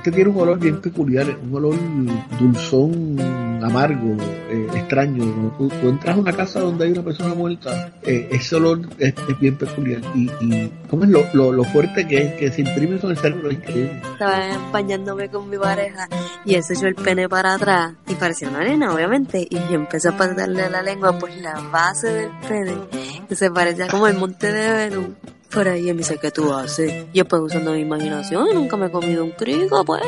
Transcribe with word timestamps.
muerte 0.00 0.12
tiene 0.12 0.30
un 0.30 0.40
olor 0.40 0.58
bien 0.58 0.80
peculiar, 0.80 1.26
un 1.42 1.54
olor 1.54 1.74
dulzón, 2.38 3.20
amargo, 3.62 4.16
eh, 4.48 4.66
extraño. 4.74 5.52
Tú, 5.58 5.70
entras 5.82 6.16
a 6.16 6.18
una 6.18 6.32
casa 6.32 6.60
donde 6.60 6.86
hay 6.86 6.92
una 6.92 7.02
persona 7.02 7.34
muerta, 7.34 7.92
eh, 8.02 8.28
ese 8.32 8.56
olor 8.56 8.80
es, 8.98 9.14
bien 9.38 9.58
peculiar. 9.58 10.00
Y, 10.14 10.30
y 10.40 10.72
¿cómo 10.88 11.04
es 11.04 11.10
lo, 11.10 11.52
lo, 11.52 11.64
fuerte 11.64 12.08
que 12.08 12.16
es, 12.16 12.34
que 12.34 12.50
se 12.50 12.62
imprime 12.62 12.98
en 13.02 13.10
el 13.10 13.16
cerebro? 13.18 13.50
Es 13.50 13.56
increíble. 13.56 14.00
Estaba 14.12 14.54
empañándome 14.54 15.28
con 15.28 15.50
mi 15.50 15.58
pareja 15.58 16.08
y 16.46 16.54
él 16.54 16.62
se 16.62 16.72
echó 16.72 16.86
el 16.86 16.94
pene 16.94 17.28
para 17.28 17.54
atrás 17.54 17.92
y 18.08 18.14
parecía 18.14 18.48
una 18.48 18.60
arena, 18.60 18.94
obviamente. 18.94 19.46
Y 19.50 19.56
yo 19.56 19.74
empecé 19.74 20.08
a 20.08 20.16
pasarle 20.16 20.70
la 20.70 20.80
lengua 20.80 21.18
por 21.18 21.30
la 21.30 21.60
base 21.70 22.08
del 22.08 22.30
pene, 22.48 22.74
que 23.28 23.36
se 23.36 23.50
parecía 23.50 23.86
como 23.88 24.06
el 24.06 24.16
monte 24.16 24.50
de 24.50 24.72
Venus 24.72 25.08
por 25.52 25.66
ahí 25.66 25.92
dice, 25.92 26.18
¿qué 26.18 26.30
tú 26.30 26.54
haces? 26.54 27.06
Yo 27.12 27.24
pues 27.26 27.42
usando 27.42 27.72
mi 27.72 27.80
imaginación, 27.80 28.48
nunca 28.54 28.76
me 28.76 28.86
he 28.86 28.90
comido 28.90 29.24
un 29.24 29.34
pues. 29.84 30.02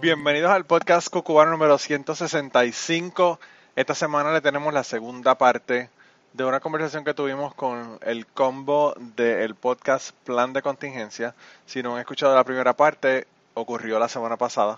Bienvenidos 0.00 0.50
al 0.52 0.64
podcast 0.64 1.08
Cucubano 1.08 1.50
número 1.50 1.78
165. 1.78 3.40
Esta 3.74 3.94
semana 3.94 4.32
le 4.32 4.40
tenemos 4.40 4.72
la 4.72 4.84
segunda 4.84 5.36
parte 5.36 5.90
de 6.32 6.44
una 6.44 6.60
conversación 6.60 7.04
que 7.04 7.14
tuvimos 7.14 7.54
con 7.54 7.98
el 8.02 8.26
combo 8.26 8.94
del 9.16 9.56
podcast 9.56 10.12
Plan 10.24 10.52
de 10.52 10.62
Contingencia. 10.62 11.34
Si 11.66 11.82
no 11.82 11.94
han 11.94 12.00
escuchado 12.00 12.36
la 12.36 12.44
primera 12.44 12.74
parte, 12.74 13.26
ocurrió 13.54 13.98
la 13.98 14.08
semana 14.08 14.36
pasada. 14.36 14.76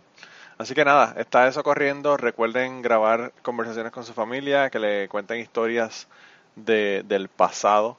Así 0.58 0.74
que 0.76 0.86
nada, 0.86 1.16
está 1.18 1.48
eso 1.48 1.64
corriendo. 1.64 2.16
Recuerden 2.16 2.82
grabar 2.82 3.34
conversaciones 3.42 3.92
con 3.92 4.06
su 4.06 4.14
familia, 4.14 4.70
que 4.70 4.80
le 4.80 5.10
cuenten 5.10 5.40
historias 5.40 6.08
de, 6.56 7.04
del 7.06 7.28
pasado. 7.28 7.98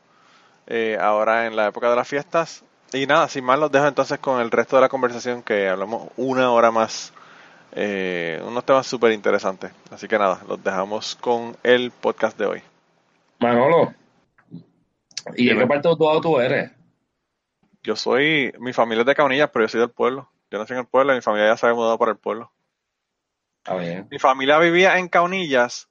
Eh, 0.66 0.97
ahora 1.00 1.47
en 1.47 1.56
la 1.56 1.66
época 1.66 1.91
de 1.91 1.97
las 1.97 2.09
fiestas, 2.09 2.65
y 2.94 3.06
nada, 3.06 3.28
sin 3.28 3.44
más 3.44 3.59
los 3.59 3.71
dejo 3.71 3.87
entonces 3.87 4.19
con 4.19 4.41
el 4.41 4.50
resto 4.50 4.77
de 4.77 4.82
la 4.82 4.88
conversación 4.88 5.43
que 5.43 5.69
hablamos 5.69 6.09
una 6.16 6.50
hora 6.50 6.71
más. 6.71 7.12
Eh, 7.72 8.41
unos 8.47 8.65
temas 8.65 8.87
súper 8.87 9.12
interesantes. 9.12 9.72
Así 9.91 10.06
que 10.06 10.16
nada, 10.16 10.41
los 10.49 10.62
dejamos 10.62 11.16
con 11.16 11.56
el 11.65 11.91
podcast 11.91 12.38
de 12.38 12.47
hoy. 12.47 12.62
Manolo, 13.41 13.93
¿y 15.34 15.49
de 15.49 15.59
qué 15.59 15.66
parte 15.66 15.88
de 15.88 15.97
todo 15.97 16.21
tú 16.21 16.38
eres? 16.38 16.71
Yo 17.82 17.97
soy, 17.97 18.53
mi 18.60 18.72
familia 18.72 19.00
es 19.00 19.06
de 19.06 19.15
Caunillas, 19.15 19.50
pero 19.53 19.65
yo 19.65 19.69
soy 19.69 19.81
del 19.81 19.91
pueblo. 19.91 20.31
Yo 20.50 20.59
nací 20.59 20.72
en 20.72 20.78
el 20.78 20.87
pueblo 20.87 21.12
y 21.12 21.16
mi 21.16 21.22
familia 21.22 21.49
ya 21.49 21.56
se 21.56 21.66
había 21.66 21.76
mudado 21.76 21.99
para 21.99 22.12
el 22.12 22.19
pueblo. 22.19 22.53
Ah, 23.65 23.76
bien. 23.76 24.06
Mi 24.11 24.19
familia 24.19 24.59
vivía 24.59 24.99
en 24.99 25.09
Caunillas, 25.09 25.88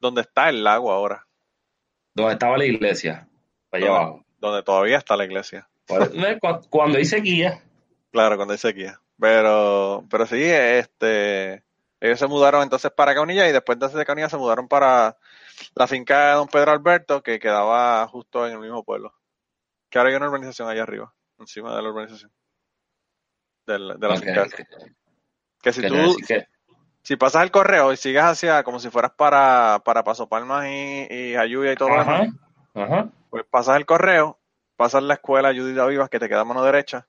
donde 0.00 0.22
está 0.22 0.48
el 0.48 0.64
lago 0.64 0.90
ahora. 0.90 1.26
Donde 2.14 2.32
estaba 2.32 2.58
la 2.58 2.64
iglesia, 2.64 3.28
allá 3.70 3.88
abajo. 3.88 4.24
Donde 4.38 4.62
todavía 4.62 4.98
está 4.98 5.16
la 5.16 5.24
iglesia. 5.24 5.68
Cuando 6.70 6.98
hay 6.98 7.04
sequía. 7.04 7.62
Claro, 8.10 8.36
cuando 8.36 8.52
hay 8.52 8.58
sequía. 8.58 9.00
Pero, 9.18 10.04
pero 10.10 10.26
sí, 10.26 10.42
este, 10.42 11.64
ellos 12.00 12.18
se 12.18 12.26
mudaron 12.26 12.62
entonces 12.62 12.90
para 12.90 13.14
Caunilla 13.14 13.48
y 13.48 13.52
después 13.52 13.78
de 13.78 14.04
Caunilla 14.04 14.28
se 14.28 14.36
mudaron 14.36 14.68
para 14.68 15.16
la 15.74 15.86
finca 15.86 16.28
de 16.28 16.34
don 16.34 16.48
Pedro 16.48 16.72
Alberto, 16.72 17.22
que 17.22 17.38
quedaba 17.38 18.06
justo 18.08 18.46
en 18.46 18.54
el 18.54 18.58
mismo 18.58 18.84
pueblo. 18.84 19.14
Que 19.88 19.98
ahora 19.98 20.10
hay 20.10 20.16
una 20.16 20.28
urbanización 20.28 20.68
allá 20.68 20.82
arriba, 20.82 21.14
encima 21.38 21.74
de 21.74 21.82
la 21.82 21.88
urbanización. 21.88 22.30
De 23.66 23.78
la, 23.78 24.16
finca. 24.16 24.46
Que 25.60 25.72
si 25.72 25.82
tú, 25.82 26.16
si 27.02 27.16
pasas 27.16 27.42
el 27.42 27.50
correo 27.50 27.92
y 27.92 27.96
sigues 27.96 28.22
hacia, 28.22 28.62
como 28.62 28.78
si 28.78 28.90
fueras 28.90 29.12
para, 29.12 29.80
para 29.84 30.04
Paso 30.04 30.28
Palmas 30.28 30.66
y, 30.66 31.06
y 31.10 31.34
Ayuya 31.34 31.72
y 31.72 31.76
todo 31.76 31.88
lo 31.88 31.98
demás, 31.98 32.28
pues 33.30 33.44
pasas 33.50 33.76
el 33.76 33.86
correo 33.86 34.38
pasas 34.76 35.02
la 35.02 35.14
escuela 35.14 35.54
Judith 35.54 35.78
Vivas 35.88 36.10
que 36.10 36.18
te 36.18 36.28
queda 36.28 36.42
a 36.42 36.44
mano 36.44 36.62
derecha 36.62 37.08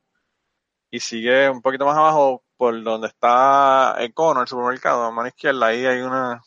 y 0.89 0.99
sigue 0.99 1.49
un 1.49 1.61
poquito 1.61 1.85
más 1.85 1.97
abajo 1.97 2.43
por 2.55 2.81
donde 2.81 3.07
está 3.07 3.95
el 3.99 4.13
cono, 4.13 4.41
el 4.41 4.47
supermercado, 4.47 5.03
a 5.03 5.11
mano 5.11 5.27
izquierda, 5.27 5.67
ahí 5.67 5.85
hay 5.85 6.01
una, 6.01 6.41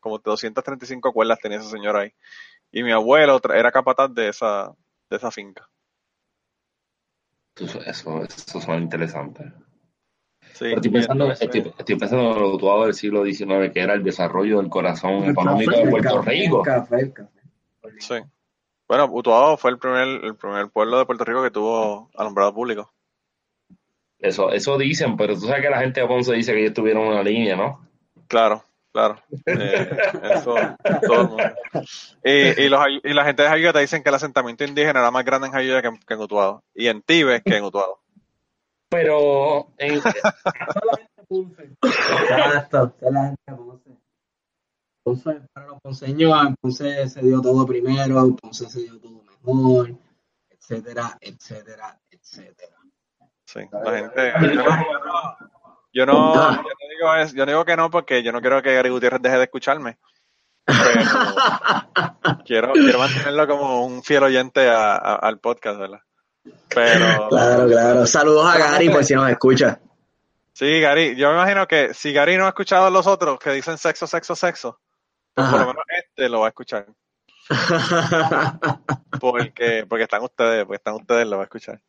como 0.00 0.18
235 0.18 1.12
cuerdas 1.12 1.38
tenía 1.40 1.58
ese 1.58 1.70
señor 1.70 1.96
ahí. 1.96 2.12
Y 2.70 2.82
mi 2.82 2.92
abuelo 2.92 3.40
era 3.54 3.70
capataz 3.70 4.12
de 4.12 4.28
esa, 4.28 4.74
de 5.08 5.16
esa 5.16 5.30
finca. 5.30 5.68
Eso, 7.56 7.80
eso, 7.82 8.60
son 8.60 8.82
interesantes. 8.82 9.46
estoy, 10.40 10.90
pensando, 10.90 11.30
estoy, 11.30 11.96
pensando 11.98 12.32
en 12.32 12.40
lo 12.40 12.58
que 12.58 12.84
del 12.86 12.94
siglo 12.94 13.24
XIX, 13.24 13.72
que 13.72 13.80
era 13.80 13.94
el 13.94 14.02
desarrollo 14.02 14.58
del 14.58 14.70
corazón 14.70 15.24
económico 15.24 15.76
de 15.76 15.90
Puerto 15.90 16.22
Rico. 16.22 16.64
Sí. 17.98 18.14
Bueno, 18.92 19.08
Utuado 19.10 19.56
fue 19.56 19.70
el 19.70 19.78
primer, 19.78 20.22
el 20.22 20.36
primer 20.36 20.68
pueblo 20.68 20.98
de 20.98 21.06
Puerto 21.06 21.24
Rico 21.24 21.42
que 21.42 21.50
tuvo 21.50 22.10
alumbrado 22.14 22.52
público. 22.52 22.92
Eso, 24.18 24.52
eso 24.52 24.76
dicen, 24.76 25.16
pero 25.16 25.32
tú 25.32 25.46
sabes 25.46 25.62
que 25.62 25.70
la 25.70 25.80
gente 25.80 26.02
de 26.02 26.06
Ponce 26.06 26.34
dice 26.34 26.52
que 26.52 26.60
ellos 26.60 26.74
tuvieron 26.74 27.06
una 27.06 27.22
línea, 27.22 27.56
¿no? 27.56 27.88
Claro, 28.28 28.62
claro. 28.92 29.18
Eh, 29.46 29.90
eso, 30.34 30.54
todo 31.06 31.22
el 31.22 31.28
mundo. 31.28 31.44
Y, 32.22 32.64
y, 32.64 32.68
los, 32.68 32.80
y 33.02 33.14
la 33.14 33.24
gente 33.24 33.44
de 33.44 33.48
Jayuya 33.48 33.72
te 33.72 33.80
dicen 33.80 34.02
que 34.02 34.10
el 34.10 34.14
asentamiento 34.14 34.62
indígena 34.62 35.00
era 35.00 35.10
más 35.10 35.24
grande 35.24 35.46
en 35.46 35.54
Jayuya 35.54 35.80
que, 35.80 35.88
en 35.88 36.20
Utuado. 36.20 36.62
Y 36.74 36.88
en 36.88 37.00
Tibes 37.00 37.40
que 37.42 37.56
en 37.56 37.64
Utuado. 37.64 37.98
Pero 38.90 39.68
en, 39.78 40.02
Entonces, 45.04 45.42
para 45.52 45.66
los 45.66 45.80
ponceños, 45.80 46.32
entonces 46.46 47.12
se 47.12 47.20
dio 47.22 47.40
todo 47.40 47.66
primero, 47.66 48.20
entonces 48.20 48.70
se 48.70 48.82
dio 48.82 49.00
todo 49.00 49.22
mejor, 49.24 49.94
etcétera, 50.48 51.18
etcétera, 51.20 51.98
etcétera. 52.08 52.76
Sí, 53.44 53.60
la 53.84 53.98
gente. 53.98 54.32
Yo 55.94 56.06
no, 56.06 56.54
yo 56.54 56.62
no, 56.62 56.64
digo, 56.88 57.34
yo 57.34 57.46
digo 57.46 57.64
que 57.64 57.76
no 57.76 57.90
porque 57.90 58.22
yo 58.22 58.32
no 58.32 58.40
quiero 58.40 58.62
que 58.62 58.74
Gary 58.74 58.88
Gutiérrez 58.88 59.20
deje 59.20 59.36
de 59.36 59.44
escucharme. 59.44 59.98
quiero, 62.46 62.72
quiero 62.72 62.98
mantenerlo 62.98 63.46
como 63.48 63.84
un 63.84 64.02
fiel 64.02 64.22
oyente 64.22 64.70
al 64.70 65.38
podcast, 65.40 65.80
¿verdad? 65.80 66.00
Pero. 66.68 67.28
Claro, 67.28 67.66
claro. 67.66 68.06
Saludos 68.06 68.46
a 68.46 68.56
Gary 68.56 68.88
por 68.88 69.04
si 69.04 69.14
nos 69.14 69.28
escucha. 69.28 69.80
Sí, 70.52 70.80
Gary, 70.80 71.16
yo 71.16 71.28
me 71.28 71.34
imagino 71.34 71.66
que 71.66 71.92
si 71.94 72.12
Gary 72.12 72.36
no 72.36 72.46
ha 72.46 72.50
escuchado 72.50 72.86
a 72.86 72.90
los 72.90 73.06
otros 73.06 73.38
que 73.38 73.50
dicen 73.50 73.78
sexo, 73.78 74.06
sexo, 74.06 74.36
sexo, 74.36 74.80
por 75.34 75.52
lo 75.52 75.58
menos 75.58 75.84
este 75.96 76.28
lo 76.28 76.40
va 76.40 76.46
a 76.46 76.48
escuchar. 76.48 76.86
porque, 79.20 79.86
porque 79.88 80.04
están 80.04 80.22
ustedes, 80.22 80.64
porque 80.64 80.76
están 80.76 80.94
ustedes, 80.94 81.26
lo 81.26 81.36
va 81.36 81.42
a 81.42 81.44
escuchar. 81.44 81.80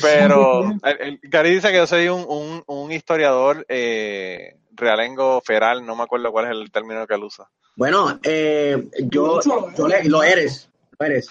Pero 0.00 0.74
el, 0.82 1.18
Gary 1.22 1.54
dice 1.54 1.70
que 1.70 1.78
yo 1.78 1.86
soy 1.86 2.08
un, 2.08 2.62
un, 2.66 2.92
historiador 2.92 3.64
eh, 3.68 4.58
realengo 4.72 5.40
feral, 5.40 5.86
no 5.86 5.96
me 5.96 6.02
acuerdo 6.02 6.30
cuál 6.32 6.46
es 6.46 6.50
el 6.52 6.70
término 6.70 7.06
que 7.06 7.14
él 7.14 7.24
usa. 7.24 7.48
Bueno, 7.76 8.18
eh, 8.22 8.88
yo, 9.04 9.40
lo 9.78 10.22
eres, 10.22 10.68
lo 10.98 11.06
eres. 11.06 11.28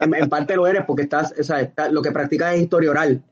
en, 0.00 0.28
parte 0.28 0.56
lo 0.56 0.66
eres 0.66 0.84
porque 0.86 1.02
estás, 1.02 1.34
o 1.38 1.42
sea, 1.42 1.72
lo 1.90 2.02
que 2.02 2.12
practicas 2.12 2.54
es 2.54 2.62
historia 2.62 2.90
oral. 2.90 3.22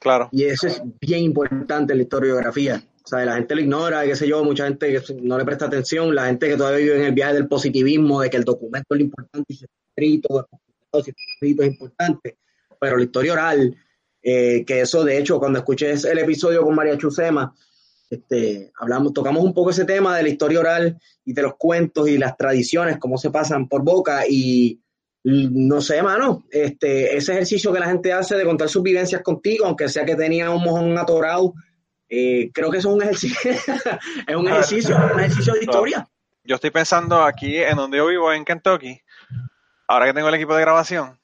Claro. 0.00 0.28
Y 0.32 0.44
eso 0.44 0.66
es 0.66 0.82
bien 1.00 1.22
importante 1.22 1.92
en 1.92 1.98
la 1.98 2.02
historiografía. 2.02 2.82
O 3.04 3.08
sea, 3.08 3.24
la 3.24 3.34
gente 3.36 3.54
lo 3.54 3.60
ignora, 3.62 4.04
qué 4.04 4.14
sé 4.14 4.28
yo, 4.28 4.44
mucha 4.44 4.64
gente 4.64 4.92
que 4.92 5.14
no 5.22 5.38
le 5.38 5.44
presta 5.44 5.66
atención, 5.66 6.14
la 6.14 6.26
gente 6.26 6.48
que 6.48 6.56
todavía 6.56 6.78
vive 6.78 6.96
en 6.96 7.04
el 7.04 7.12
viaje 7.12 7.34
del 7.34 7.48
positivismo, 7.48 8.20
de 8.20 8.30
que 8.30 8.36
el 8.36 8.44
documento 8.44 8.94
es 8.94 8.98
lo 8.98 9.04
importante 9.04 9.54
si 9.54 9.64
está 9.64 9.74
escrito, 9.96 10.48
si 10.92 11.10
está 11.10 11.22
escrito 11.34 11.62
es 11.62 11.68
importante, 11.68 12.38
pero 12.78 12.96
la 12.96 13.02
historia 13.02 13.32
oral, 13.32 13.76
eh, 14.22 14.64
que 14.66 14.82
eso 14.82 15.02
de 15.02 15.18
hecho 15.18 15.38
cuando 15.38 15.58
escuché 15.58 15.92
el 15.92 16.18
episodio 16.18 16.62
con 16.62 16.74
María 16.74 16.98
Chusema, 16.98 17.54
este, 18.10 18.72
hablamos, 18.78 19.12
tocamos 19.12 19.42
un 19.44 19.54
poco 19.54 19.70
ese 19.70 19.84
tema 19.84 20.16
de 20.16 20.24
la 20.24 20.28
historia 20.28 20.60
oral 20.60 21.00
y 21.24 21.32
de 21.32 21.42
los 21.42 21.54
cuentos 21.56 22.08
y 22.08 22.18
las 22.18 22.36
tradiciones, 22.36 22.98
cómo 22.98 23.16
se 23.16 23.30
pasan 23.30 23.68
por 23.68 23.82
boca 23.82 24.24
y 24.28 24.80
no 25.22 25.80
sé, 25.80 26.02
mano, 26.02 26.44
este, 26.50 27.16
ese 27.16 27.32
ejercicio 27.32 27.72
que 27.72 27.80
la 27.80 27.88
gente 27.88 28.12
hace 28.12 28.36
de 28.36 28.44
contar 28.44 28.68
sus 28.68 28.82
vivencias 28.82 29.22
contigo, 29.22 29.66
aunque 29.66 29.88
sea 29.88 30.04
que 30.04 30.16
tenía 30.16 30.50
un 30.50 30.62
mojón 30.62 30.96
atorado, 30.96 31.54
eh, 32.10 32.50
creo 32.52 32.72
que 32.72 32.78
eso 32.78 32.88
es 32.88 32.94
un 32.96 33.02
ejercicio, 33.02 33.50
es 34.26 34.36
un 34.36 34.48
ejercicio, 34.48 34.96
un 34.96 35.20
ejercicio 35.20 35.54
de 35.54 35.60
historia. 35.60 36.08
Yo 36.42 36.56
estoy 36.56 36.70
pensando 36.70 37.22
aquí 37.22 37.56
en 37.58 37.76
donde 37.76 37.98
yo 37.98 38.08
vivo, 38.08 38.32
en 38.32 38.44
Kentucky, 38.44 39.00
ahora 39.86 40.06
que 40.06 40.14
tengo 40.14 40.28
el 40.28 40.34
equipo 40.34 40.56
de 40.56 40.62
grabación, 40.62 41.20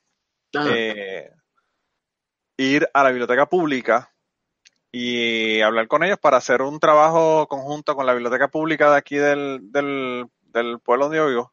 eh, 0.52 1.32
ir 2.56 2.88
a 2.94 3.02
la 3.02 3.10
biblioteca 3.10 3.46
pública 3.46 4.12
y 4.92 5.60
hablar 5.60 5.88
con 5.88 6.04
ellos 6.04 6.18
para 6.18 6.36
hacer 6.36 6.62
un 6.62 6.78
trabajo 6.78 7.48
conjunto 7.48 7.96
con 7.96 8.06
la 8.06 8.12
biblioteca 8.12 8.46
pública 8.48 8.90
de 8.92 8.96
aquí 8.96 9.16
del, 9.16 9.60
del, 9.72 10.28
pueblo 10.84 11.06
donde 11.06 11.18
yo 11.18 11.28
vivo. 11.28 11.52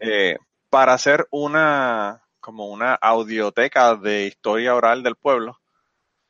Eh, 0.00 0.38
para 0.70 0.94
hacer 0.94 1.28
una 1.30 2.22
como 2.40 2.68
una 2.68 2.94
audioteca 2.94 3.94
de 3.96 4.26
historia 4.26 4.74
oral 4.74 5.02
del 5.02 5.16
pueblo. 5.16 5.60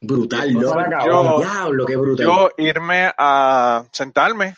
Brutal, 0.07 0.53
yo, 0.53 1.39
Diablo, 1.39 1.87
qué 1.87 1.97
brutal. 1.97 2.27
Yo 2.27 2.51
irme 2.59 3.13
a 3.17 3.85
sentarme, 3.93 4.55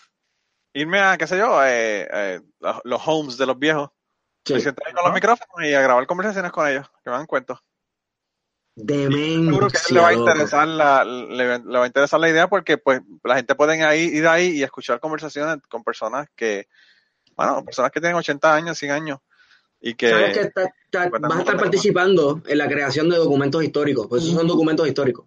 irme 0.72 1.00
a, 1.00 1.16
qué 1.16 1.26
sé 1.26 1.38
yo, 1.38 1.62
eh, 1.64 2.08
eh, 2.10 2.40
los 2.84 3.02
homes 3.06 3.38
de 3.38 3.46
los 3.46 3.58
viejos, 3.58 3.90
sí. 4.44 4.60
sentarme 4.60 4.94
con 4.94 5.04
los 5.04 5.14
micrófonos 5.14 5.68
y 5.68 5.74
a 5.74 5.80
grabar 5.80 6.06
conversaciones 6.06 6.52
con 6.52 6.68
ellos, 6.68 6.86
que 7.02 7.10
me 7.10 7.16
dan 7.16 7.26
cuentos. 7.26 7.58
Demencia, 8.74 9.52
Seguro 9.52 9.68
que 9.68 9.94
le 9.94 10.00
va 10.00 10.08
a 10.08 10.14
interesar 10.14 10.68
la, 10.68 11.04
le, 11.04 11.58
va 11.58 11.84
a 11.84 11.86
interesar 11.86 12.20
la 12.20 12.28
idea 12.28 12.46
porque 12.46 12.76
pues 12.76 13.00
la 13.24 13.36
gente 13.36 13.54
puede 13.54 13.76
ir, 13.96 14.14
ir 14.14 14.26
ahí 14.26 14.48
y 14.48 14.62
escuchar 14.62 15.00
conversaciones 15.00 15.58
con 15.68 15.82
personas 15.82 16.28
que, 16.36 16.68
bueno, 17.36 17.64
personas 17.64 17.90
que 17.90 18.00
tienen 18.00 18.18
80 18.18 18.54
años, 18.54 18.76
100 18.76 18.90
años 18.92 19.18
y 19.80 19.94
que... 19.94 20.10
Sabes 20.10 20.38
que 20.38 20.52
vas 20.90 21.36
a 21.36 21.38
estar 21.38 21.56
participando 21.56 22.42
en 22.46 22.58
la 22.58 22.68
creación 22.68 23.08
de 23.08 23.16
documentos 23.16 23.62
históricos, 23.64 24.08
pues 24.08 24.24
esos 24.24 24.34
son 24.34 24.46
documentos 24.46 24.86
históricos. 24.86 25.24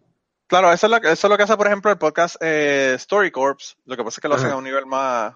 Claro, 0.49 0.73
eso 0.73 0.87
es, 0.87 0.91
lo, 0.91 0.97
eso 0.97 1.27
es 1.27 1.29
lo 1.29 1.37
que 1.37 1.43
hace, 1.43 1.55
por 1.55 1.67
ejemplo, 1.67 1.91
el 1.91 1.99
podcast 1.99 2.35
eh, 2.41 2.93
Story 2.95 3.29
Corps. 3.29 3.77
Lo 3.85 3.95
que 3.95 4.03
pasa 4.03 4.15
es 4.15 4.19
que 4.19 4.27
lo 4.27 4.33
hacen 4.33 4.49
a 4.49 4.55
un 4.55 4.63
nivel 4.63 4.87
más, 4.87 5.35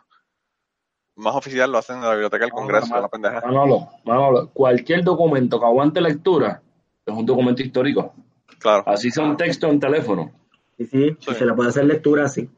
más 1.15 1.36
oficial, 1.36 1.71
lo 1.71 1.77
hacen 1.77 1.98
en 1.98 2.01
la 2.01 2.12
Biblioteca 2.13 2.45
del 2.45 2.51
Congreso, 2.51 3.00
la 3.00 3.07
pendeja. 3.10 3.39
Manolo, 3.45 4.50
cualquier 4.51 5.04
documento 5.04 5.60
que 5.60 5.65
aguante 5.68 6.01
lectura 6.01 6.63
es 7.06 7.13
un 7.13 7.27
documento 7.27 7.62
histórico. 7.62 8.15
Claro. 8.57 8.83
Así 8.88 9.12
sea 9.12 9.24
un 9.24 9.38
texto 9.38 9.68
en 9.68 9.80
teléfono. 9.80 10.31
Sí, 10.80 10.88
sí, 10.88 11.15
se 11.19 11.45
le 11.45 11.54
puede 11.54 11.69
hacer 11.69 11.86
lectura 11.86 12.25
así. 12.25 12.50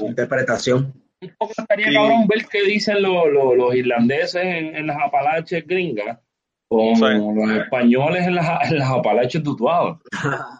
Interpretación. 0.00 0.94
Un 1.20 1.34
poco 1.36 1.54
estaría 1.58 1.92
cabrón 1.92 2.28
ver 2.28 2.46
qué 2.46 2.62
dicen 2.62 3.02
los 3.02 3.74
irlandeses 3.74 4.44
en, 4.44 4.86
las 4.86 4.96
Apalaches 4.96 5.66
gringas 5.66 6.20
o 6.68 6.94
los 6.96 7.50
españoles 7.50 8.28
en 8.28 8.36
las, 8.36 8.70
en 8.70 8.78
las 8.78 8.90
Apalaches 8.90 9.42
tutuadas. 9.42 9.98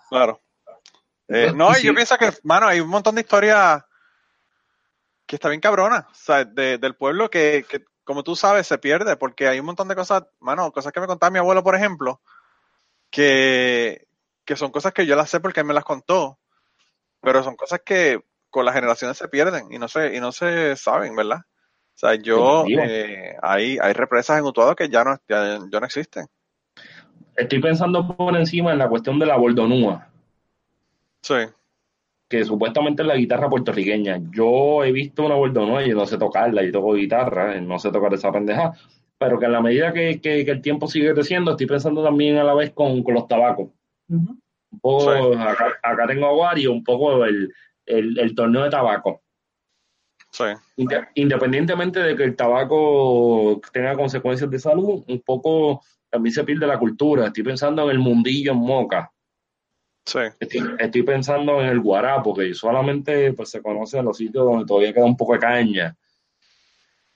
Claro. 0.09 0.40
Eh, 1.33 1.53
no, 1.55 1.77
yo 1.79 1.95
pienso 1.95 2.19
que, 2.19 2.31
mano, 2.43 2.67
hay 2.67 2.81
un 2.81 2.89
montón 2.89 3.15
de 3.15 3.21
historias 3.21 3.85
que 5.27 5.37
está 5.37 5.49
bien 5.49 5.61
cabrona, 5.61 6.09
o 6.11 6.15
sea, 6.15 6.45
del 6.45 6.97
pueblo 6.97 7.31
que, 7.31 7.65
que, 7.69 7.85
como 8.03 8.25
tú 8.25 8.35
sabes, 8.35 8.67
se 8.67 8.79
pierde, 8.79 9.17
porque 9.17 9.47
hay 9.47 9.61
un 9.61 9.67
montón 9.67 9.87
de 9.87 9.95
cosas, 9.95 10.25
mano, 10.41 10.73
cosas 10.73 10.93
que 10.93 10.99
me 10.99 11.07
contaba 11.07 11.31
mi 11.31 11.39
abuelo, 11.39 11.63
por 11.63 11.77
ejemplo, 11.77 12.21
que, 13.11 14.09
que 14.45 14.57
son 14.57 14.73
cosas 14.73 14.93
que 14.93 15.07
yo 15.07 15.15
las 15.15 15.31
sé 15.31 15.39
porque 15.39 15.61
él 15.61 15.67
me 15.67 15.75
las 15.75 15.85
contó, 15.85 16.41
pero 17.21 17.45
son 17.45 17.55
cosas 17.55 17.81
que 17.85 18.21
con 18.51 18.65
las 18.65 18.75
generaciones 18.75 19.17
se 19.17 19.29
pierden 19.29 19.73
y 19.73 19.79
no 19.79 19.87
se, 19.87 20.17
y 20.17 20.19
no 20.19 20.33
se 20.33 20.75
saben, 20.75 21.15
¿verdad? 21.15 21.39
O 21.39 21.99
sea, 22.01 22.17
yo, 22.17 22.65
eh, 22.67 23.37
hay, 23.41 23.79
hay 23.81 23.93
represas 23.93 24.39
en 24.39 24.45
Utuado 24.45 24.75
que 24.75 24.89
ya 24.89 25.05
no, 25.05 25.17
ya, 25.29 25.59
no 25.59 25.87
existen. 25.87 26.27
Estoy 27.37 27.61
pensando 27.61 28.17
por 28.17 28.37
encima 28.37 28.73
en 28.73 28.79
la 28.79 28.89
cuestión 28.89 29.21
de 29.21 29.27
la 29.27 29.37
bordonúa. 29.37 30.10
Sí. 31.23 31.35
Que 32.29 32.45
supuestamente 32.45 33.03
es 33.03 33.09
la 33.09 33.17
guitarra 33.17 33.49
puertorriqueña. 33.49 34.21
Yo 34.31 34.85
he 34.85 34.93
visto 34.93 35.25
una 35.25 35.35
bordonúa 35.35 35.85
y 35.85 35.91
no 35.91 36.07
sé 36.07 36.17
tocarla, 36.17 36.63
yo 36.63 36.73
toco 36.73 36.95
guitarra, 36.95 37.61
no 37.61 37.79
sé 37.79 37.91
tocar 37.91 38.15
esa 38.15 38.31
pendeja 38.31 38.73
pero 39.21 39.39
que 39.39 39.45
a 39.45 39.51
la 39.51 39.61
medida 39.61 39.93
que, 39.93 40.19
el 40.23 40.63
tiempo 40.63 40.89
sigue 40.89 41.13
creciendo, 41.13 41.51
estoy 41.51 41.67
pensando 41.67 42.03
también 42.03 42.39
a 42.39 42.43
la 42.43 42.55
vez 42.55 42.73
con, 42.73 43.05
los 43.07 43.29
tabacos. 43.29 43.69
Un 44.09 44.41
poco, 44.81 45.35
acá, 45.35 46.07
tengo 46.09 46.27
aguario, 46.27 46.73
un 46.73 46.83
poco 46.83 47.27
el, 47.27 47.53
torneo 48.35 48.63
de 48.63 48.71
tabaco. 48.71 49.21
Sí. 50.31 50.45
Independientemente 51.17 52.01
de 52.01 52.17
que 52.17 52.25
el 52.25 52.35
tabaco 52.35 53.61
tenga 53.75 53.95
consecuencias 53.95 54.51
de 54.51 54.59
salud, 54.59 55.05
un 55.07 55.21
poco 55.21 55.83
también 56.09 56.33
se 56.33 56.45
pierde 56.45 56.67
la 56.67 56.79
cultura. 56.79 57.27
Estoy 57.27 57.45
pensando 57.45 57.85
en 57.85 57.91
el 57.91 57.99
mundillo 57.99 58.53
en 58.53 58.59
Moca. 58.59 59.13
Sí. 60.11 60.19
Estoy, 60.41 61.03
pensando 61.05 61.61
en 61.61 61.69
el 61.69 61.79
guarapo, 61.79 62.35
que 62.35 62.53
solamente 62.53 63.33
pues, 63.33 63.51
se 63.51 63.63
conoce 63.63 63.99
en 63.99 64.07
los 64.07 64.17
sitios 64.17 64.45
donde 64.45 64.67
todavía 64.67 64.93
queda 64.93 65.05
un 65.05 65.17
poco 65.17 65.35
de 65.35 65.39
caña. 65.39 65.97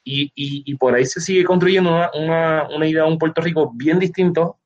Y, 0.05 0.31
y, 0.35 0.75
por 0.76 0.94
ahí 0.94 1.05
se 1.06 1.20
sigue 1.20 1.44
construyendo 1.44 1.91
una, 1.91 2.11
una, 2.14 2.69
una, 2.69 2.87
idea 2.87 3.05
de 3.05 3.08
un 3.08 3.19
Puerto 3.19 3.41
Rico 3.41 3.73
bien 3.75 3.99
distinto 3.99 4.61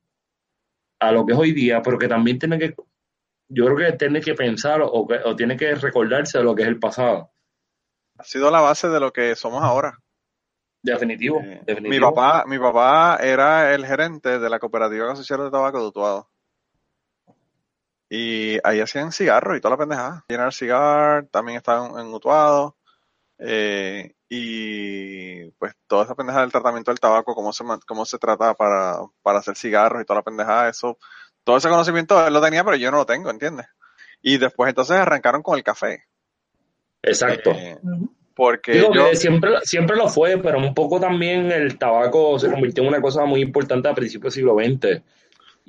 a 0.99 1.11
lo 1.11 1.25
que 1.25 1.31
es 1.31 1.39
hoy 1.39 1.53
día, 1.53 1.81
pero 1.81 1.97
que 1.97 2.09
también 2.09 2.37
tiene 2.37 2.59
que, 2.59 2.75
yo 3.47 3.65
creo 3.65 3.77
que 3.77 3.97
tiene 3.97 4.21
que 4.21 4.35
pensar 4.35 4.81
o, 4.81 4.91
o 4.91 5.35
tiene 5.35 5.55
que 5.55 5.73
recordarse 5.75 6.37
de 6.37 6.43
lo 6.43 6.53
que 6.53 6.63
es 6.63 6.67
el 6.67 6.77
pasado. 6.77 7.31
Ha 8.17 8.23
sido 8.25 8.51
la 8.51 8.61
base 8.61 8.89
de 8.89 8.99
lo 8.99 9.11
que 9.11 9.33
somos 9.35 9.63
ahora. 9.63 9.97
Definitivo, 10.83 11.39
eh, 11.39 11.61
definitivo. 11.65 11.89
Mi 11.89 11.99
papá, 11.99 12.43
mi 12.45 12.59
papá 12.59 13.17
era 13.21 13.73
el 13.73 13.85
gerente 13.85 14.37
de 14.37 14.49
la 14.49 14.59
cooperativa 14.59 15.11
asociada 15.11 15.45
de 15.45 15.51
tabaco 15.51 15.79
de 15.79 15.87
Utuado. 15.87 16.29
Y 18.09 18.57
ahí 18.63 18.79
hacían 18.79 19.11
cigarros 19.11 19.57
y 19.57 19.61
toda 19.61 19.75
la 19.75 19.77
pendejada. 19.77 20.25
General 20.27 20.51
Cigar 20.51 21.27
también 21.31 21.57
estaba 21.57 22.01
en 22.01 22.07
Utuado. 22.07 22.75
Eh, 23.37 24.13
y 24.27 25.49
pues 25.51 25.73
toda 25.87 26.03
esa 26.03 26.15
pendejada 26.15 26.43
del 26.43 26.51
tratamiento 26.51 26.91
del 26.91 26.99
tabaco, 26.99 27.33
cómo 27.33 27.53
se, 27.53 27.63
cómo 27.87 28.05
se 28.05 28.19
trata 28.19 28.53
para, 28.53 28.99
para 29.23 29.39
hacer 29.39 29.55
cigarros 29.55 30.01
y 30.01 30.05
toda 30.05 30.19
la 30.19 30.23
pendejada, 30.23 30.69
eso, 30.69 30.97
todo 31.43 31.57
ese 31.57 31.69
conocimiento 31.69 32.27
él 32.27 32.33
lo 32.33 32.41
tenía, 32.41 32.63
pero 32.63 32.75
yo 32.77 32.91
no 32.91 32.97
lo 32.97 33.05
tengo, 33.05 33.31
¿entiendes? 33.31 33.67
Y 34.21 34.37
después 34.37 34.69
entonces 34.69 34.97
arrancaron 34.97 35.41
con 35.41 35.57
el 35.57 35.63
café. 35.63 36.03
Exacto. 37.01 37.51
Eh, 37.51 37.79
porque 38.35 38.79
yo... 38.79 38.91
siempre, 39.15 39.51
siempre 39.63 39.95
lo 39.95 40.07
fue, 40.07 40.37
pero 40.37 40.59
un 40.59 40.73
poco 40.73 40.99
también 40.99 41.51
el 41.51 41.77
tabaco 41.77 42.37
se 42.37 42.51
convirtió 42.51 42.83
en 42.83 42.89
una 42.89 43.01
cosa 43.01 43.25
muy 43.25 43.41
importante 43.41 43.87
a 43.89 43.95
principios 43.95 44.33
del 44.33 44.43
siglo 44.43 44.55
XX. 44.55 45.01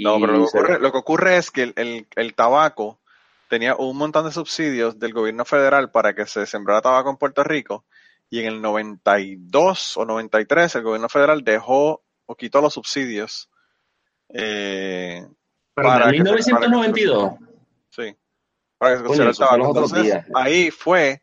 No, 0.03 0.21
pero 0.21 0.33
lo 0.35 0.47
que, 0.47 0.59
ocurre, 0.59 0.79
lo 0.79 0.93
que 0.93 0.99
ocurre 0.99 1.37
es 1.37 1.51
que 1.51 1.73
el, 1.75 2.07
el 2.15 2.35
tabaco 2.35 3.01
tenía 3.49 3.75
un 3.75 3.97
montón 3.97 4.25
de 4.25 4.33
subsidios 4.33 4.99
del 4.99 5.13
gobierno 5.13 5.45
federal 5.45 5.91
para 5.91 6.15
que 6.15 6.27
se 6.27 6.47
sembrara 6.47 6.83
tabaco 6.83 7.11
en 7.11 7.17
Puerto 7.17 7.43
Rico 7.43 7.85
y 8.31 8.41
en 8.41 8.47
el 8.47 8.63
92 8.63 9.97
o 9.97 10.05
93 10.05 10.77
el 10.77 10.83
gobierno 10.83 11.09
federal 11.09 11.43
dejó 11.43 12.03
o 12.27 12.37
quitó 12.37 12.61
los 12.61 12.75
subsidios. 12.75 13.51
Eh, 14.29 15.27
para 15.75 16.05
en 16.05 16.13
1992. 16.13 17.33
sí, 17.91 18.17
para 18.79 18.93
que 18.93 18.99
se 18.99 19.05
considerara 19.05 19.31
el 19.33 19.37
tabaco. 19.37 19.67
Entonces, 19.67 20.25
ahí 20.33 20.71
fue 20.71 21.21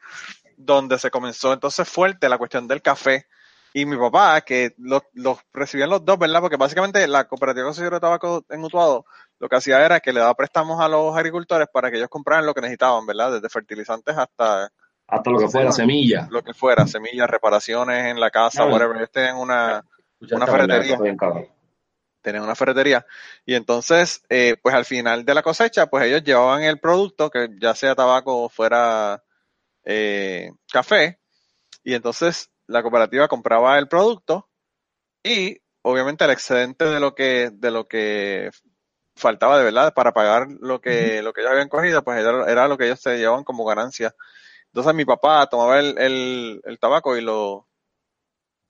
donde 0.58 1.00
se 1.00 1.10
comenzó 1.10 1.54
entonces 1.54 1.88
fuerte 1.88 2.28
la 2.28 2.38
cuestión 2.38 2.68
del 2.68 2.82
café. 2.82 3.26
Y 3.78 3.86
mi 3.86 3.96
papá, 3.96 4.42
que 4.42 4.74
los 4.78 5.04
recibían 5.54 5.92
los 5.92 6.04
dos, 6.04 6.18
¿verdad? 6.18 6.42
Porque 6.42 6.58
básicamente 6.58 7.08
la 7.08 7.28
cooperativa 7.28 7.72
de 7.72 8.00
tabaco 8.00 8.44
en 8.50 8.64
Utuado 8.64 9.06
lo 9.38 9.48
que 9.48 9.56
hacía 9.56 9.86
era 9.86 10.00
que 10.00 10.12
le 10.12 10.20
daba 10.20 10.34
préstamos 10.34 10.82
a 10.82 10.88
los 10.88 11.16
agricultores 11.16 11.68
para 11.72 11.92
que 11.92 11.98
ellos 11.98 12.10
compraran 12.10 12.48
lo 12.48 12.56
que 12.56 12.62
necesitaban, 12.62 13.06
¿verdad? 13.06 13.34
Desde 13.34 13.50
fertilizantes 13.50 14.18
hasta 14.18 14.72
hasta 15.08 15.30
lo 15.30 15.38
que 15.38 15.48
fuera, 15.48 15.72
semillas. 15.72 16.28
Lo 16.32 16.42
que 16.42 16.56
fuera, 16.56 16.88
semillas, 16.88 17.30
reparaciones 17.30 18.08
en 18.08 18.20
la 18.20 18.32
casa, 18.32 18.66
whatever. 18.66 18.98
Ellos 18.98 19.12
tenían 19.12 19.38
una, 19.38 19.86
una 20.32 20.48
ferretería. 20.48 20.98
Tenían 22.24 22.44
una 22.46 22.56
ferretería. 22.56 23.06
Y 23.46 23.54
entonces, 23.54 24.24
eh, 24.30 24.56
pues 24.60 24.74
al 24.74 24.86
final 24.86 25.24
de 25.24 25.36
la 25.36 25.44
cosecha, 25.44 25.86
pues 25.86 26.06
ellos 26.06 26.24
llevaban 26.24 26.64
el 26.64 26.80
producto, 26.80 27.30
que 27.30 27.50
ya 27.62 27.76
sea 27.76 27.94
tabaco 27.94 28.46
o 28.46 28.50
fuera 28.50 29.24
eh, 29.84 30.50
café. 30.68 31.20
Y 31.84 31.94
entonces 31.94 32.50
la 32.68 32.82
cooperativa 32.82 33.28
compraba 33.28 33.78
el 33.78 33.88
producto 33.88 34.50
y 35.24 35.58
obviamente 35.82 36.26
el 36.26 36.32
excedente 36.32 36.86
de 36.86 37.00
lo 37.00 37.16
que, 37.16 37.50
de 37.52 37.72
lo 37.72 37.88
que 37.88 38.52
faltaba 39.16 39.58
de 39.58 39.64
verdad 39.64 39.94
para 39.94 40.14
pagar 40.14 40.48
lo 40.60 40.80
que, 40.80 41.22
lo 41.22 41.34
que 41.34 41.42
ellos 41.42 41.52
habían 41.52 41.70
cogido, 41.70 42.04
pues 42.04 42.20
era, 42.20 42.50
era, 42.52 42.68
lo 42.68 42.78
que 42.78 42.86
ellos 42.86 43.02
se 43.02 43.18
llevaban 43.18 43.44
como 43.44 43.66
ganancia 43.66 44.14
entonces 44.78 44.94
mi 44.94 45.06
papá 45.06 45.48
tomaba 45.48 45.80
el, 45.80 46.62
el, 46.64 46.80
tabaco 46.80 47.18
y 47.18 47.22
lo, 47.22 47.68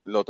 lo, 0.05 0.23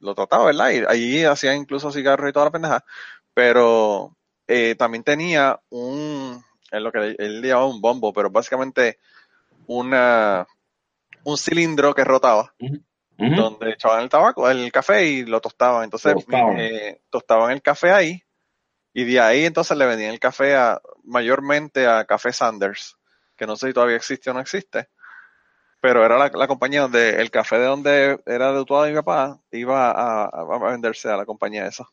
lo, 0.00 0.14
trataba, 0.14 0.44
¿verdad? 0.44 0.70
Y 0.70 0.84
allí 0.86 1.24
hacía 1.24 1.54
incluso 1.54 1.90
cigarros 1.90 2.28
y 2.28 2.32
toda 2.32 2.46
la 2.46 2.50
pendeja. 2.50 2.84
Pero 3.32 4.16
eh, 4.46 4.74
también 4.74 5.02
tenía 5.02 5.58
un, 5.70 6.44
en 6.70 6.84
lo 6.84 6.92
que 6.92 7.16
él 7.18 7.42
llamaba 7.42 7.68
un 7.68 7.80
bombo, 7.80 8.12
pero 8.12 8.30
básicamente 8.30 8.98
una, 9.66 10.46
un 11.24 11.36
cilindro 11.36 11.94
que 11.94 12.04
rotaba. 12.04 12.54
Donde 13.16 13.70
echaban 13.70 14.02
el 14.02 14.08
tabaco, 14.08 14.50
el 14.50 14.72
café 14.72 15.06
y 15.06 15.24
lo 15.24 15.40
tostaban. 15.40 15.84
Entonces, 15.84 16.14
tostaban. 16.14 16.58
eh, 16.58 17.02
tostaban 17.08 17.52
el 17.52 17.62
café 17.62 17.92
ahí 17.92 18.22
y 18.92 19.04
de 19.04 19.20
ahí 19.20 19.44
entonces 19.44 19.76
le 19.76 19.86
vendían 19.86 20.12
el 20.12 20.18
café 20.18 20.56
a, 20.56 20.80
mayormente 21.04 21.86
a 21.86 22.04
Café 22.04 22.32
Sanders, 22.32 22.96
que 23.36 23.46
no 23.46 23.56
sé 23.56 23.68
si 23.68 23.72
todavía 23.72 23.96
existe 23.96 24.30
o 24.30 24.34
no 24.34 24.40
existe, 24.40 24.88
pero 25.80 26.04
era 26.04 26.18
la, 26.18 26.30
la 26.34 26.46
compañía 26.46 26.82
donde 26.82 27.20
el 27.20 27.30
café 27.30 27.58
de 27.58 27.66
donde 27.66 28.20
era 28.26 28.52
de 28.52 28.58
de 28.58 28.90
mi 28.90 28.94
papá 28.96 29.40
iba 29.50 29.90
a 30.26 30.70
venderse 30.70 31.08
a 31.08 31.16
la 31.16 31.24
compañía 31.24 31.66
esa. 31.66 31.84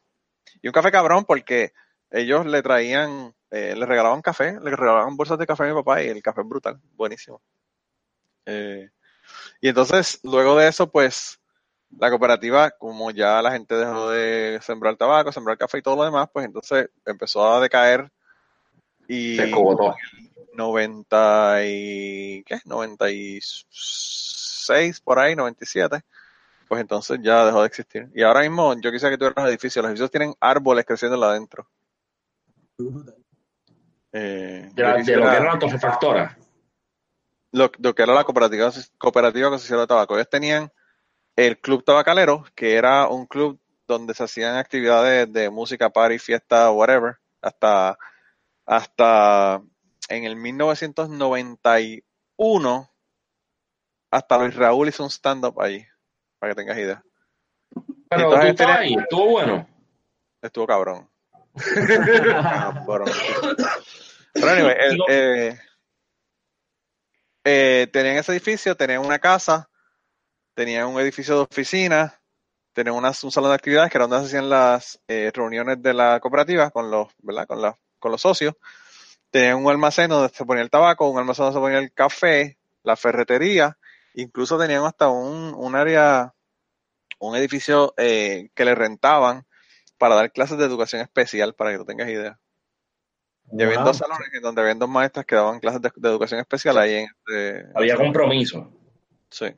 Y 0.62 0.68
un 0.68 0.74
café 0.74 0.92
cabrón 0.92 1.26
porque 1.26 1.74
ellos 2.12 2.46
le 2.46 2.62
traían, 2.62 3.34
eh, 3.52 3.76
le 3.78 3.86
regalaban 3.86 4.22
café, 4.22 4.60
le 4.60 4.76
regalaban 4.76 5.16
bolsas 5.16 5.38
de 5.38 5.48
café 5.48 5.64
a 5.64 5.68
mi 5.68 5.74
papá 5.74 6.02
y 6.04 6.08
el 6.08 6.22
café 6.22 6.42
es 6.42 6.48
brutal, 6.48 6.80
buenísimo. 6.96 7.42
Eh, 8.46 8.90
y 9.62 9.70
entonces, 9.70 10.20
luego 10.24 10.56
de 10.58 10.68
eso, 10.68 10.90
pues, 10.92 11.40
la 11.98 12.10
cooperativa, 12.10 12.72
como 12.72 13.12
ya 13.12 13.42
la 13.42 13.52
gente 13.52 13.76
dejó 13.76 14.10
de 14.10 14.60
sembrar 14.62 14.96
tabaco, 14.96 15.32
sembrar 15.32 15.58
café 15.58 15.80
y 15.80 15.82
todo 15.82 15.96
lo 15.96 16.04
demás, 16.06 16.30
pues 16.32 16.46
entonces 16.46 16.90
empezó 17.06 17.52
a 17.52 17.60
decaer 17.60 18.12
y 19.08 19.38
Se 19.38 19.46
escogotó. 19.46 19.96
90 20.54 21.66
y, 21.66 22.44
¿qué? 22.44 22.60
96 22.66 25.02
por 25.02 25.18
ahí, 25.20 25.36
97, 25.36 26.02
pues 26.68 26.82
entonces 26.82 27.20
ya 27.24 27.46
dejó 27.46 27.62
de 27.62 27.68
existir. 27.68 28.10
Y 28.14 28.22
ahora 28.24 28.42
mismo 28.42 28.76
yo 28.80 28.92
quisiera 28.92 29.12
que 29.12 29.18
tuvieran 29.18 29.44
los 29.46 29.50
edificios, 29.52 29.82
los 29.82 29.90
edificios 29.90 30.12
tienen 30.12 30.36
árboles 30.40 30.86
creciendo 30.86 31.24
adentro. 31.24 31.68
Eh, 34.12 34.70
De, 34.74 34.84
la- 34.84 34.98
de 34.98 35.18
lo 35.18 35.30
que 35.30 35.36
era 35.38 35.54
la 35.54 35.60
torrefactora. 35.60 36.38
Lo, 37.52 37.72
lo 37.80 37.96
que 37.96 38.04
era 38.04 38.14
la 38.14 38.24
cooperativa, 38.24 38.72
cooperativa 38.98 39.50
Concesión 39.50 39.80
de 39.80 39.88
Tabaco. 39.88 40.16
Ellos 40.16 40.30
tenían 40.30 40.72
el 41.36 41.60
Club 41.60 41.84
Tabacalero, 41.84 42.46
que 42.56 42.76
era 42.76 43.08
un 43.08 43.26
club 43.26 43.60
donde 43.88 44.14
se 44.14 44.24
hacían 44.24 44.56
actividades 44.58 45.32
de 45.34 45.50
música, 45.50 45.90
party, 45.90 46.20
fiesta, 46.20 46.70
whatever, 46.72 47.18
hasta, 47.42 47.98
hasta 48.66 49.62
en 50.10 50.24
el 50.26 50.36
1991, 50.36 52.92
hasta 54.12 54.38
Luis 54.38 54.56
Raúl 54.56 54.90
hizo 54.90 55.04
un 55.04 55.10
stand-up 55.10 55.60
allí, 55.62 55.84
para 56.40 56.54
que 56.54 56.62
tengas 56.62 56.78
idea. 56.78 57.04
Pero 58.10 58.34
Entonces, 58.34 58.56
tú 58.56 58.64
ahí, 58.72 58.94
estuvo 58.96 59.26
bueno. 59.30 59.68
Estuvo 60.42 60.66
cabrón. 60.68 61.10
Cabrón. 62.86 63.10
Pero 64.34 64.50
anyway, 64.50 64.76
el- 64.80 64.92
Digo- 64.94 65.06
eh, 65.10 65.60
eh, 67.52 67.88
tenían 67.88 68.18
ese 68.18 68.32
edificio, 68.32 68.76
tenían 68.76 69.04
una 69.04 69.18
casa, 69.18 69.70
tenían 70.54 70.88
un 70.88 71.00
edificio 71.00 71.36
de 71.36 71.42
oficinas, 71.42 72.14
tenían 72.74 72.96
un 72.96 73.14
salón 73.14 73.50
de 73.50 73.56
actividades 73.56 73.92
que 73.92 73.98
era 73.98 74.06
donde 74.06 74.20
se 74.20 74.38
hacían 74.38 74.50
las 74.50 75.02
eh, 75.08 75.32
reuniones 75.34 75.82
de 75.82 75.94
la 75.94 76.20
cooperativa 76.20 76.70
con 76.70 76.92
los. 76.92 77.08
Con, 77.48 77.74
con 78.00 78.12
los 78.12 78.22
socios. 78.22 78.54
Tenían 79.32 79.58
un 79.58 79.70
almacén 79.70 80.10
donde 80.10 80.30
se 80.30 80.46
ponía 80.46 80.64
el 80.64 80.70
tabaco, 80.70 81.10
un 81.10 81.18
almacén 81.18 81.46
donde 81.46 81.60
se 81.60 81.62
ponía 81.62 81.80
el 81.80 81.92
café, 81.92 82.58
la 82.84 82.96
ferretería, 82.96 83.78
incluso 84.14 84.58
tenían 84.58 84.86
hasta 84.86 85.10
un, 85.10 85.54
un 85.56 85.76
área, 85.76 86.34
un 87.20 87.36
edificio 87.36 87.94
eh, 87.98 88.50
que 88.56 88.66
le 88.66 88.76
rentaban 88.76 89.46
para 89.98 90.16
dar 90.16 90.32
clases 90.32 90.58
de 90.58 90.66
educación 90.66 91.02
especial, 91.02 91.54
para 91.56 91.72
que 91.72 91.78
tú 91.78 91.86
tengas 91.86 92.10
idea. 92.10 92.40
Había 93.52 93.78
Wow. 93.78 93.86
dos 93.86 93.98
salones 93.98 94.30
en 94.34 94.42
donde 94.42 94.62
habían 94.62 94.80
dos 94.80 94.90
maestras 94.90 95.26
que 95.26 95.36
daban 95.36 95.60
clases 95.60 95.82
de, 95.82 95.92
de 95.96 96.10
educación 96.10 96.40
especial 96.40 96.78
ahí 96.78 96.96
en 96.96 97.06
este. 97.06 97.66
Había 97.76 97.96
compromiso. 97.96 98.72
Sí. 99.30 99.56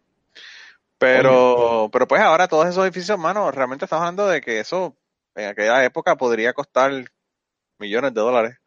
Pero, 0.97 1.89
pero 1.91 2.07
pues 2.07 2.21
ahora 2.21 2.47
todos 2.47 2.67
esos 2.67 2.83
edificios, 2.83 3.17
mano, 3.17 3.49
realmente 3.49 3.85
estamos 3.85 4.03
hablando 4.03 4.27
de 4.27 4.39
que 4.39 4.59
eso 4.59 4.95
en 5.33 5.47
aquella 5.49 5.83
época 5.83 6.15
podría 6.15 6.53
costar 6.53 6.91
millones 7.79 8.13
de 8.13 8.21
dólares. 8.21 8.57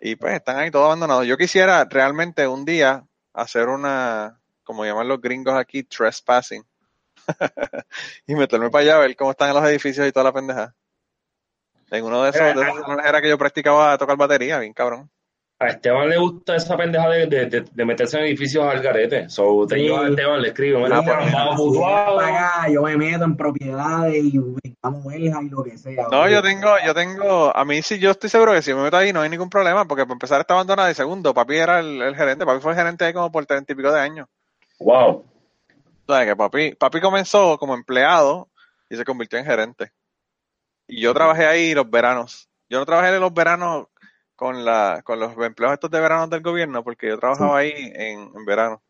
Y 0.00 0.16
pues 0.16 0.34
están 0.34 0.58
ahí 0.58 0.70
todos 0.70 0.84
abandonados. 0.84 1.26
Yo 1.26 1.38
quisiera 1.38 1.86
realmente 1.88 2.46
un 2.46 2.66
día 2.66 3.06
hacer 3.32 3.68
una, 3.68 4.38
como 4.62 4.84
llaman 4.84 5.08
los 5.08 5.20
gringos 5.22 5.54
aquí, 5.54 5.82
trespassing. 5.84 6.62
y 8.26 8.34
meterme 8.34 8.68
para 8.68 8.82
allá 8.82 8.96
a 8.96 8.98
ver 8.98 9.16
cómo 9.16 9.30
están 9.30 9.54
los 9.54 9.64
edificios 9.64 10.06
y 10.06 10.12
toda 10.12 10.24
la 10.24 10.32
pendeja. 10.32 10.74
En 11.90 12.04
uno 12.04 12.22
de 12.22 12.30
esos, 12.30 12.42
de 12.54 12.62
esos 12.62 12.80
salones 12.80 13.06
era 13.06 13.20
que 13.20 13.28
yo 13.28 13.38
practicaba 13.38 13.96
tocar 13.98 14.16
batería, 14.16 14.58
bien 14.58 14.72
cabrón. 14.72 15.10
A 15.60 15.68
Esteban 15.68 16.08
le 16.08 16.18
gusta 16.18 16.56
esa 16.56 16.76
pendeja 16.76 17.08
de, 17.08 17.26
de, 17.26 17.46
de, 17.46 17.64
de 17.72 17.84
meterse 17.84 18.18
en 18.18 18.24
edificios 18.24 18.64
al 18.64 18.82
garete. 18.82 19.30
So, 19.30 19.64
te 19.68 19.76
Sí. 19.76 19.88
a 19.88 20.08
Esteban, 20.08 20.42
le 20.42 20.48
escribe, 20.48 20.78
mira, 20.78 20.98
Ah, 20.98 21.02
pues, 21.56 21.78
acá, 21.78 22.68
yo 22.68 22.82
me 22.82 22.96
meto 22.96 23.24
en 23.24 23.36
propiedades 23.36 24.16
y 24.16 24.38
vamos 24.82 25.04
huelga 25.04 25.40
y 25.42 25.48
lo 25.48 25.62
que 25.62 25.78
sea. 25.78 26.08
No, 26.10 26.28
yo 26.28 26.42
tengo, 26.42 26.74
yo 26.84 26.92
tengo, 26.92 27.56
a 27.56 27.64
mí 27.64 27.80
sí, 27.82 27.98
yo 28.00 28.10
estoy 28.10 28.28
seguro 28.30 28.52
que 28.52 28.62
si 28.62 28.74
me 28.74 28.82
meto 28.82 28.96
ahí 28.96 29.12
no 29.12 29.20
hay 29.20 29.30
ningún 29.30 29.48
problema, 29.48 29.84
porque 29.86 30.02
para 30.04 30.14
empezar 30.14 30.40
está 30.40 30.54
abandonada 30.54 30.90
y 30.90 30.94
segundo, 30.94 31.32
papi 31.32 31.56
era 31.56 31.78
el, 31.78 32.02
el 32.02 32.16
gerente, 32.16 32.44
papi 32.44 32.60
fue 32.60 32.72
el 32.72 32.78
gerente 32.78 33.04
ahí 33.04 33.12
como 33.12 33.30
por 33.30 33.46
treinta 33.46 33.72
y 33.72 33.76
pico 33.76 33.92
de 33.92 34.00
años. 34.00 34.26
Wow. 34.80 35.24
O 36.06 36.12
sea, 36.12 36.26
que 36.26 36.34
papi, 36.34 36.74
papi 36.74 37.00
comenzó 37.00 37.58
como 37.58 37.74
empleado 37.74 38.48
y 38.90 38.96
se 38.96 39.04
convirtió 39.04 39.38
en 39.38 39.46
gerente. 39.46 39.92
Y 40.86 41.00
yo 41.00 41.14
trabajé 41.14 41.46
ahí 41.46 41.74
los 41.74 41.90
veranos. 41.90 42.48
Yo 42.68 42.78
no 42.78 42.86
trabajé 42.86 43.14
en 43.14 43.20
los 43.20 43.32
veranos 43.32 43.86
con 44.36 44.64
la, 44.64 45.02
con 45.04 45.18
los 45.20 45.36
empleos 45.38 45.72
estos 45.74 45.90
de 45.90 46.00
verano 46.00 46.26
del 46.26 46.42
gobierno, 46.42 46.82
porque 46.82 47.08
yo 47.08 47.18
trabajaba 47.18 47.58
ahí 47.58 47.72
en, 47.76 48.30
en 48.34 48.44
verano. 48.44 48.82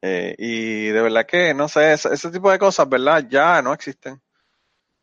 Eh, 0.00 0.34
y 0.38 0.86
de 0.88 1.02
verdad 1.02 1.26
que, 1.26 1.54
no 1.54 1.68
sé, 1.68 1.92
ese, 1.92 2.12
ese 2.14 2.30
tipo 2.30 2.50
de 2.50 2.58
cosas, 2.58 2.88
¿verdad? 2.88 3.26
Ya 3.28 3.60
no 3.62 3.72
existen. 3.72 4.20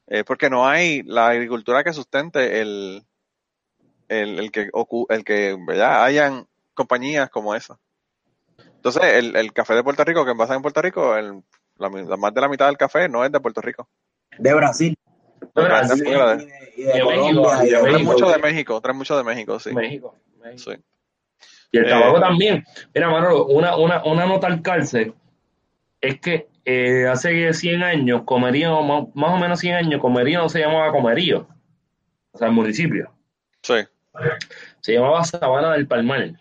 Eh, 0.07 0.23
porque 0.23 0.49
no 0.49 0.67
hay 0.67 1.03
la 1.03 1.27
agricultura 1.29 1.83
que 1.83 1.91
sustente 1.93 2.61
el, 2.61 3.05
el, 4.07 4.39
el 4.39 4.51
que, 4.51 4.69
el 5.09 5.23
que, 5.23 5.57
¿verdad? 5.67 6.03
Hayan 6.03 6.47
compañías 6.73 7.29
como 7.29 7.55
esa. 7.55 7.79
Entonces, 8.57 9.03
el, 9.03 9.35
el 9.35 9.51
café 9.51 9.73
de 9.73 9.83
Puerto 9.83 10.03
Rico 10.03 10.23
que 10.23 10.31
envasa 10.31 10.55
en 10.55 10.61
Puerto 10.61 10.81
Rico, 10.81 11.15
el, 11.15 11.43
la 11.77 11.89
más 11.89 12.33
de 12.33 12.41
la 12.41 12.47
mitad 12.47 12.67
del 12.67 12.77
café 12.77 13.09
no 13.09 13.25
es 13.25 13.31
de 13.31 13.39
Puerto 13.39 13.61
Rico. 13.61 13.89
De 14.37 14.53
Brasil. 14.53 14.95
De 15.55 15.63
Brasil, 15.63 16.03
Y 16.05 16.09
de, 16.09 16.15
y 16.77 16.83
de 16.83 16.93
de 16.93 16.99
Colombia. 17.01 17.31
México, 17.31 17.63
y 17.63 17.69
de 17.69 17.71
de 17.75 17.79
Trae 17.81 17.91
México. 17.93 18.11
mucho 18.11 18.29
de 18.31 18.37
México, 18.39 18.81
trae 18.81 18.93
mucho 18.95 19.17
de 19.17 19.23
México, 19.23 19.59
sí. 19.59 19.73
México. 19.73 20.15
México. 20.43 20.71
sí. 20.71 20.77
Y 21.71 21.77
el 21.77 21.85
Eh, 21.85 21.89
tabaco 21.89 22.19
también. 22.19 22.63
Mira, 22.93 23.09
Manolo, 23.09 23.45
una, 23.47 23.75
una, 23.77 24.03
una 24.05 24.25
nota 24.25 24.47
al 24.47 24.61
cárcel 24.61 25.13
es 26.01 26.19
que 26.19 26.47
eh, 26.65 27.07
hace 27.07 27.53
100 27.53 27.83
años, 27.83 28.23
Comerío, 28.25 28.81
más, 28.83 29.05
más 29.13 29.31
o 29.33 29.37
menos 29.37 29.59
100 29.59 29.75
años, 29.75 30.01
Comerío 30.01 30.39
no 30.41 30.49
se 30.49 30.59
llamaba 30.59 30.91
Comerío, 30.91 31.47
o 32.31 32.37
sea, 32.37 32.47
el 32.47 32.53
municipio. 32.53 33.11
Sí. 33.61 33.75
Se 34.81 34.93
llamaba 34.93 35.23
Sabana 35.23 35.73
del 35.73 35.87
Palmar. 35.87 36.31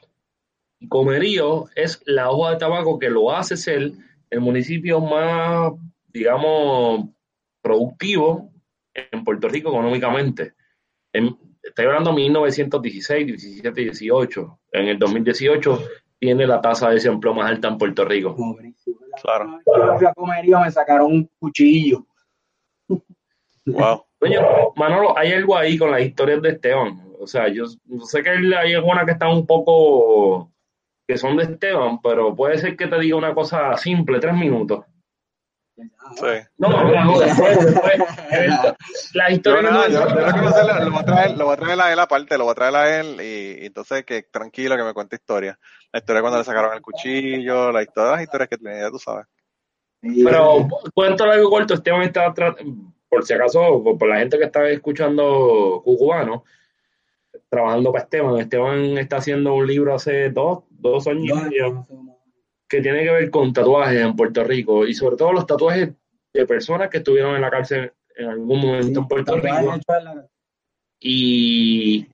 Y 0.78 0.88
Comerío 0.88 1.66
es 1.74 2.02
la 2.06 2.30
hoja 2.30 2.52
de 2.52 2.56
tabaco 2.58 2.98
que 2.98 3.10
lo 3.10 3.32
hace 3.34 3.56
ser 3.56 3.92
el 4.30 4.40
municipio 4.40 5.00
más, 5.00 5.72
digamos, 6.12 7.06
productivo 7.64 8.52
en 8.92 9.24
Puerto 9.24 9.48
Rico 9.48 9.70
económicamente. 9.70 10.52
En- 11.12 11.36
estoy 11.62 11.86
hablando 11.86 12.10
de 12.10 12.16
1916, 12.16 13.26
17 13.26 13.80
y 13.80 13.84
18. 13.84 14.60
En 14.72 14.88
el 14.88 14.98
2018 14.98 15.82
tiene 16.20 16.46
la 16.46 16.60
tasa 16.60 16.88
de 16.88 16.94
desempleo 16.96 17.34
más 17.34 17.50
alta 17.50 17.68
en 17.68 17.78
Puerto 17.78 18.04
Rico. 18.04 18.36
Claro. 19.22 19.60
Yo 19.66 19.98
fui 19.98 20.06
a 20.06 20.12
comerío, 20.12 20.60
me 20.60 20.70
sacaron 20.70 21.10
un 21.10 21.30
cuchillo. 21.38 22.06
Wow. 23.66 24.04
Coño, 24.18 24.40
Manolo, 24.76 25.16
hay 25.16 25.32
algo 25.32 25.56
ahí 25.56 25.78
con 25.78 25.90
las 25.90 26.02
historias 26.02 26.42
de 26.42 26.50
Esteban. 26.50 27.02
O 27.18 27.26
sea, 27.26 27.48
yo, 27.48 27.64
yo 27.84 28.00
sé 28.00 28.22
que 28.22 28.30
hay 28.30 28.74
algunas 28.74 29.06
que 29.06 29.12
están 29.12 29.30
un 29.30 29.46
poco 29.46 30.52
que 31.06 31.16
son 31.16 31.36
de 31.36 31.44
Esteban, 31.44 32.00
pero 32.02 32.34
puede 32.34 32.58
ser 32.58 32.76
que 32.76 32.86
te 32.86 32.98
diga 32.98 33.16
una 33.16 33.34
cosa 33.34 33.76
simple, 33.76 34.20
tres 34.20 34.34
minutos. 34.34 34.84
Sí. 35.76 36.26
No, 36.58 36.68
no, 36.68 37.04
no, 37.04 37.18
después, 37.18 37.58
nada, 39.14 39.28
que 39.28 39.40
yo, 39.42 39.62
no- 39.62 39.88
yo 39.88 40.04
lo 40.04 40.32
que 40.32 40.40
no 40.40 40.52
sé, 40.52 40.64
lo, 40.64 40.84
lo 40.84 40.90
voy 40.92 41.00
a 41.00 41.04
traer, 41.04 41.36
lo 41.36 41.44
voy 41.46 41.54
a 41.54 41.56
traer 41.56 41.80
a 41.80 41.92
él 41.92 41.98
aparte, 41.98 42.38
lo 42.38 42.44
voy 42.44 42.52
a 42.52 42.54
traer 42.54 42.74
a 42.76 43.00
él 43.00 43.20
y, 43.20 43.62
y 43.62 43.66
entonces 43.66 44.04
que 44.04 44.22
tranquilo 44.22 44.76
que 44.76 44.84
me 44.84 44.94
cuente 44.94 45.16
historia. 45.16 45.58
La 45.92 45.98
historia 45.98 46.20
cuando 46.22 46.38
le 46.38 46.44
sacaron 46.44 46.74
el 46.74 46.80
cuchillo, 46.80 47.72
la 47.72 47.82
historia, 47.82 48.12
las 48.12 48.22
historias 48.22 48.48
que 48.48 48.56
tenía, 48.58 48.80
ya 48.82 48.90
tú 48.90 48.98
sabes. 48.98 49.26
Pero 50.00 50.68
cuento 50.94 51.24
algo 51.24 51.50
corto, 51.50 51.74
Esteban 51.74 52.02
está, 52.02 52.26
tra- 52.34 52.56
por 53.08 53.24
si 53.24 53.32
acaso, 53.34 53.82
por, 53.82 53.98
por 53.98 54.08
la 54.08 54.18
gente 54.18 54.38
que 54.38 54.44
está 54.44 54.68
escuchando 54.68 55.80
cucubano, 55.84 56.44
trabajando 57.48 57.90
para 57.90 58.04
Esteban. 58.04 58.38
Esteban 58.38 58.98
está 58.98 59.16
haciendo 59.16 59.54
un 59.54 59.66
libro 59.66 59.94
hace 59.94 60.30
dos, 60.30 60.64
dos 60.70 61.06
años 61.08 61.38
y 61.38 61.42
medio 61.44 61.86
que 62.68 62.80
tiene 62.80 63.04
que 63.04 63.10
ver 63.10 63.30
con 63.30 63.52
tatuajes 63.52 64.00
en 64.00 64.16
Puerto 64.16 64.44
Rico 64.44 64.86
y 64.86 64.94
sobre 64.94 65.16
todo 65.16 65.32
los 65.32 65.46
tatuajes 65.46 65.90
de 66.32 66.46
personas 66.46 66.90
que 66.90 66.98
estuvieron 66.98 67.36
en 67.36 67.42
la 67.42 67.50
cárcel 67.50 67.92
en 68.16 68.28
algún 68.28 68.60
momento 68.60 69.00
en 69.00 69.08
Puerto 69.08 69.36
Rico. 69.36 69.78
Y 71.00 72.06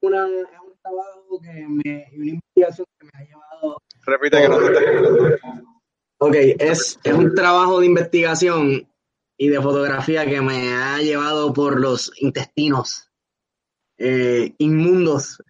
Una, 0.00 0.26
es 0.26 0.60
un 0.62 0.74
trabajo 0.82 1.40
que 1.40 1.66
me, 1.68 2.08
y 2.12 2.20
una 2.20 2.30
investigación 2.30 2.86
que 2.98 3.06
me 3.06 3.10
ha 3.14 3.26
llevado 3.26 3.78
Repite 4.04 4.42
que 4.42 4.48
no 4.48 4.58
te. 4.58 5.40
Ok, 6.18 6.34
es, 6.58 6.98
es 7.02 7.12
un 7.12 7.34
trabajo 7.34 7.80
de 7.80 7.86
investigación 7.86 8.88
y 9.36 9.48
de 9.48 9.60
fotografía 9.60 10.24
que 10.24 10.40
me 10.40 10.72
ha 10.72 10.98
llevado 10.98 11.52
por 11.52 11.80
los 11.80 12.10
intestinos 12.20 13.10
eh, 13.98 14.54
inmundos 14.58 15.42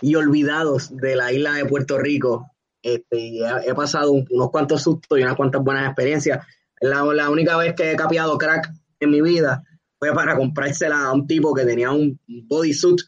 y 0.00 0.14
olvidados 0.14 0.96
de 0.96 1.16
la 1.16 1.32
isla 1.32 1.54
de 1.54 1.64
Puerto 1.64 1.98
Rico. 1.98 2.50
Este, 2.94 3.38
he, 3.38 3.70
he 3.70 3.74
pasado 3.74 4.12
un- 4.12 4.26
unos 4.30 4.50
cuantos 4.50 4.82
sustos 4.82 5.18
y 5.18 5.22
unas 5.22 5.34
cuantas 5.36 5.62
buenas 5.62 5.86
experiencias. 5.86 6.46
La, 6.80 7.02
la 7.04 7.30
única 7.30 7.56
vez 7.56 7.74
que 7.74 7.92
he 7.92 7.96
capeado 7.96 8.38
crack 8.38 8.70
en 9.00 9.10
mi 9.10 9.20
vida 9.22 9.64
fue 9.98 10.12
para 10.14 10.36
comprársela 10.36 11.06
a 11.06 11.12
un 11.12 11.26
tipo 11.26 11.52
que 11.54 11.64
tenía 11.64 11.90
un 11.90 12.20
bodysuit, 12.26 13.00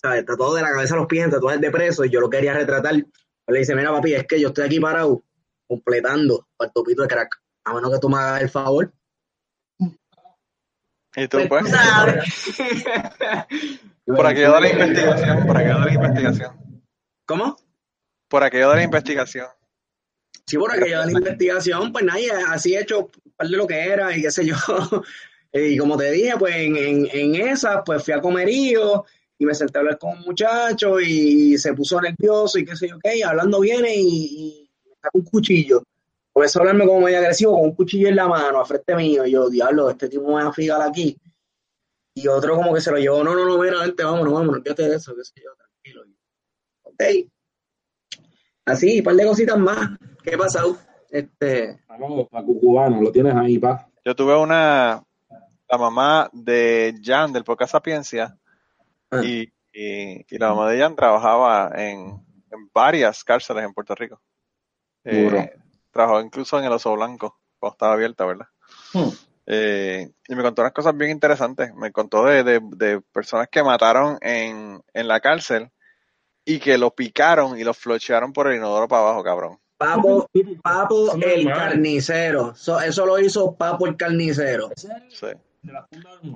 ¿sabes? 0.00 0.24
Tatuado 0.24 0.54
de 0.54 0.62
la 0.62 0.70
cabeza 0.70 0.94
a 0.94 0.98
los 0.98 1.06
pies, 1.06 1.24
en 1.24 1.30
tatuajes 1.30 1.60
de 1.60 1.70
preso, 1.70 2.04
y 2.04 2.10
yo 2.10 2.20
lo 2.20 2.28
quería 2.30 2.52
retratar. 2.54 2.94
Le 2.94 3.58
dice, 3.58 3.74
mira 3.74 3.90
papi, 3.90 4.14
es 4.14 4.26
que 4.26 4.40
yo 4.40 4.48
estoy 4.48 4.66
aquí 4.66 4.78
parado 4.80 5.22
completando 5.68 6.46
el 6.60 6.72
topito 6.72 7.02
de 7.02 7.08
crack. 7.08 7.30
A 7.64 7.74
menos 7.74 7.90
que 7.92 7.98
tú 7.98 8.08
me 8.08 8.18
hagas 8.18 8.42
el 8.42 8.48
favor. 8.50 8.92
¿Y 11.16 11.28
tú, 11.28 11.38
pues? 11.48 11.70
sabes. 11.70 12.58
Por 14.04 14.26
aquello 14.26 14.52
de 14.54 14.60
la 14.60 14.68
investigación, 14.72 15.46
por 15.46 15.56
aquello 15.56 15.78
de 15.80 15.84
la 15.86 15.94
investigación. 15.94 16.82
¿Cómo? 17.26 17.56
Por 18.28 18.42
aquello 18.42 18.70
de 18.70 18.76
la 18.76 18.82
investigación. 18.82 19.46
Sí, 20.46 20.56
por 20.56 20.72
aquello 20.72 21.00
de 21.00 21.06
la 21.06 21.18
investigación, 21.18 21.92
pues 21.92 22.04
nadie, 22.04 22.30
así 22.48 22.74
he 22.74 22.80
hecho 22.80 23.10
par 23.36 23.48
de 23.48 23.56
lo 23.56 23.66
que 23.66 23.78
era 23.78 24.16
y 24.16 24.22
qué 24.22 24.30
sé 24.30 24.44
yo. 24.44 24.56
Y 25.52 25.78
como 25.78 25.96
te 25.96 26.10
dije, 26.10 26.34
pues 26.38 26.54
en, 26.54 26.76
en, 26.76 27.08
en 27.10 27.34
esa, 27.36 27.82
pues 27.82 28.04
fui 28.04 28.12
a 28.12 28.20
comerío 28.20 29.06
y 29.38 29.46
me 29.46 29.54
senté 29.54 29.78
a 29.78 29.80
hablar 29.80 29.98
con 29.98 30.18
un 30.18 30.24
muchacho 30.24 31.00
y 31.00 31.56
se 31.56 31.72
puso 31.72 31.98
nervioso 31.98 32.58
y 32.58 32.64
qué 32.66 32.76
sé 32.76 32.88
yo 32.88 32.98
qué, 33.02 33.16
y 33.16 33.22
hablando 33.22 33.60
viene 33.60 33.94
y, 33.94 33.98
y 34.04 34.70
me 34.84 34.96
sacó 35.00 35.18
un 35.18 35.24
cuchillo. 35.24 35.82
Comenzó 36.30 36.58
a 36.58 36.62
hablarme 36.62 36.84
como 36.84 37.00
medio 37.00 37.18
agresivo 37.18 37.52
con 37.52 37.62
un 37.62 37.74
cuchillo 37.74 38.08
en 38.08 38.16
la 38.16 38.28
mano, 38.28 38.60
a 38.60 38.66
frente 38.66 38.94
mío. 38.94 39.24
Y 39.24 39.30
yo, 39.30 39.48
diablo, 39.48 39.88
este 39.88 40.10
tipo 40.10 40.26
me 40.28 40.42
va 40.42 40.50
a 40.50 40.52
frigar 40.52 40.82
aquí. 40.82 41.18
Y 42.14 42.28
otro 42.28 42.56
como 42.56 42.74
que 42.74 42.82
se 42.82 42.90
lo 42.90 42.98
llevó, 42.98 43.24
no, 43.24 43.34
no, 43.34 43.46
no, 43.46 43.58
mira, 43.58 43.80
vente, 43.80 44.04
vámonos, 44.04 44.34
vámonos, 44.34 44.56
olvídate 44.56 44.88
de 44.88 44.96
eso, 44.96 45.14
qué 45.16 45.24
sé 45.24 45.32
yo, 45.36 45.50
tranquilo. 45.56 46.04
Y, 46.04 46.16
ok. 46.82 47.30
Así, 48.66 48.98
un 48.98 49.04
par 49.04 49.14
de 49.14 49.26
cositas 49.26 49.58
más. 49.58 49.90
¿Qué 50.22 50.34
ha 50.34 50.38
pasado? 50.38 50.76
Este, 51.10 51.78
Vamos, 51.88 52.28
para 52.28 52.44
Cucubano, 52.44 53.00
lo 53.00 53.12
tienes 53.12 53.34
ahí, 53.34 53.58
pa. 53.58 53.88
Yo 54.04 54.14
tuve 54.14 54.36
una, 54.36 55.02
la 55.68 55.78
mamá 55.78 56.28
de 56.32 56.94
Jan 57.02 57.32
del 57.32 57.44
podcast 57.44 57.72
Sapiencia 57.72 58.36
Ah. 59.08 59.20
y, 59.22 59.42
y, 59.72 60.26
y 60.28 60.38
la 60.38 60.48
mamá 60.48 60.68
de 60.70 60.80
Jan 60.80 60.96
trabajaba 60.96 61.70
en, 61.76 62.08
en 62.50 62.70
varias 62.74 63.22
cárceles 63.22 63.64
en 63.64 63.72
Puerto 63.72 63.94
Rico. 63.94 64.20
Eh, 65.04 65.22
Duro. 65.22 65.44
trabajó 65.92 66.20
incluso 66.20 66.58
en 66.58 66.64
el 66.64 66.72
Oso 66.72 66.92
Blanco, 66.96 67.38
cuando 67.60 67.74
estaba 67.74 67.92
abierta, 67.94 68.24
¿verdad? 68.26 68.46
Hmm. 68.92 69.10
Eh, 69.46 70.10
y 70.26 70.34
me 70.34 70.42
contó 70.42 70.62
unas 70.62 70.72
cosas 70.72 70.96
bien 70.96 71.12
interesantes. 71.12 71.72
Me 71.76 71.92
contó 71.92 72.24
de, 72.24 72.42
de, 72.42 72.60
de 72.76 73.00
personas 73.12 73.46
que 73.48 73.62
mataron 73.62 74.18
en, 74.22 74.82
en 74.92 75.06
la 75.08 75.20
cárcel 75.20 75.70
y 76.46 76.58
que 76.58 76.78
lo 76.78 76.90
picaron 76.92 77.58
y 77.58 77.64
lo 77.64 77.74
flochearon 77.74 78.32
por 78.32 78.46
el 78.48 78.56
inodoro 78.56 78.88
para 78.88 79.02
abajo, 79.02 79.22
cabrón. 79.22 79.58
Papo, 79.76 80.26
Papo 80.62 81.14
el 81.20 81.46
carnicero. 81.46 82.54
So- 82.54 82.80
eso 82.80 83.04
lo 83.04 83.18
hizo 83.20 83.54
Papo 83.56 83.86
el 83.86 83.96
carnicero. 83.96 84.70
Sí. 84.76 85.26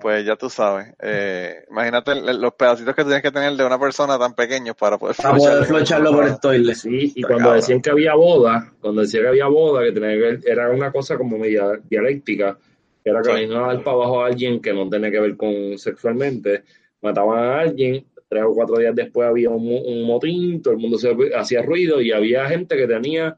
Pues 0.01 0.27
ya 0.27 0.37
tú 0.37 0.51
sabes. 0.51 0.93
Eh, 1.01 1.65
imagínate 1.71 2.15
los 2.35 2.53
pedacitos 2.55 2.95
que 2.95 3.05
tienes 3.05 3.23
que 3.23 3.31
tener 3.31 3.53
de 3.55 3.65
una 3.65 3.79
persona 3.79 4.19
tan 4.19 4.35
pequeño 4.35 4.75
para 4.75 4.99
poder 4.99 5.17
Para 5.17 5.37
poder 5.37 5.65
flocharlo. 5.65 6.13
por 6.13 6.27
el 6.27 6.41
toilet. 6.41 6.75
Sí, 6.75 7.13
y 7.15 7.21
Está 7.21 7.29
cuando 7.29 7.45
cabrón. 7.45 7.57
decían 7.61 7.81
que 7.81 7.91
había 7.91 8.15
boda, 8.15 8.73
cuando 8.81 9.03
decía 9.03 9.21
que 9.21 9.29
había 9.29 9.47
boda, 9.47 9.85
que 9.85 9.93
tenía 9.93 10.11
que 10.11 10.19
ver- 10.19 10.41
era 10.45 10.71
una 10.71 10.91
cosa 10.91 11.17
como 11.17 11.39
media 11.39 11.81
dialéctica, 11.89 12.59
que 13.05 13.11
era 13.11 13.23
que 13.23 13.47
Sí. 13.47 13.55
a 13.55 13.59
dar 13.61 13.85
para 13.85 13.97
abajo 13.97 14.23
a 14.23 14.27
alguien 14.27 14.61
que 14.61 14.73
no 14.73 14.89
tenía 14.89 15.11
que 15.13 15.21
ver 15.21 15.37
con 15.37 15.79
sexualmente, 15.79 16.65
mataban 17.01 17.39
a 17.39 17.61
alguien, 17.61 18.05
tres 18.31 18.45
o 18.47 18.55
cuatro 18.55 18.79
días 18.79 18.95
después 18.95 19.29
había 19.29 19.51
un, 19.51 19.65
mo- 19.69 19.83
un 19.83 20.05
motín, 20.07 20.63
todo 20.63 20.73
el 20.75 20.81
mundo 20.81 20.97
se 20.97 21.13
hacía 21.37 21.61
ruido 21.63 22.01
y 22.01 22.13
había 22.13 22.47
gente 22.49 22.77
que 22.77 22.87
tenía 22.87 23.37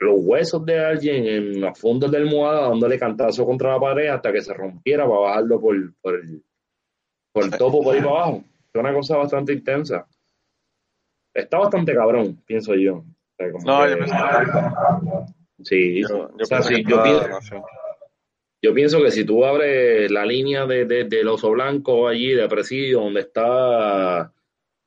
los 0.00 0.14
huesos 0.18 0.64
de 0.64 0.78
alguien 0.84 1.26
en 1.26 1.60
los 1.60 1.78
fondos 1.78 2.10
de 2.10 2.16
almohada 2.18 2.68
dándole 2.68 2.98
cantazo 2.98 3.44
contra 3.46 3.72
la 3.72 3.78
pared 3.80 4.08
hasta 4.08 4.32
que 4.32 4.40
se 4.40 4.52
rompiera 4.54 5.06
para 5.06 5.20
bajarlo 5.20 5.60
por, 5.60 5.76
por 6.00 6.14
el, 6.16 6.42
por 7.32 7.44
el 7.44 7.50
topo 7.50 7.82
por 7.82 7.94
ahí 7.94 8.00
para 8.00 8.10
abajo. 8.12 8.44
Es 8.72 8.80
una 8.80 8.92
cosa 8.94 9.16
bastante 9.18 9.52
intensa. 9.52 10.06
Está 11.34 11.58
bastante 11.58 11.94
cabrón, 11.94 12.42
pienso 12.46 12.74
yo. 12.74 12.96
O 12.96 13.04
sea, 13.36 13.52
como 13.52 13.64
No, 13.64 13.84
que- 13.84 13.90
yo 13.90 13.96
pienso 13.98 15.26
Sí, 15.62 16.00
Yo, 16.00 16.08
yo 16.08 16.24
o 16.40 16.44
sea, 16.46 16.58
pienso 16.60 16.68
que 16.70 16.76
sí, 16.76 16.84
yo, 16.88 17.02
pi- 17.02 17.10
demasiado. 17.26 17.64
Yo 18.62 18.74
pienso 18.74 19.02
que 19.02 19.10
si 19.10 19.24
tú 19.24 19.44
abres 19.44 20.10
la 20.10 20.24
línea 20.26 20.66
de, 20.66 20.84
de- 20.84 21.04
del 21.04 21.28
oso 21.28 21.50
blanco 21.50 22.08
allí, 22.08 22.32
de 22.32 22.48
presidio, 22.48 23.00
donde 23.00 23.20
está, 23.20 24.32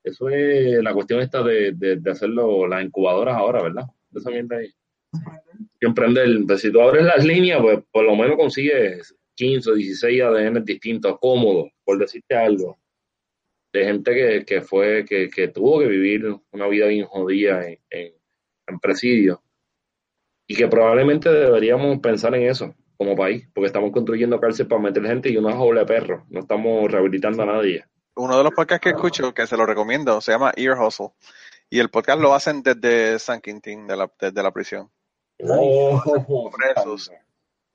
eso 0.04 0.28
es 0.28 0.82
la 0.82 0.92
cuestión 0.94 1.20
esta 1.20 1.42
de, 1.42 1.72
de, 1.72 1.96
de 1.96 2.10
hacerlo 2.10 2.66
las 2.68 2.84
incubadoras 2.84 3.36
ahora, 3.36 3.62
¿verdad? 3.62 3.84
De 4.10 4.20
esa 4.20 4.30
mierda 4.30 4.58
ahí. 4.58 4.70
Que 5.80 5.86
emprender, 5.86 6.28
pues, 6.46 6.60
si 6.60 6.70
tú 6.70 6.80
abres 6.80 7.04
las 7.04 7.24
líneas, 7.24 7.60
pues 7.60 7.80
por 7.90 8.04
lo 8.04 8.14
menos 8.14 8.36
consigues 8.36 9.14
15 9.34 9.70
o 9.70 9.74
16 9.74 10.22
ADN 10.22 10.64
distintos, 10.64 11.18
cómodos, 11.20 11.70
por 11.84 11.98
decirte 11.98 12.36
algo. 12.36 12.78
De 13.72 13.84
gente 13.84 14.14
que, 14.14 14.44
que 14.44 14.60
fue, 14.62 15.04
que, 15.04 15.28
que 15.28 15.48
tuvo 15.48 15.80
que 15.80 15.86
vivir 15.88 16.32
una 16.52 16.68
vida 16.68 16.86
bien 16.86 17.06
jodida 17.06 17.66
en, 17.68 17.80
en, 17.90 18.12
en 18.68 18.78
presidio. 18.78 19.42
Y 20.46 20.54
que 20.54 20.68
probablemente 20.68 21.28
deberíamos 21.32 21.98
pensar 21.98 22.34
en 22.36 22.42
eso 22.48 22.74
como 22.96 23.16
país, 23.16 23.48
porque 23.54 23.66
estamos 23.66 23.92
construyendo 23.92 24.40
cárcel 24.40 24.66
para 24.66 24.80
meter 24.80 25.04
gente 25.04 25.30
y 25.30 25.36
una 25.36 25.52
jaula 25.52 25.80
de 25.80 25.86
perros. 25.86 26.22
No 26.28 26.40
estamos 26.40 26.90
rehabilitando 26.90 27.42
a 27.42 27.46
nadie. 27.46 27.84
Uno 28.16 28.38
de 28.38 28.44
los 28.44 28.52
podcasts 28.52 28.82
que 28.82 28.90
escucho, 28.90 29.34
que 29.34 29.46
se 29.46 29.56
lo 29.56 29.66
recomiendo, 29.66 30.20
se 30.20 30.32
llama 30.32 30.52
Ear 30.56 30.78
Hustle. 30.78 31.10
Y 31.68 31.80
el 31.80 31.90
podcast 31.90 32.20
lo 32.20 32.34
hacen 32.34 32.62
desde 32.62 33.18
San 33.18 33.40
Quintín, 33.40 33.86
de 33.86 33.96
la, 33.96 34.10
desde 34.20 34.42
la 34.42 34.52
prisión. 34.52 34.90
Oh, 35.40 36.50
Presos. 36.50 37.10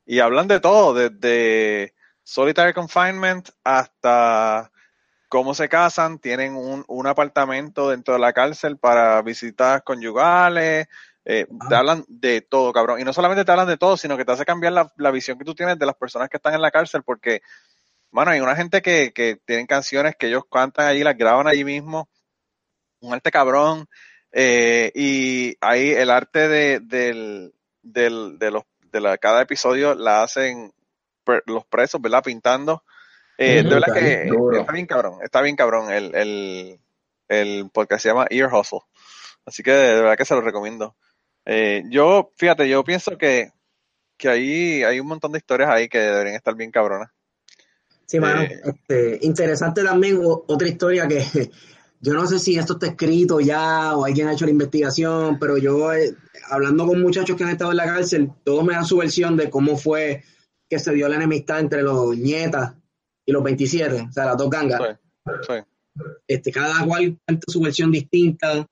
Y 0.05 0.19
hablan 0.19 0.47
de 0.47 0.59
todo, 0.59 0.93
desde 0.93 1.93
solitary 2.23 2.73
confinement 2.73 3.49
hasta 3.63 4.71
cómo 5.27 5.53
se 5.53 5.69
casan, 5.69 6.19
tienen 6.19 6.55
un, 6.55 6.83
un 6.87 7.07
apartamento 7.07 7.89
dentro 7.89 8.15
de 8.15 8.19
la 8.19 8.33
cárcel 8.33 8.77
para 8.77 9.21
visitas 9.21 9.83
conyugales, 9.83 10.87
eh, 11.25 11.45
te 11.67 11.75
hablan 11.75 12.05
de 12.07 12.41
todo, 12.41 12.73
cabrón. 12.73 12.99
Y 12.99 13.03
no 13.03 13.13
solamente 13.13 13.45
te 13.45 13.51
hablan 13.51 13.67
de 13.67 13.77
todo, 13.77 13.97
sino 13.97 14.17
que 14.17 14.25
te 14.25 14.31
hace 14.31 14.45
cambiar 14.45 14.73
la, 14.73 14.91
la 14.97 15.11
visión 15.11 15.37
que 15.37 15.45
tú 15.45 15.53
tienes 15.53 15.77
de 15.77 15.85
las 15.85 15.95
personas 15.95 16.29
que 16.29 16.37
están 16.37 16.53
en 16.53 16.61
la 16.61 16.71
cárcel, 16.71 17.03
porque, 17.03 17.41
bueno, 18.11 18.31
hay 18.31 18.39
una 18.39 18.55
gente 18.55 18.81
que, 18.81 19.11
que 19.13 19.37
tienen 19.45 19.67
canciones 19.67 20.15
que 20.17 20.27
ellos 20.27 20.43
cantan 20.51 20.87
allí, 20.87 21.03
las 21.03 21.17
graban 21.17 21.47
allí 21.47 21.63
mismo, 21.63 22.09
un 23.01 23.13
arte 23.13 23.31
cabrón, 23.31 23.87
eh, 24.31 24.91
y 24.95 25.55
ahí 25.61 25.91
el 25.91 26.09
arte 26.09 26.47
de, 26.47 26.79
del, 26.79 27.53
del, 27.81 28.37
de 28.39 28.51
los, 28.51 28.63
de 28.91 29.01
la, 29.01 29.17
cada 29.17 29.41
episodio 29.41 29.95
la 29.95 30.23
hacen 30.23 30.73
pre- 31.23 31.43
los 31.45 31.65
presos, 31.65 32.01
¿verdad? 32.01 32.23
Pintando. 32.23 32.83
Eh, 33.37 33.63
de 33.63 33.69
verdad 33.69 33.93
que 33.93 34.29
está 34.59 34.73
bien 34.73 34.85
cabrón, 34.85 35.19
está 35.23 35.41
bien 35.41 35.55
cabrón 35.55 35.91
el, 35.93 36.13
el, 36.13 36.79
el 37.29 37.69
podcast 37.71 38.03
se 38.03 38.09
llama 38.09 38.27
Ear 38.29 38.53
Hustle. 38.53 38.81
Así 39.45 39.63
que 39.63 39.71
de 39.71 40.01
verdad 40.01 40.17
que 40.17 40.25
se 40.25 40.35
lo 40.35 40.41
recomiendo. 40.41 40.97
Eh, 41.51 41.83
yo, 41.89 42.31
fíjate, 42.37 42.69
yo 42.69 42.83
pienso 42.83 43.17
que, 43.17 43.51
que 44.15 44.29
ahí 44.29 44.83
hay 44.83 44.99
un 44.99 45.07
montón 45.07 45.31
de 45.31 45.39
historias 45.39 45.67
ahí 45.67 45.89
que 45.89 45.97
deberían 45.97 46.35
estar 46.35 46.55
bien 46.55 46.69
cabronas. 46.69 47.09
Sí, 48.05 48.19
mano. 48.19 48.43
Eh. 48.43 48.61
Este, 48.63 49.25
interesante 49.25 49.83
también 49.83 50.19
otra 50.21 50.67
historia 50.67 51.07
que 51.07 51.23
yo 52.01 52.13
no 52.13 52.27
sé 52.27 52.37
si 52.37 52.55
esto 52.55 52.73
está 52.73 52.85
escrito 52.85 53.39
ya 53.39 53.95
o 53.95 54.05
alguien 54.05 54.27
ha 54.27 54.33
hecho 54.33 54.45
la 54.45 54.51
investigación, 54.51 55.39
pero 55.39 55.57
yo 55.57 55.91
eh, 55.91 56.15
hablando 56.51 56.85
con 56.85 57.01
muchachos 57.01 57.35
que 57.35 57.43
han 57.43 57.49
estado 57.49 57.71
en 57.71 57.77
la 57.77 57.85
cárcel, 57.85 58.29
todos 58.43 58.63
me 58.63 58.73
dan 58.75 58.85
su 58.85 58.97
versión 58.97 59.35
de 59.35 59.49
cómo 59.49 59.75
fue 59.75 60.23
que 60.69 60.77
se 60.77 60.93
dio 60.93 61.09
la 61.09 61.15
enemistad 61.15 61.61
entre 61.61 61.81
los 61.81 62.15
nietas 62.15 62.75
y 63.25 63.31
los 63.31 63.41
27, 63.41 64.01
o 64.07 64.11
sea, 64.11 64.25
las 64.25 64.37
dos 64.37 64.51
gangas. 64.51 64.99
Sí, 65.47 65.47
sí. 65.47 66.03
Este, 66.27 66.51
cada 66.51 66.85
cual 66.85 67.17
cuenta 67.25 67.45
su 67.51 67.59
versión 67.59 67.91
distinta 67.91 68.67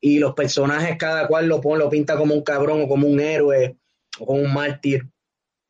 y 0.00 0.18
los 0.18 0.34
personajes 0.34 0.96
cada 0.96 1.26
cual 1.26 1.46
lo 1.46 1.60
pone, 1.60 1.82
lo 1.82 1.90
pinta 1.90 2.16
como 2.16 2.34
un 2.34 2.42
cabrón 2.42 2.82
o 2.82 2.88
como 2.88 3.06
un 3.06 3.20
héroe 3.20 3.76
o 4.18 4.26
como 4.26 4.40
un 4.40 4.52
mártir. 4.52 5.06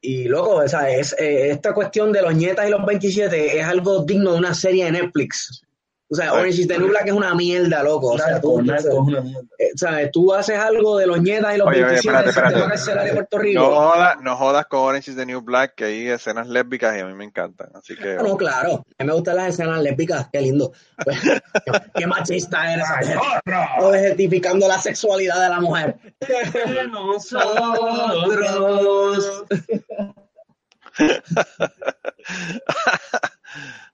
Y 0.01 0.25
loco, 0.25 0.57
o 0.57 0.69
sea, 0.69 0.91
es, 0.91 1.15
eh, 1.19 1.51
esta 1.51 1.75
cuestión 1.75 2.13
de 2.13 2.23
los 2.23 2.35
nietas 2.35 2.67
y 2.67 2.71
los 2.71 2.85
27 2.87 3.59
es 3.59 3.65
algo 3.65 4.05
digno 4.05 4.33
de 4.33 4.39
una 4.39 4.55
serie 4.55 4.85
de 4.85 4.93
Netflix. 4.93 5.63
O 6.11 6.15
sea, 6.15 6.33
Orange 6.33 6.63
is 6.63 6.69
the 6.69 6.79
New 6.79 6.89
Black 6.89 7.07
es 7.07 7.13
una 7.13 7.35
mierda, 7.35 7.83
loco. 7.83 8.13
O 8.13 8.19
sea, 8.19 8.41
tú, 8.41 8.63
Narcos, 8.63 8.87
Narcos 8.87 8.87
es 8.87 8.95
una 8.95 9.21
mierda. 9.21 9.41
eh, 9.59 9.71
¿sabes? 9.77 10.11
tú 10.11 10.33
haces 10.33 10.59
algo 10.59 10.97
de 10.97 11.07
los 11.07 11.21
ñetas 11.21 11.55
y 11.55 11.59
los 11.59 11.69
Oye, 11.69 11.85
oye, 11.85 12.01
27 12.01 12.29
espérate, 12.31 12.75
espérate. 12.75 13.09
de 13.09 13.13
Puerto 13.15 13.39
Rico. 13.39 13.61
No 13.61 13.67
jodas, 13.75 14.17
no 14.23 14.37
jodas 14.37 14.67
con 14.67 14.81
Orange 14.81 15.11
is 15.11 15.17
the 15.19 15.27
New 15.27 15.43
Black, 15.43 15.75
que 15.75 15.85
hay 15.85 16.09
escenas 16.09 16.49
lésbicas 16.49 16.97
y 16.97 17.01
a 17.01 17.05
mí 17.07 17.13
me 17.13 17.25
encantan. 17.25 17.69
Así 17.75 17.95
que. 17.95 18.17
Ah, 18.19 18.23
no, 18.23 18.39
claro. 18.39 18.87
A 18.99 19.05
mí 19.05 19.09
me 19.09 19.13
gustan 19.13 19.37
las 19.37 19.49
escenas 19.49 19.83
lésbicas. 19.83 20.29
Qué 20.33 20.41
lindo. 20.41 20.73
Pues, 21.05 21.19
qué, 21.95 22.07
machista 22.07 22.73
eres. 22.73 22.87
¡Ay, 22.89 23.07
objetificando- 23.07 23.77
otro! 23.77 23.89
Objetificando 23.89 24.69
la 24.69 24.79
sexualidad 24.79 25.43
de 25.43 25.49
la 25.51 25.61
mujer. 25.61 25.97
Nosotros. 26.91 27.45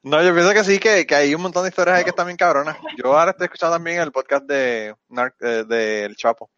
No, 0.03 0.23
yo 0.23 0.35
pienso 0.35 0.53
que 0.53 0.65
sí, 0.65 0.79
que, 0.79 1.07
que 1.07 1.15
hay 1.15 1.35
un 1.35 1.41
montón 1.41 1.63
de 1.63 1.71
historias 1.71 1.97
ahí 1.97 2.05
que 2.05 2.11
están 2.11 2.27
bien 2.27 2.37
cabronas. 2.37 2.77
Yo 3.03 3.17
ahora 3.19 3.31
estoy 3.31 3.47
escuchando 3.47 3.77
también 3.77 4.01
el 4.01 4.13
podcast 4.13 4.45
de, 4.45 4.89
eh, 4.89 5.65
de 5.67 6.05
El 6.05 6.15
Chapo. 6.17 6.51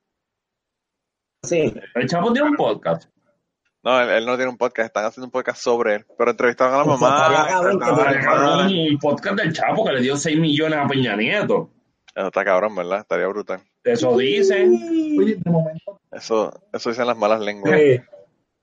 Sí. 1.44 1.72
El 1.94 2.08
Chapo 2.08 2.32
tiene 2.32 2.48
un 2.48 2.56
podcast. 2.56 3.08
No, 3.84 4.00
él, 4.00 4.08
él 4.08 4.26
no 4.26 4.34
tiene 4.34 4.50
un 4.50 4.56
podcast, 4.56 4.88
están 4.88 5.04
haciendo 5.04 5.26
un 5.26 5.30
podcast 5.30 5.62
sobre 5.62 5.94
él. 5.94 6.06
Pero 6.18 6.32
entrevistaron 6.32 6.74
a 6.74 6.78
la 6.78 6.84
mamá. 6.84 7.60
un 8.66 8.98
podcast 8.98 9.36
del 9.36 9.52
Chapo 9.52 9.84
que 9.84 9.92
le 9.92 10.00
dio 10.00 10.16
6 10.16 10.38
millones 10.40 10.78
a 10.80 10.88
Peña 10.88 11.14
Nieto. 11.14 11.70
Eso 12.16 12.26
está 12.26 12.44
cabrón, 12.44 12.74
¿verdad? 12.74 13.00
Estaría 13.00 13.28
brutal. 13.28 13.60
Eso 13.84 14.16
dicen. 14.16 14.74
Eso, 16.10 16.52
eso 16.72 16.90
dicen 16.90 17.06
las 17.06 17.16
malas 17.16 17.40
lenguas. 17.40 17.78
Sí. 17.78 18.00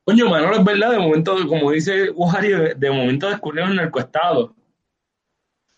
Coño, 0.05 0.29
Manolo, 0.29 0.57
es 0.57 0.63
verdad, 0.63 0.91
de 0.91 0.99
momento, 0.99 1.35
como 1.47 1.71
dice 1.71 2.09
Wario, 2.11 2.75
de, 2.75 2.91
momento 2.91 3.29
descubrieron 3.29 3.71
el 3.71 3.77
narcoestado. 3.77 4.53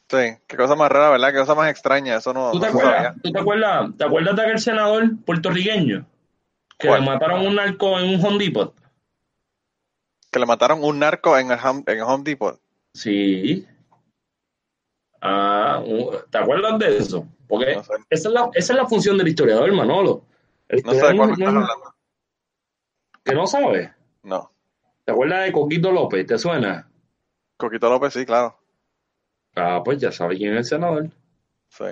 Sí, 0.10 0.18
qué 0.48 0.58
cosa 0.58 0.76
más 0.76 0.92
rara, 0.92 1.12
¿verdad? 1.12 1.32
Qué 1.32 1.40
cosa 1.40 1.56
más 1.56 1.70
extraña. 1.70 2.18
Eso 2.18 2.34
no, 2.34 2.52
¿Tú 2.52 2.60
te 2.60 2.68
no 2.72 2.80
acuerdas? 2.80 3.16
¿Tú 3.22 3.32
te 3.32 3.40
acuerdas? 3.40 3.92
¿Te 3.98 4.04
acuerdas 4.04 4.36
de 4.36 4.42
aquel 4.42 4.60
senador 4.60 5.04
puertorriqueño? 5.26 6.06
Que 6.78 6.88
¿Cuál? 6.88 7.02
le 7.02 7.06
mataron 7.10 7.46
un 7.46 7.56
narco 7.56 8.00
en 8.00 8.10
un 8.20 8.26
Home 8.26 8.44
Depot. 8.44 8.74
Que 10.32 10.40
le 10.40 10.46
mataron 10.46 10.84
un 10.84 11.00
narco 11.00 11.38
en 11.38 11.52
el 11.52 11.60
Home, 11.64 11.84
en 11.88 11.98
el 11.98 12.04
Home 12.04 12.24
Depot. 12.24 12.60
Sí. 12.94 13.66
Ah, 15.22 15.84
¿te 16.30 16.38
acuerdas 16.38 16.78
de 16.80 16.98
eso? 16.98 17.28
Porque 17.48 17.76
No 17.76 17.84
sé. 17.84 17.94
esa, 18.10 18.28
es 18.30 18.34
la, 18.34 18.50
esa 18.54 18.74
es 18.74 18.78
la 18.80 18.88
función 18.88 19.18
del 19.18 19.28
historiador, 19.28 19.72
Manolo. 19.72 20.24
El 20.68 20.82
No 20.84 20.92
sé 20.92 20.98
de 20.98 21.02
cuál 21.02 21.14
historiador 21.14 21.32
estás 21.32 21.54
no- 21.54 21.60
hablando. 21.62 21.96
Que 23.24 23.34
no 23.34 23.48
sabes. 23.48 23.92
No. 24.26 24.52
¿Te 25.06 25.12
acuerdas 25.12 25.46
de 25.46 25.52
Coquito 25.52 25.92
López? 25.92 26.26
¿Te 26.26 26.38
suena? 26.38 26.90
Coquito 27.58 27.90
López, 27.90 28.14
sí, 28.14 28.26
claro. 28.26 28.58
Ah, 29.56 29.82
pues 29.86 30.00
ya 30.00 30.12
sabes 30.12 30.38
quién 30.38 30.54
es 30.54 30.58
el 30.60 30.66
senador. 30.66 31.10
Sí. 31.70 31.86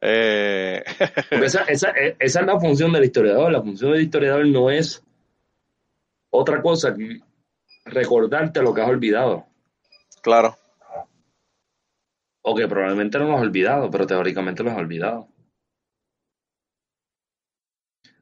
Eh, 0.00 0.82
Porque 1.30 1.46
esa, 1.46 1.64
esa, 1.64 1.90
e- 1.90 2.16
esa 2.18 2.40
es 2.40 2.46
la 2.46 2.58
función 2.60 2.92
del 2.92 3.04
historiador. 3.04 3.50
La 3.52 3.60
función 3.60 3.92
del 3.92 4.02
historiador 4.02 4.46
no 4.46 4.70
es 4.70 5.04
otra 6.30 6.62
cosa 6.62 6.94
que 6.94 7.20
recordarte 7.84 8.62
lo 8.62 8.72
que 8.72 8.80
has 8.82 8.88
olvidado. 8.88 9.46
claro. 10.22 10.56
O 12.42 12.54
que 12.54 12.66
probablemente 12.68 13.18
no 13.18 13.26
lo 13.26 13.34
has 13.34 13.42
olvidado, 13.42 13.90
pero 13.90 14.06
teóricamente 14.06 14.62
lo 14.62 14.70
has 14.70 14.78
olvidado. 14.78 15.28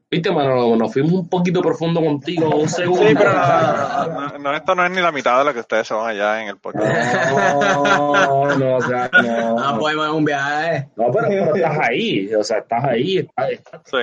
Viste, 0.09 0.31
Manolo, 0.31 0.77
nos 0.77 0.92
fuimos 0.92 1.12
un 1.14 1.29
poquito 1.29 1.61
profundo 1.61 2.01
contigo 2.01 2.49
un 2.55 2.69
segundo. 2.69 3.09
Sí, 3.09 3.14
pero 3.16 3.33
no, 3.33 3.40
no, 3.40 4.29
no, 4.31 4.38
no, 4.38 4.55
esto 4.55 4.75
no 4.77 4.85
es 4.85 4.90
ni 4.92 5.01
la 5.01 5.11
mitad 5.11 5.38
de 5.38 5.45
lo 5.47 5.53
que 5.53 5.61
ustedes 5.61 5.88
se 5.88 5.95
van 5.95 6.09
allá 6.11 6.42
en 6.42 6.49
el 6.49 6.59
podcast. 6.59 7.31
No, 7.33 8.57
no, 8.57 8.77
o 8.77 8.81
sea, 8.83 9.11
no. 9.12 9.79
Pues 9.81 9.97
es 9.97 10.01
un 10.09 10.25
viaje. 10.25 10.88
No, 10.95 11.07
pero, 11.12 11.29
pero 11.29 11.57
estás 11.57 11.79
ahí, 11.81 12.33
o 12.35 12.45
sea, 12.45 12.59
estás 12.59 12.85
ahí. 12.85 13.19
estás- 13.19 13.51
estás- 13.51 13.81
Sí. 13.85 13.99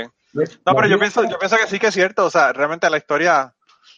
No, 0.65 0.75
pero 0.75 0.87
yo 0.87 0.99
pienso, 0.99 1.23
yo 1.29 1.37
pienso 1.39 1.55
que 1.57 1.67
sí 1.67 1.79
que 1.79 1.87
es 1.87 1.93
cierto. 1.93 2.25
O 2.25 2.29
sea, 2.29 2.51
realmente 2.51 2.89
la 2.89 2.97
historia, 2.97 3.53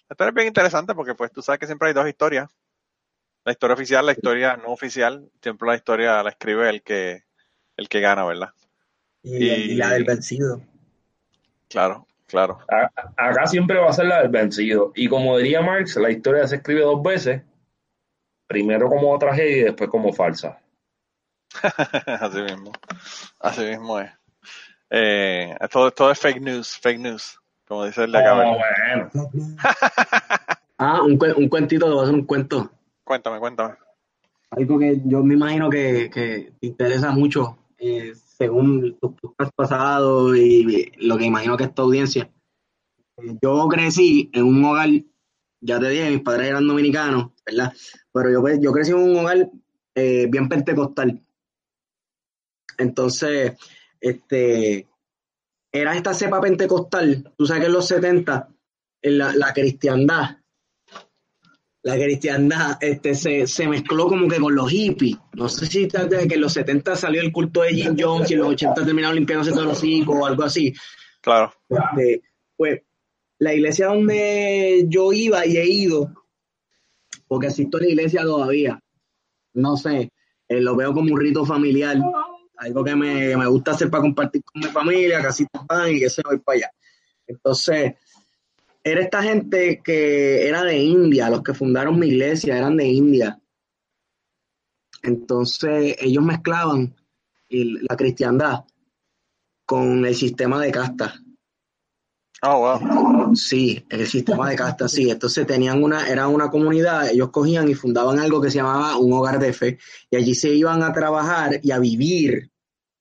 la 0.07 0.13
historia 0.13 0.29
es 0.29 0.35
bien 0.35 0.47
interesante 0.47 0.93
porque 0.93 1.15
pues 1.15 1.31
tú 1.31 1.41
sabes 1.41 1.59
que 1.59 1.65
siempre 1.65 1.87
hay 1.87 1.93
dos 1.95 2.07
historias. 2.07 2.49
La 3.45 3.51
historia 3.53 3.73
oficial, 3.73 4.05
la 4.05 4.11
historia 4.11 4.57
no 4.57 4.67
oficial. 4.73 5.27
Siempre 5.41 5.67
la 5.69 5.75
historia 5.75 6.21
la 6.21 6.29
escribe 6.29 6.69
el 6.69 6.83
que, 6.83 7.23
el 7.77 7.89
que 7.89 7.99
gana, 8.01 8.25
¿verdad? 8.25 8.49
Y, 9.23 9.37
Y- 9.37 9.53
y 9.71 9.75
la 9.75 9.89
del 9.91 10.03
vencido. 10.03 10.61
Claro, 11.69 12.05
claro. 12.27 12.59
a- 12.69 12.89
Acá 13.29 13.47
siempre 13.47 13.79
va 13.79 13.89
a 13.89 13.93
ser 13.93 14.05
la 14.05 14.21
del 14.21 14.29
vencido. 14.29 14.91
Y 14.95 15.07
como 15.07 15.37
diría 15.37 15.61
Marx, 15.61 15.95
la 15.97 16.11
historia 16.11 16.47
se 16.47 16.57
escribe 16.57 16.81
dos 16.81 17.01
veces. 17.01 17.41
Primero 18.47 18.87
como 18.89 19.17
tragedia 19.17 19.57
y 19.57 19.63
después 19.63 19.89
como 19.89 20.13
falsa. 20.13 20.59
Así 22.21 22.41
mismo. 22.41 22.71
Así 23.39 23.61
mismo 23.65 23.99
es. 23.99 24.11
Eh, 24.89 25.55
todo, 25.71 25.91
todo 25.91 26.11
es 26.11 26.19
fake 26.19 26.41
news, 26.41 26.77
fake 26.77 26.99
news. 26.99 27.39
Como 27.67 27.85
dice 27.85 28.03
el 28.03 28.11
de 28.11 28.17
acá. 28.19 28.35
Oh. 28.47 29.29
Ah, 30.77 31.01
un, 31.03 31.17
un 31.37 31.47
cuentito, 31.47 31.85
te 31.85 31.91
voy 31.93 32.01
a 32.01 32.03
hacer 32.03 32.15
un 32.15 32.25
cuento. 32.25 32.69
Cuéntame, 33.05 33.39
cuéntame. 33.39 33.75
Algo 34.51 34.77
que 34.77 34.99
yo 35.05 35.23
me 35.23 35.35
imagino 35.35 35.69
que, 35.69 36.09
que 36.13 36.51
te 36.59 36.67
interesa 36.67 37.11
mucho, 37.11 37.57
eh, 37.77 38.13
según 38.37 38.97
tus 38.99 39.31
pasados 39.55 40.35
y 40.37 40.91
lo 40.97 41.17
que 41.17 41.25
imagino 41.25 41.55
que 41.55 41.65
es 41.65 41.73
tu 41.73 41.83
audiencia. 41.83 42.29
Eh, 43.17 43.37
Yo 43.41 43.67
crecí 43.67 44.29
en 44.33 44.43
un 44.43 44.63
hogar, 44.65 44.89
ya 45.61 45.79
te 45.79 45.89
dije, 45.89 46.11
mis 46.11 46.21
padres 46.21 46.49
eran 46.49 46.67
dominicanos, 46.67 47.31
¿verdad? 47.45 47.73
Pero 48.11 48.31
yo, 48.31 48.41
pues, 48.41 48.59
yo 48.61 48.71
crecí 48.71 48.91
en 48.91 48.97
un 48.97 49.17
hogar 49.17 49.49
eh, 49.95 50.27
bien 50.29 50.49
pentecostal. 50.49 51.21
Entonces, 52.77 53.53
este, 54.01 54.87
era 55.71 55.95
esta 55.95 56.13
cepa 56.13 56.41
pentecostal, 56.41 57.33
tú 57.37 57.45
sabes 57.45 57.61
que 57.61 57.67
en 57.67 57.73
los 57.73 57.87
70, 57.87 58.49
en 59.01 59.17
la, 59.17 59.33
la 59.35 59.53
cristiandad, 59.53 60.37
la 61.85 61.93
cristiandad 61.93 62.79
este, 62.81 63.13
se, 63.13 63.45
se 63.45 63.67
mezcló 63.67 64.07
como 64.07 64.27
que 64.27 64.39
con 64.39 64.55
los 64.55 64.71
hippies. 64.71 65.17
No 65.33 65.47
sé 65.47 65.67
si 65.67 65.85
acuerdas 65.85 66.25
que 66.25 66.33
en 66.33 66.41
los 66.41 66.53
70 66.53 66.95
salió 66.95 67.21
el 67.21 67.31
culto 67.31 67.61
de 67.61 67.75
Jim 67.75 67.95
Jones 67.97 68.31
y 68.31 68.33
en 68.33 68.39
los 68.39 68.49
80 68.49 68.83
terminaron 68.83 69.15
limpiándose 69.15 69.51
todos 69.51 69.67
los 69.67 69.83
hijos 69.83 70.15
o 70.19 70.25
algo 70.25 70.41
así. 70.41 70.73
Claro. 71.21 71.53
Este, 71.69 72.23
pues 72.57 72.81
la 73.37 73.53
iglesia 73.53 73.85
donde 73.85 74.85
yo 74.87 75.13
iba 75.13 75.45
y 75.45 75.57
he 75.57 75.65
ido, 75.67 76.11
porque 77.27 77.47
asisto 77.47 77.77
a 77.77 77.81
la 77.81 77.87
iglesia 77.87 78.23
todavía, 78.23 78.79
no 79.53 79.77
sé, 79.77 80.11
eh, 80.47 80.61
lo 80.61 80.75
veo 80.75 80.91
como 80.91 81.13
un 81.13 81.19
rito 81.19 81.45
familiar, 81.45 81.97
algo 82.57 82.83
que 82.83 82.95
me, 82.95 83.37
me 83.37 83.45
gusta 83.45 83.71
hacer 83.73 83.91
para 83.91 84.01
compartir 84.01 84.43
con 84.43 84.59
mi 84.59 84.69
familia, 84.69 85.21
casi 85.21 85.45
pan 85.45 85.93
y 85.93 85.99
que 85.99 86.09
se 86.09 86.23
voy 86.23 86.39
para 86.39 86.57
allá. 86.57 86.71
Entonces, 87.27 87.93
era 88.85 89.01
esta 89.01 89.23
gente 89.23 89.81
que 89.83 90.47
era 90.47 90.63
de 90.63 90.77
India, 90.77 91.29
los 91.29 91.41
que 91.41 91.55
fundaron 91.55 91.99
mi 91.99 92.07
iglesia 92.07 92.55
eran 92.55 92.77
de 92.77 92.85
India. 92.87 93.41
Entonces, 95.01 95.95
ellos 95.99 96.23
mezclaban 96.23 96.95
el- 97.49 97.85
la 97.89 97.97
cristiandad 97.97 98.63
con 99.65 100.05
el 100.05 100.15
sistema 100.15 100.61
de 100.61 100.71
castas. 100.71 101.19
Oh, 102.43 102.59
wow. 102.59 103.35
Sí, 103.35 103.83
el 103.89 104.05
sistema 104.05 104.49
de 104.49 104.55
castas, 104.55 104.91
sí. 104.91 105.09
Entonces 105.09 105.47
tenían 105.47 105.81
una, 105.81 106.07
era 106.07 106.27
una 106.27 106.49
comunidad, 106.49 107.09
ellos 107.09 107.31
cogían 107.31 107.67
y 107.69 107.73
fundaban 107.73 108.19
algo 108.19 108.39
que 108.39 108.51
se 108.51 108.57
llamaba 108.57 108.97
un 108.99 109.11
hogar 109.13 109.39
de 109.39 109.51
fe, 109.51 109.79
y 110.11 110.15
allí 110.17 110.35
se 110.35 110.49
iban 110.49 110.83
a 110.83 110.93
trabajar 110.93 111.59
y 111.63 111.71
a 111.71 111.79
vivir 111.79 112.51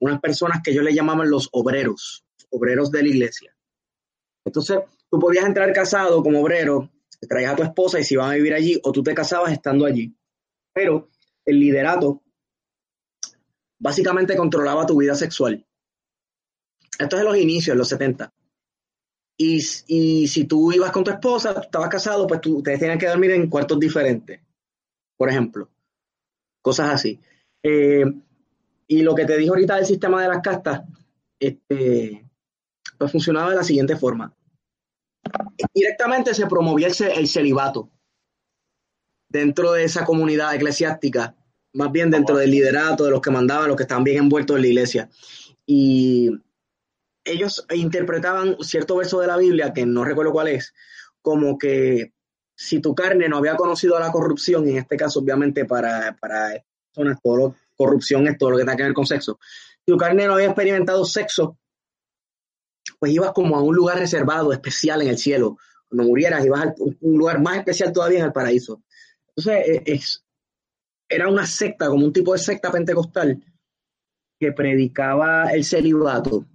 unas 0.00 0.20
personas 0.20 0.62
que 0.62 0.70
ellos 0.70 0.84
le 0.84 0.94
llamaban 0.94 1.28
los 1.28 1.48
obreros, 1.52 2.24
obreros 2.50 2.90
de 2.90 3.02
la 3.02 3.08
iglesia. 3.08 3.54
Entonces, 4.46 4.78
tú 5.10 5.18
podías 5.18 5.44
entrar 5.44 5.72
casado 5.72 6.22
como 6.22 6.40
obrero, 6.40 6.90
traías 7.26 7.52
a 7.52 7.56
tu 7.56 7.62
esposa 7.62 7.98
y 7.98 8.04
se 8.04 8.14
iban 8.14 8.30
a 8.30 8.34
vivir 8.34 8.54
allí, 8.54 8.80
o 8.82 8.92
tú 8.92 9.02
te 9.02 9.14
casabas 9.14 9.52
estando 9.52 9.86
allí. 9.86 10.14
Pero 10.72 11.08
el 11.44 11.60
liderato 11.60 12.22
básicamente 13.78 14.36
controlaba 14.36 14.86
tu 14.86 14.98
vida 14.98 15.14
sexual. 15.14 15.64
Esto 16.98 17.16
es 17.16 17.20
en 17.20 17.28
los 17.28 17.36
inicios, 17.36 17.74
en 17.74 17.78
los 17.78 17.88
70. 17.88 18.32
Y, 19.36 19.60
y 19.88 20.28
si 20.28 20.44
tú 20.44 20.72
ibas 20.72 20.92
con 20.92 21.02
tu 21.02 21.10
esposa, 21.10 21.60
estabas 21.60 21.88
casado, 21.88 22.26
pues 22.26 22.40
tú, 22.40 22.58
ustedes 22.58 22.78
tenían 22.78 22.98
que 22.98 23.08
dormir 23.08 23.32
en 23.32 23.50
cuartos 23.50 23.80
diferentes, 23.80 24.40
por 25.16 25.28
ejemplo. 25.28 25.68
Cosas 26.62 26.90
así. 26.94 27.20
Eh, 27.62 28.04
y 28.86 29.02
lo 29.02 29.14
que 29.14 29.24
te 29.24 29.36
dijo 29.36 29.54
ahorita 29.54 29.76
del 29.76 29.86
sistema 29.86 30.22
de 30.22 30.28
las 30.28 30.40
castas, 30.40 30.82
este, 31.38 32.24
pues 32.96 33.10
funcionaba 33.10 33.50
de 33.50 33.56
la 33.56 33.64
siguiente 33.64 33.96
forma. 33.96 34.32
Directamente 35.74 36.34
se 36.34 36.46
promovía 36.46 36.86
el, 36.88 36.94
ce- 36.94 37.14
el 37.14 37.28
celibato 37.28 37.90
dentro 39.28 39.72
de 39.72 39.84
esa 39.84 40.04
comunidad 40.04 40.54
eclesiástica, 40.54 41.34
más 41.72 41.90
bien 41.90 42.10
dentro 42.10 42.36
del 42.36 42.50
liderato, 42.50 43.04
de 43.04 43.10
los 43.10 43.20
que 43.20 43.30
mandaban, 43.30 43.68
los 43.68 43.76
que 43.76 43.82
estaban 43.82 44.04
bien 44.04 44.18
envueltos 44.18 44.56
en 44.56 44.62
la 44.62 44.68
iglesia. 44.68 45.10
Y 45.66 46.30
ellos 47.24 47.66
interpretaban 47.74 48.56
cierto 48.60 48.96
verso 48.96 49.20
de 49.20 49.26
la 49.26 49.36
Biblia, 49.36 49.72
que 49.72 49.86
no 49.86 50.04
recuerdo 50.04 50.32
cuál 50.32 50.48
es, 50.48 50.74
como 51.20 51.58
que 51.58 52.12
si 52.56 52.80
tu 52.80 52.94
carne 52.94 53.28
no 53.28 53.38
había 53.38 53.56
conocido 53.56 53.98
la 53.98 54.12
corrupción, 54.12 54.68
en 54.68 54.76
este 54.76 54.96
caso 54.96 55.20
obviamente 55.20 55.64
para, 55.64 56.16
para 56.20 56.62
personas, 56.94 57.18
todo 57.22 57.56
corrupción, 57.76 58.28
es 58.28 58.38
todo 58.38 58.50
lo 58.50 58.56
que 58.58 58.62
tiene 58.62 58.76
que 58.76 58.82
ver 58.84 58.94
con 58.94 59.06
sexo. 59.06 59.40
Si 59.84 59.90
tu 59.92 59.96
carne 59.96 60.26
no 60.28 60.34
había 60.34 60.46
experimentado 60.46 61.04
sexo, 61.04 61.58
pues 63.04 63.12
ibas 63.12 63.32
como 63.32 63.54
a 63.54 63.62
un 63.62 63.76
lugar 63.76 63.98
reservado, 63.98 64.50
especial 64.50 65.02
en 65.02 65.08
el 65.08 65.18
cielo. 65.18 65.58
Cuando 65.90 66.04
murieras, 66.04 66.42
ibas 66.42 66.68
a 66.68 66.74
un 66.78 67.18
lugar 67.18 67.38
más 67.38 67.58
especial 67.58 67.92
todavía 67.92 68.20
en 68.20 68.24
el 68.24 68.32
paraíso. 68.32 68.82
Entonces, 69.28 69.68
e, 69.68 69.92
es, 69.92 70.24
era 71.06 71.28
una 71.28 71.46
secta, 71.46 71.88
como 71.88 72.06
un 72.06 72.14
tipo 72.14 72.32
de 72.32 72.38
secta 72.38 72.72
pentecostal, 72.72 73.44
que 74.40 74.52
predicaba 74.52 75.52
el 75.52 75.66
celibato, 75.66 76.46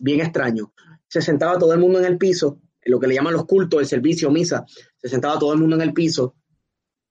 bien 0.00 0.22
extraño. 0.22 0.72
Se 1.06 1.22
sentaba 1.22 1.56
todo 1.56 1.72
el 1.72 1.78
mundo 1.78 2.00
en 2.00 2.06
el 2.06 2.18
piso, 2.18 2.58
en 2.82 2.90
lo 2.90 2.98
que 2.98 3.06
le 3.06 3.14
llaman 3.14 3.34
los 3.34 3.46
cultos, 3.46 3.78
el 3.78 3.86
servicio, 3.86 4.28
misa, 4.28 4.66
se 4.96 5.08
sentaba 5.08 5.38
todo 5.38 5.52
el 5.52 5.60
mundo 5.60 5.76
en 5.76 5.82
el 5.82 5.92
piso, 5.92 6.34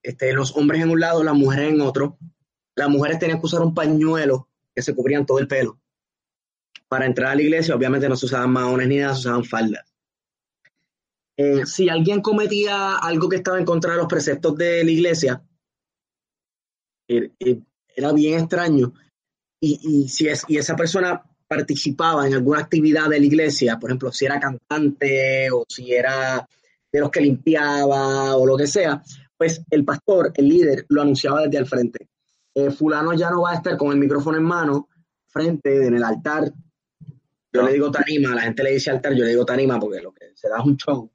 este, 0.02 0.34
los 0.34 0.54
hombres 0.54 0.82
en 0.82 0.90
un 0.90 1.00
lado, 1.00 1.24
las 1.24 1.34
mujeres 1.34 1.72
en 1.72 1.80
otro. 1.80 2.18
Las 2.74 2.90
mujeres 2.90 3.18
tenían 3.18 3.40
que 3.40 3.46
usar 3.46 3.62
un 3.62 3.72
pañuelo 3.72 4.50
que 4.74 4.82
se 4.82 4.94
cubrían 4.94 5.24
todo 5.24 5.38
el 5.38 5.48
pelo. 5.48 5.79
Para 6.90 7.06
entrar 7.06 7.30
a 7.30 7.34
la 7.36 7.42
iglesia, 7.42 7.76
obviamente 7.76 8.08
no 8.08 8.16
se 8.16 8.26
usaban 8.26 8.50
maones 8.50 8.88
ni 8.88 8.96
nada, 8.96 9.14
se 9.14 9.20
usaban 9.20 9.44
faldas. 9.44 9.84
Eh, 11.36 11.64
si 11.64 11.88
alguien 11.88 12.20
cometía 12.20 12.96
algo 12.96 13.28
que 13.28 13.36
estaba 13.36 13.58
en 13.58 13.64
contra 13.64 13.92
de 13.92 13.98
los 13.98 14.08
preceptos 14.08 14.56
de 14.56 14.84
la 14.84 14.90
iglesia, 14.90 15.42
er, 17.06 17.30
er, 17.38 17.58
era 17.94 18.12
bien 18.12 18.40
extraño. 18.40 18.92
Y, 19.62 20.08
si 20.08 20.26
esa 20.26 20.74
persona 20.74 21.22
participaba 21.46 22.26
en 22.26 22.34
alguna 22.34 22.60
actividad 22.60 23.08
de 23.08 23.20
la 23.20 23.26
iglesia, 23.26 23.78
por 23.78 23.90
ejemplo, 23.90 24.10
si 24.10 24.24
era 24.24 24.40
cantante 24.40 25.50
o 25.52 25.64
si 25.68 25.92
era 25.92 26.48
de 26.90 27.00
los 27.00 27.10
que 27.10 27.20
limpiaba 27.20 28.36
o 28.36 28.46
lo 28.46 28.56
que 28.56 28.66
sea, 28.66 29.02
pues 29.36 29.62
el 29.70 29.84
pastor, 29.84 30.32
el 30.34 30.48
líder, 30.48 30.86
lo 30.88 31.02
anunciaba 31.02 31.42
desde 31.42 31.58
al 31.58 31.66
frente. 31.66 32.08
Eh, 32.54 32.70
fulano 32.70 33.12
ya 33.12 33.30
no 33.30 33.42
va 33.42 33.52
a 33.52 33.56
estar 33.56 33.76
con 33.76 33.92
el 33.92 33.98
micrófono 33.98 34.38
en 34.38 34.44
mano, 34.44 34.88
frente, 35.26 35.86
en 35.86 35.94
el 35.94 36.04
altar. 36.04 36.52
Yo 37.52 37.62
le 37.62 37.72
digo 37.72 37.90
tarima, 37.90 38.34
la 38.34 38.42
gente 38.42 38.62
le 38.62 38.72
dice 38.72 38.90
altar, 38.90 39.12
yo 39.14 39.24
le 39.24 39.30
digo 39.30 39.44
tarima 39.44 39.78
porque 39.78 40.00
lo 40.00 40.12
que 40.12 40.32
se 40.34 40.48
da 40.48 40.58
es 40.58 40.64
un 40.64 40.76
show. 40.76 41.10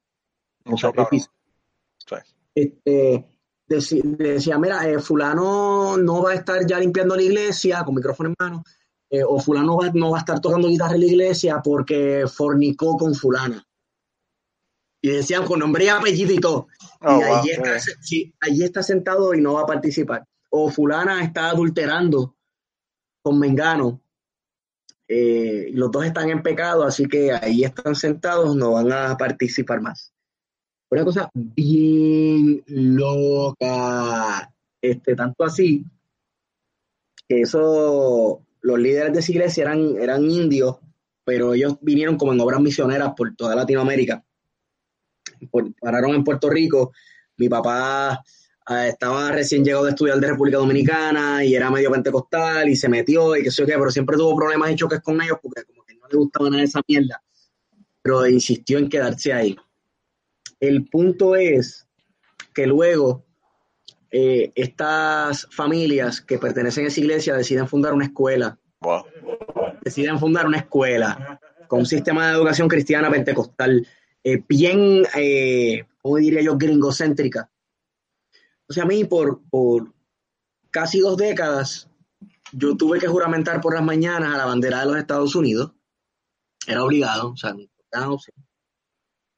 Un 0.66 0.78
sacrificio. 0.78 1.30
Este, 2.54 3.26
decía, 3.66 4.58
mira, 4.58 4.88
eh, 4.88 4.98
fulano 4.98 5.96
no 5.96 6.22
va 6.22 6.32
a 6.32 6.34
estar 6.34 6.66
ya 6.66 6.78
limpiando 6.78 7.16
la 7.16 7.22
iglesia 7.22 7.84
con 7.84 7.94
micrófono 7.94 8.30
en 8.30 8.34
mano, 8.38 8.64
eh, 9.10 9.22
o 9.22 9.38
fulano 9.38 9.78
no 9.94 10.10
va 10.10 10.18
a 10.18 10.20
estar 10.20 10.40
tocando 10.40 10.68
guitarra 10.68 10.94
en 10.94 11.00
la 11.00 11.06
iglesia 11.06 11.60
porque 11.62 12.24
fornicó 12.26 12.96
con 12.96 13.14
fulana. 13.14 13.62
Y 15.02 15.10
decían 15.10 15.44
con 15.44 15.60
nombre 15.60 15.84
y 15.84 15.88
apellido 15.88 16.32
y 16.32 16.38
todo. 16.38 16.68
Oh, 17.00 17.20
y 17.20 17.22
allí, 17.22 17.50
está, 17.50 17.76
allí 18.40 18.64
está 18.64 18.82
sentado 18.82 19.34
y 19.34 19.40
no 19.40 19.54
va 19.54 19.62
a 19.62 19.66
participar. 19.66 20.26
O 20.50 20.70
fulana 20.70 21.22
está 21.22 21.50
adulterando 21.50 22.36
con 23.22 23.38
Mengano. 23.38 24.02
Eh, 25.08 25.70
los 25.72 25.90
dos 25.90 26.04
están 26.04 26.30
en 26.30 26.42
pecado, 26.42 26.84
así 26.84 27.06
que 27.06 27.32
ahí 27.32 27.62
están 27.62 27.94
sentados, 27.94 28.56
no 28.56 28.72
van 28.72 28.92
a 28.92 29.16
participar 29.16 29.80
más. 29.80 30.12
Una 30.90 31.04
cosa 31.04 31.30
bien 31.34 32.62
loca. 32.66 34.52
Este, 34.80 35.16
tanto 35.16 35.44
así 35.44 35.84
que 37.28 37.40
eso, 37.40 38.42
los 38.60 38.78
líderes 38.78 39.12
de 39.12 39.18
esa 39.18 39.32
iglesia 39.32 39.62
eran, 39.62 39.96
eran 40.00 40.24
indios, 40.24 40.76
pero 41.24 41.54
ellos 41.54 41.76
vinieron 41.80 42.16
como 42.16 42.32
en 42.32 42.40
obras 42.40 42.60
misioneras 42.60 43.12
por 43.16 43.34
toda 43.34 43.56
Latinoamérica. 43.56 44.24
pararon 45.80 46.14
en 46.14 46.24
Puerto 46.24 46.48
Rico. 46.48 46.92
Mi 47.36 47.48
papá 47.48 48.22
estaba 48.68 49.30
recién 49.30 49.64
llegado 49.64 49.84
de 49.84 49.90
estudiar 49.90 50.18
de 50.18 50.28
República 50.28 50.58
Dominicana 50.58 51.44
y 51.44 51.54
era 51.54 51.70
medio 51.70 51.90
pentecostal 51.90 52.68
y 52.68 52.76
se 52.76 52.88
metió 52.88 53.36
y 53.36 53.42
qué 53.42 53.50
sé 53.50 53.62
yo 53.62 53.66
qué, 53.66 53.74
pero 53.74 53.90
siempre 53.90 54.16
tuvo 54.16 54.36
problemas 54.36 54.70
y 54.70 54.76
choques 54.76 55.00
con 55.00 55.20
ellos 55.22 55.38
porque 55.40 55.62
como 55.64 55.84
que 55.84 55.94
no 55.94 56.08
le 56.10 56.18
gustaba 56.18 56.50
nada 56.50 56.62
esa 56.62 56.80
mierda. 56.88 57.22
Pero 58.02 58.26
insistió 58.26 58.78
en 58.78 58.88
quedarse 58.88 59.32
ahí. 59.32 59.56
El 60.58 60.86
punto 60.86 61.36
es 61.36 61.86
que 62.54 62.66
luego 62.66 63.24
eh, 64.10 64.50
estas 64.54 65.46
familias 65.50 66.20
que 66.20 66.38
pertenecen 66.38 66.86
a 66.86 66.88
esa 66.88 67.00
iglesia 67.00 67.34
deciden 67.34 67.68
fundar 67.68 67.92
una 67.92 68.06
escuela. 68.06 68.58
Deciden 69.82 70.18
fundar 70.18 70.46
una 70.46 70.58
escuela 70.58 71.40
con 71.68 71.80
un 71.80 71.86
sistema 71.86 72.28
de 72.28 72.34
educación 72.34 72.68
cristiana 72.68 73.10
pentecostal 73.10 73.86
eh, 74.24 74.42
bien, 74.48 75.04
eh, 75.16 75.84
¿cómo 76.02 76.16
diría 76.16 76.42
yo?, 76.42 76.56
gringocéntrica. 76.56 77.48
O 78.68 78.72
sea, 78.72 78.84
a 78.84 78.86
mí 78.86 79.04
por, 79.04 79.42
por 79.48 79.92
casi 80.70 81.00
dos 81.00 81.16
décadas 81.16 81.88
yo 82.52 82.76
tuve 82.76 82.98
que 82.98 83.08
juramentar 83.08 83.60
por 83.60 83.74
las 83.74 83.82
mañanas 83.82 84.34
a 84.34 84.38
la 84.38 84.46
bandera 84.46 84.80
de 84.80 84.86
los 84.86 84.96
Estados 84.96 85.34
Unidos. 85.34 85.72
Era 86.66 86.84
obligado, 86.84 87.30
o 87.30 87.36
sea, 87.36 87.54
no 87.54 88.18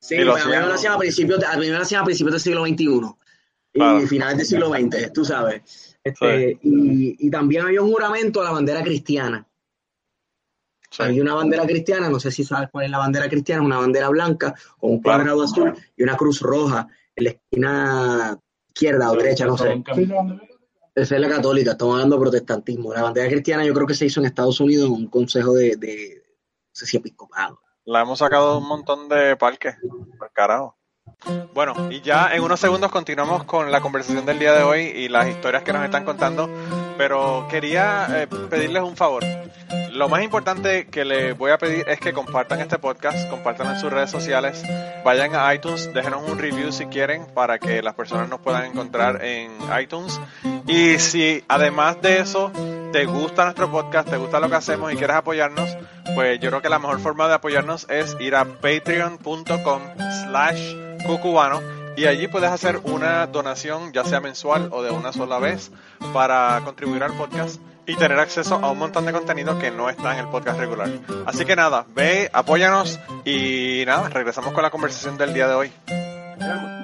Sí, 0.00 0.14
a 0.14 0.18
mí 0.18 0.24
me 0.24 0.60
lo 0.60 0.74
hacían 0.74 0.92
a 0.92 0.98
principios, 0.98 1.42
a 1.42 1.56
mí 1.56 1.68
me 1.68 1.76
hacían 1.76 2.02
a 2.02 2.04
principios 2.04 2.32
del 2.32 2.40
siglo 2.40 2.64
XXI 2.64 4.02
y 4.02 4.06
finales 4.06 4.38
del 4.38 4.46
siglo 4.46 4.70
XX, 4.70 5.12
tú 5.12 5.24
sabes. 5.24 5.98
Este, 6.04 6.58
y, 6.62 7.26
y, 7.26 7.30
también 7.30 7.66
había 7.66 7.82
un 7.82 7.90
juramento 7.90 8.40
a 8.40 8.44
la 8.44 8.52
bandera 8.52 8.82
cristiana. 8.82 9.46
Hay 10.98 11.20
una 11.20 11.34
bandera 11.34 11.66
cristiana, 11.66 12.08
no 12.08 12.18
sé 12.18 12.30
si 12.30 12.44
sabes 12.44 12.70
cuál 12.70 12.86
es 12.86 12.90
la 12.90 12.98
bandera 12.98 13.28
cristiana, 13.28 13.62
una 13.62 13.78
bandera 13.78 14.08
blanca 14.08 14.54
con 14.78 14.92
un 14.92 15.02
cuadrado 15.02 15.42
azul 15.42 15.74
y 15.96 16.02
una 16.02 16.16
cruz 16.16 16.40
roja 16.40 16.88
en 17.14 17.24
la 17.24 17.30
esquina 17.30 18.38
izquierda 18.78 19.10
o 19.10 19.16
derecha, 19.16 19.46
no 19.46 19.56
sé. 19.56 19.82
Esa 20.94 21.14
es 21.14 21.20
la 21.20 21.28
católica, 21.28 21.72
estamos 21.72 21.94
hablando 21.94 22.16
de 22.16 22.22
protestantismo. 22.22 22.92
La 22.92 23.02
bandera 23.02 23.28
cristiana 23.28 23.64
yo 23.64 23.74
creo 23.74 23.86
que 23.86 23.94
se 23.94 24.06
hizo 24.06 24.20
en 24.20 24.26
Estados 24.26 24.60
Unidos 24.60 24.86
en 24.88 24.94
un 24.94 25.06
consejo 25.08 25.54
de, 25.54 25.76
de 25.76 26.22
no 26.24 26.70
sé 26.72 26.86
si 26.86 26.96
episcopado 26.96 27.60
la 27.88 28.02
hemos 28.02 28.18
sacado 28.18 28.52
de 28.52 28.58
un 28.58 28.68
montón 28.68 29.08
de 29.08 29.34
parques. 29.36 29.76
Por 30.18 30.30
carajo. 30.32 30.76
Bueno, 31.54 31.90
y 31.90 32.02
ya 32.02 32.34
en 32.34 32.42
unos 32.42 32.60
segundos 32.60 32.90
continuamos 32.92 33.44
con 33.44 33.72
la 33.72 33.80
conversación 33.80 34.26
del 34.26 34.38
día 34.38 34.52
de 34.52 34.62
hoy 34.62 34.82
y 34.82 35.08
las 35.08 35.26
historias 35.26 35.62
que 35.62 35.72
nos 35.72 35.82
están 35.82 36.04
contando, 36.04 36.50
pero 36.98 37.46
quería 37.48 38.08
eh, 38.10 38.26
pedirles 38.26 38.82
un 38.82 38.96
favor. 38.96 39.24
Lo 39.92 40.08
más 40.08 40.22
importante 40.22 40.86
que 40.88 41.04
les 41.04 41.36
voy 41.36 41.50
a 41.50 41.58
pedir 41.58 41.88
es 41.88 41.98
que 41.98 42.12
compartan 42.12 42.60
este 42.60 42.78
podcast, 42.78 43.28
compartan 43.30 43.74
en 43.74 43.80
sus 43.80 43.90
redes 43.90 44.10
sociales, 44.10 44.62
vayan 45.04 45.34
a 45.34 45.52
iTunes, 45.54 45.92
déjenos 45.94 46.28
un 46.28 46.38
review 46.38 46.70
si 46.72 46.86
quieren 46.86 47.26
para 47.34 47.58
que 47.58 47.82
las 47.82 47.94
personas 47.94 48.28
nos 48.28 48.40
puedan 48.40 48.64
encontrar 48.66 49.24
en 49.24 49.50
iTunes. 49.80 50.20
Y 50.66 50.98
si 50.98 51.44
además 51.48 52.00
de 52.02 52.20
eso 52.20 52.52
te 52.92 53.06
gusta 53.06 53.44
nuestro 53.44 53.70
podcast, 53.70 54.10
te 54.10 54.16
gusta 54.16 54.40
lo 54.40 54.48
que 54.48 54.56
hacemos 54.56 54.92
y 54.92 54.96
quieres 54.96 55.16
apoyarnos, 55.16 55.76
pues 56.14 56.38
yo 56.40 56.50
creo 56.50 56.62
que 56.62 56.68
la 56.68 56.78
mejor 56.78 57.00
forma 57.00 57.28
de 57.28 57.34
apoyarnos 57.34 57.86
es 57.88 58.16
ir 58.20 58.34
a 58.34 58.44
patreon.com 58.44 59.82
slash 60.26 60.74
cucubano 61.06 61.77
y 61.98 62.06
allí 62.06 62.28
puedes 62.28 62.48
hacer 62.48 62.80
una 62.84 63.26
donación 63.26 63.92
ya 63.92 64.04
sea 64.04 64.20
mensual 64.20 64.68
o 64.70 64.84
de 64.84 64.92
una 64.92 65.12
sola 65.12 65.40
vez 65.40 65.72
para 66.12 66.60
contribuir 66.64 67.02
al 67.02 67.12
podcast 67.14 67.60
y 67.86 67.96
tener 67.96 68.20
acceso 68.20 68.54
a 68.54 68.70
un 68.70 68.78
montón 68.78 69.04
de 69.04 69.12
contenido 69.12 69.58
que 69.58 69.72
no 69.72 69.90
está 69.90 70.12
en 70.12 70.20
el 70.20 70.28
podcast 70.28 70.60
regular. 70.60 70.88
Así 71.26 71.44
que 71.44 71.56
nada, 71.56 71.86
ve, 71.96 72.30
apóyanos 72.32 73.00
y 73.24 73.82
nada, 73.84 74.08
regresamos 74.10 74.52
con 74.52 74.62
la 74.62 74.70
conversación 74.70 75.18
del 75.18 75.34
día 75.34 75.48
de 75.48 75.54
hoy. 75.54 75.72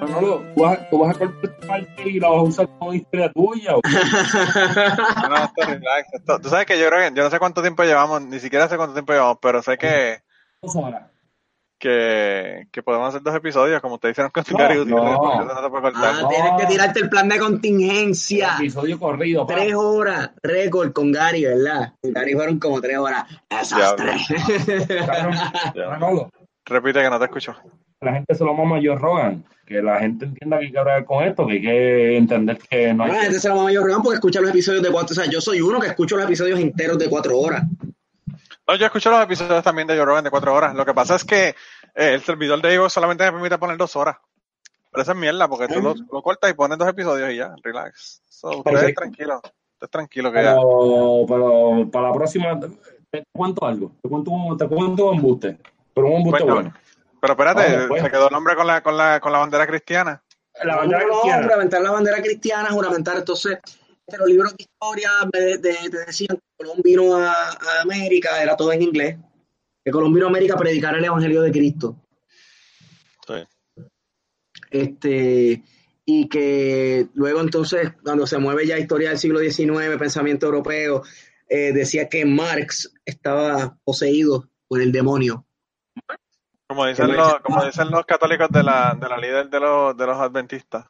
Manolo, 0.01 0.43
¿tú 0.53 0.61
vas, 0.61 0.89
¿tú 0.89 0.99
vas 0.99 1.15
a 1.15 1.19
cortar 1.19 1.57
parte 1.65 2.09
y 2.09 2.19
la 2.19 2.27
vas 2.27 2.39
a 2.39 2.41
usar 2.41 2.69
como 2.77 2.93
historia 2.93 3.31
tuya? 3.31 3.75
¿o? 3.77 3.81
no, 5.29 5.35
esto 5.37 5.61
relax. 5.65 6.13
Esto, 6.13 6.39
tú 6.41 6.49
sabes 6.49 6.65
que 6.65 6.77
yo 6.77 6.89
creo 6.89 7.09
que 7.09 7.15
yo 7.15 7.23
no 7.23 7.29
sé 7.29 7.39
cuánto 7.39 7.61
tiempo 7.61 7.83
llevamos, 7.83 8.21
ni 8.21 8.41
siquiera 8.41 8.67
sé 8.67 8.75
cuánto 8.75 8.93
tiempo 8.93 9.13
llevamos, 9.13 9.37
pero 9.41 9.61
sé 9.61 9.77
que. 9.77 10.19
Dos 10.61 10.75
horas 10.75 11.14
que, 11.77 12.67
que 12.71 12.81
podemos 12.83 13.09
hacer 13.09 13.21
dos 13.21 13.35
episodios, 13.35 13.81
como 13.81 13.95
ustedes 13.95 14.13
hicieron 14.13 14.31
con 14.31 14.43
Gary 14.57 14.85
no, 14.85 14.85
no. 14.85 14.95
no. 14.95 15.33
Ah, 15.95 16.29
tienes 16.29 16.51
que 16.59 16.67
tirarte 16.67 17.01
el 17.01 17.09
plan 17.09 17.27
de 17.29 17.39
contingencia. 17.39 18.55
episodio 18.57 18.99
corrido. 18.99 19.45
Tres 19.45 19.73
horas, 19.75 20.31
récord 20.41 20.91
con 20.93 21.11
Gary, 21.11 21.43
¿verdad? 21.43 21.93
Gary 22.01 22.33
fueron 22.33 22.57
como 22.59 22.81
tres 22.81 22.97
horas. 22.97 23.25
Esas 23.49 23.95
tres. 23.95 24.27
Repite 26.65 27.01
que 27.01 27.09
no 27.09 27.19
te 27.19 27.25
escucho. 27.25 27.55
La 28.01 28.13
gente 28.13 28.35
se 28.35 28.43
lo 28.43 28.53
mama 28.53 28.79
Joe 28.83 28.97
Rogan. 28.97 29.45
Que 29.65 29.81
la 29.81 29.99
gente 29.99 30.25
entienda 30.25 30.59
que 30.59 30.65
hay 30.65 30.71
que 30.71 30.79
hablar 30.79 31.05
con 31.05 31.23
esto, 31.23 31.47
que 31.47 31.53
hay 31.53 31.61
que 31.61 32.17
entender 32.17 32.57
que 32.57 32.93
no 32.93 33.03
hay. 33.03 33.11
La 33.11 33.21
gente 33.23 33.39
se 33.39 33.49
lo 33.49 33.55
mama 33.55 33.69
Joe 33.73 33.83
Rogan 33.83 34.01
porque 34.01 34.15
escucha 34.15 34.41
los 34.41 34.49
episodios 34.49 34.83
de 34.83 34.91
cuatro. 34.91 35.13
O 35.13 35.15
sea, 35.15 35.29
yo 35.29 35.41
soy 35.41 35.61
uno 35.61 35.79
que 35.79 35.87
escucho 35.87 36.15
los 36.15 36.25
episodios 36.25 36.59
enteros 36.59 36.97
de 36.97 37.09
cuatro 37.09 37.37
horas. 37.37 37.63
No, 38.67 38.75
yo 38.75 38.85
escucho 38.85 39.11
los 39.11 39.21
episodios 39.21 39.63
también 39.63 39.87
de 39.87 39.95
Joe 39.95 40.05
Rogan 40.05 40.23
de 40.23 40.31
cuatro 40.31 40.53
horas. 40.53 40.73
Lo 40.73 40.85
que 40.85 40.93
pasa 40.93 41.15
es 41.15 41.23
que 41.23 41.49
eh, 41.49 41.55
el 42.13 42.21
servidor 42.21 42.61
de 42.61 42.73
Ivo 42.73 42.89
solamente 42.89 43.23
me 43.25 43.31
permite 43.31 43.57
poner 43.57 43.77
dos 43.77 43.95
horas. 43.95 44.17
Pero 44.91 45.03
esa 45.03 45.11
es 45.11 45.17
mierda, 45.17 45.47
porque 45.47 45.67
tú 45.67 45.81
lo, 45.81 45.93
lo, 45.93 46.21
cortas 46.21 46.49
y 46.49 46.53
pones 46.53 46.77
dos 46.77 46.87
episodios 46.87 47.29
y 47.31 47.35
ya, 47.35 47.53
relax. 47.61 48.23
So, 48.27 48.59
ustedes 48.59 48.95
tranquilo, 48.95 49.41
ustedes 49.43 49.91
tranquilo 49.91 50.31
que 50.31 50.39
pero, 50.39 51.21
ya. 51.21 51.27
Pero 51.27 51.91
para 51.91 52.07
la 52.07 52.13
próxima, 52.13 52.59
te 53.11 53.23
cuento 53.31 53.65
algo, 53.65 53.91
te 54.01 54.09
cuento 54.09 54.31
un, 54.31 54.57
te 54.57 54.67
cuento 54.67 55.09
un 55.09 55.15
embuste, 55.17 55.57
pero 55.93 56.07
un 56.07 56.13
embuste 56.13 56.43
bueno. 56.43 56.73
Pero 57.19 57.33
espérate, 57.33 57.87
pues. 57.87 58.03
se 58.03 58.09
quedó 58.09 58.27
el 58.27 58.33
nombre 58.33 58.55
con 58.55 58.67
la, 58.67 58.81
con 58.81 58.97
la, 58.97 59.19
con 59.19 59.31
la 59.31 59.39
bandera 59.39 59.67
cristiana. 59.67 60.23
La 60.63 60.77
bandera 60.77 61.03
no, 61.03 61.09
cristiana. 61.09 61.43
juramentar 61.43 61.81
la 61.81 61.91
bandera 61.91 62.21
cristiana, 62.21 62.69
juramentar 62.69 63.17
entonces 63.17 63.59
este, 64.07 64.17
los 64.19 64.27
libros 64.29 64.55
de 64.55 64.63
historia 64.63 65.11
de- 65.31 65.57
de- 65.57 65.89
te 65.89 65.97
decían 66.05 66.37
que 66.37 66.43
Colón 66.65 66.81
vino 66.83 67.15
a, 67.15 67.31
a 67.51 67.81
América, 67.81 68.41
era 68.41 68.55
todo 68.55 68.71
en 68.71 68.81
inglés, 68.81 69.17
que 69.83 69.91
Colón 69.91 70.13
vino 70.13 70.25
a 70.27 70.29
América 70.29 70.55
a 70.55 70.57
predicar 70.59 70.95
el 70.95 71.05
Evangelio 71.05 71.41
de 71.41 71.51
Cristo. 71.51 71.97
Sí. 73.27 73.43
Este, 74.71 75.63
y 76.05 76.27
que 76.29 77.07
luego 77.13 77.41
entonces, 77.41 77.93
cuando 78.03 78.27
se 78.27 78.37
mueve 78.37 78.67
ya 78.67 78.77
historia 78.77 79.09
del 79.09 79.17
siglo 79.19 79.39
XIX, 79.39 79.97
pensamiento 79.97 80.45
europeo, 80.47 81.03
eh, 81.47 81.71
decía 81.73 82.09
que 82.09 82.25
Marx 82.25 82.93
estaba 83.05 83.77
poseído 83.83 84.49
por 84.67 84.81
el 84.81 84.91
demonio. 84.91 85.45
Como 86.67 86.85
dicen, 86.87 87.15
los, 87.15 87.39
como 87.41 87.63
dicen 87.63 87.91
los 87.91 88.05
católicos 88.05 88.49
de 88.49 88.63
la, 88.63 88.97
de 88.99 89.07
la 89.07 89.17
líder 89.17 89.49
de 89.49 89.59
los, 89.59 89.95
de 89.95 90.05
los 90.07 90.17
adventistas, 90.17 90.85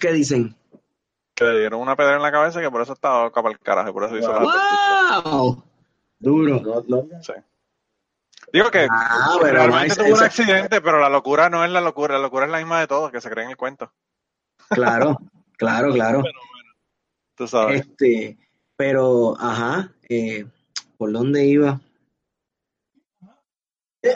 ¿Qué 0.00 0.10
dicen? 0.10 0.56
Que 1.34 1.44
le 1.44 1.58
dieron 1.60 1.80
una 1.80 1.96
pedra 1.96 2.16
en 2.16 2.22
la 2.22 2.30
cabeza 2.32 2.60
y 2.60 2.64
que 2.64 2.70
por 2.70 2.82
eso 2.82 2.92
estaba 2.92 3.30
capa 3.32 3.50
el 3.50 3.58
carajo 3.58 3.90
y 3.90 3.92
por 3.92 4.04
eso 4.04 4.16
hizo 4.18 4.28
los 4.32 4.38
adventistas. 4.54 5.24
¡Wow! 5.24 5.64
Duro. 6.18 6.60
No, 6.60 6.82
no, 6.86 7.22
Sí. 7.22 7.32
Digo 8.52 8.70
que 8.70 8.86
Ah, 8.90 9.36
pero 9.40 9.54
realmente 9.66 9.96
tuvo 9.96 10.14
un 10.14 10.22
accidente, 10.22 10.80
pero 10.82 10.98
la 11.00 11.08
locura 11.08 11.48
no 11.48 11.64
es 11.64 11.70
la 11.70 11.80
locura, 11.80 12.14
la 12.16 12.22
locura 12.22 12.44
es 12.44 12.50
la 12.52 12.58
misma 12.58 12.80
de 12.80 12.86
todos, 12.86 13.10
que 13.10 13.20
se 13.20 13.30
creen 13.30 13.48
el 13.50 13.56
cuento. 13.56 13.90
Claro, 14.68 15.18
claro, 15.56 15.92
claro. 15.92 16.22
Tú 17.34 17.48
sabes. 17.48 17.80
Este, 17.80 18.36
pero, 18.76 19.34
ajá, 19.40 19.90
eh, 20.08 20.44
¿por 20.98 21.12
dónde 21.12 21.44
iba? 21.46 21.80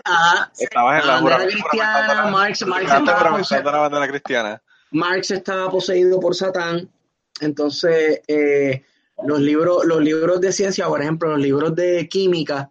Ajá, 0.04 0.50
Estabas 0.58 1.00
en 1.00 1.06
la 1.06 1.14
bandera 1.14 1.46
cristiana, 1.46 2.14
la- 2.24 2.30
Marx, 2.30 2.60
estaba 2.62 3.18
juramentando 3.18 3.72
la 3.72 3.78
bandera 3.78 4.08
cristiana. 4.08 4.62
Marx 4.90 5.30
estaba 5.30 5.70
poseído 5.70 6.18
por 6.20 6.34
Satán, 6.34 6.90
entonces 7.40 8.22
eh, 8.26 8.84
los 9.24 9.40
libros, 9.40 9.84
los 9.84 10.00
libros 10.00 10.40
de 10.40 10.52
ciencia, 10.52 10.86
por 10.86 11.02
ejemplo, 11.02 11.30
los 11.30 11.40
libros 11.40 11.74
de 11.74 12.08
química, 12.08 12.70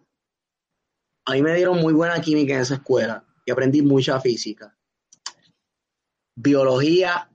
a 1.24 1.32
mí 1.32 1.42
me 1.42 1.54
dieron 1.54 1.78
muy 1.78 1.92
buena 1.92 2.20
química 2.20 2.54
en 2.54 2.60
esa 2.60 2.74
escuela 2.74 3.24
y 3.44 3.50
aprendí 3.50 3.82
mucha 3.82 4.20
física. 4.20 4.76
Biología, 6.36 7.30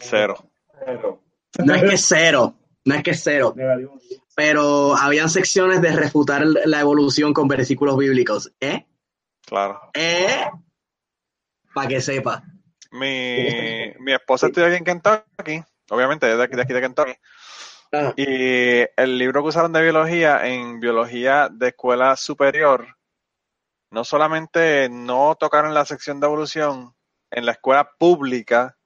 Cero. 0.00 0.50
Pero, 0.84 1.22
no 1.64 1.74
es 1.74 1.82
que 1.82 1.98
cero, 1.98 2.54
no 2.84 2.94
es 2.94 3.02
que 3.02 3.14
cero, 3.14 3.54
pero 4.34 4.96
habían 4.96 5.28
secciones 5.28 5.82
de 5.82 5.92
refutar 5.92 6.44
la 6.46 6.80
evolución 6.80 7.34
con 7.34 7.48
versículos 7.48 7.98
bíblicos. 7.98 8.52
¿Eh? 8.60 8.86
Claro. 9.46 9.90
¿Eh? 9.92 10.46
Para 11.74 11.88
que 11.88 12.00
sepa. 12.00 12.42
Mi, 12.92 13.92
mi 14.00 14.12
esposa 14.12 14.46
estudia 14.46 14.68
aquí 14.68 14.76
en 14.76 14.84
Kentucky, 14.84 15.62
obviamente 15.90 16.30
es 16.30 16.38
de 16.38 16.44
aquí 16.44 16.56
de, 16.56 16.62
aquí 16.62 16.72
de 16.72 16.80
Kentucky, 16.80 17.12
Ah, 17.92 18.14
y 18.16 18.86
el 18.96 19.18
libro 19.18 19.42
que 19.42 19.48
usaron 19.48 19.72
de 19.72 19.82
biología 19.82 20.46
en 20.46 20.78
biología 20.78 21.48
de 21.50 21.68
escuela 21.68 22.14
superior, 22.16 22.86
no 23.90 24.04
solamente 24.04 24.88
no 24.88 25.34
tocaron 25.34 25.74
la 25.74 25.84
sección 25.84 26.20
de 26.20 26.26
evolución 26.26 26.94
en 27.32 27.46
la 27.46 27.52
escuela 27.52 27.90
pública, 27.98 28.76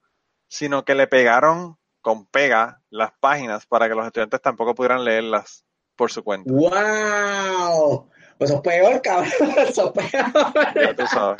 sino 0.49 0.87
que 0.87 0.95
le 0.95 1.07
pegaron 1.07 1.77
con 2.01 2.27
pega 2.27 2.81
las 2.89 3.13
páginas 3.21 3.67
para 3.67 3.89
que 3.89 3.95
los 3.95 4.07
estudiantes 4.07 4.41
tampoco 4.41 4.75
pudieran 4.75 5.05
leerlas 5.05 5.67
por 5.97 6.11
su 6.11 6.25
cuenta. 6.25 6.51
¡Wow! 6.51 8.09
Pues 8.39 8.51
eso 8.51 8.57
es 8.57 8.63
peor, 8.63 9.03
cabrón. 9.03 9.31
Eso 9.59 9.93
es 9.95 10.11
peor. 10.11 10.33
Ya 10.75 10.97
tú 10.97 11.07
sabes. 11.07 11.39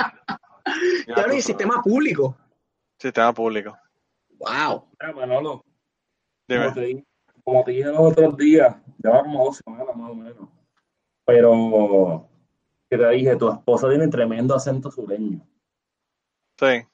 Ya 1.07 1.15
tú 1.15 1.21
hay 1.21 1.25
sabes. 1.25 1.45
sistema 1.45 1.83
público. 1.83 2.37
Sistema 2.99 3.33
público. 3.33 3.77
¡Wow! 4.39 4.85
Mira, 5.01 5.13
Manolo. 5.15 5.65
Como 6.49 6.75
te, 6.75 7.05
como 7.45 7.65
te 7.65 7.71
dije 7.73 7.85
los 7.89 7.99
otros 8.01 8.37
días, 8.37 8.77
lleva 9.03 9.23
como 9.23 9.45
dos 9.45 9.61
semanas 9.65 9.97
más 9.97 10.11
o 10.11 10.15
menos. 10.15 10.49
Pero, 11.27 12.29
que 12.91 12.99
te 12.99 13.09
dije, 13.11 13.37
tu 13.37 13.51
esposa 13.51 13.89
tiene 13.89 14.09
tremendo 14.09 14.55
acento 14.55 14.91
sureño. 14.91 15.41
Sí. 16.59 16.87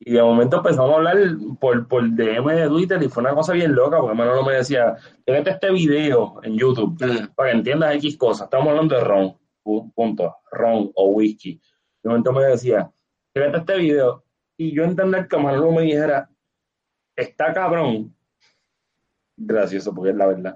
Y 0.00 0.12
de 0.12 0.22
momento 0.22 0.58
empezamos 0.58 0.90
a 0.92 0.94
hablar 0.96 1.16
por, 1.60 1.86
por 1.88 2.02
DM 2.10 2.54
de 2.54 2.68
Twitter 2.68 3.02
y 3.02 3.08
fue 3.08 3.22
una 3.22 3.34
cosa 3.34 3.52
bien 3.52 3.74
loca, 3.74 4.00
porque 4.00 4.16
Manolo 4.16 4.44
me 4.44 4.54
decía, 4.54 4.96
fíjate 5.26 5.50
este 5.50 5.70
video 5.72 6.40
en 6.42 6.56
YouTube 6.56 6.96
Ah, 7.02 7.28
para 7.34 7.50
que 7.50 7.56
entiendas 7.58 7.94
X 7.96 8.16
cosas. 8.16 8.44
Estamos 8.46 8.68
hablando 8.68 8.94
de 8.94 9.00
ron, 9.02 9.36
pu- 9.64 9.92
punto, 9.94 10.36
ron 10.52 10.90
o 10.94 11.08
whisky. 11.10 11.60
De 12.02 12.08
momento 12.10 12.32
me 12.32 12.44
decía, 12.44 12.90
fíjate 13.34 13.58
este 13.58 13.76
video. 13.76 14.24
Y 14.60 14.74
yo 14.74 14.82
entender 14.84 15.28
que 15.28 15.36
Manolo 15.38 15.70
me 15.70 15.82
dijera, 15.82 16.28
está 17.14 17.52
cabrón. 17.54 18.12
Gracioso, 19.36 19.94
porque 19.94 20.10
es 20.10 20.16
la 20.16 20.26
verdad. 20.26 20.52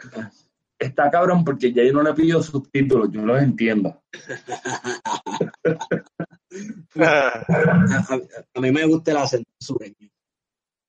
Está 0.77 1.09
cabrón 1.09 1.45
porque 1.45 1.73
ya 1.73 1.85
yo 1.85 1.93
no 1.93 2.03
le 2.03 2.13
pido 2.13 2.43
subtítulos, 2.43 3.11
yo 3.13 3.25
los 3.25 3.41
entiendo. 3.41 4.03
a, 7.01 8.61
mí 8.61 8.73
me 8.73 8.85
gusta 8.87 9.13
el 9.13 9.17
acento 9.19 9.51
sureño. 9.61 10.11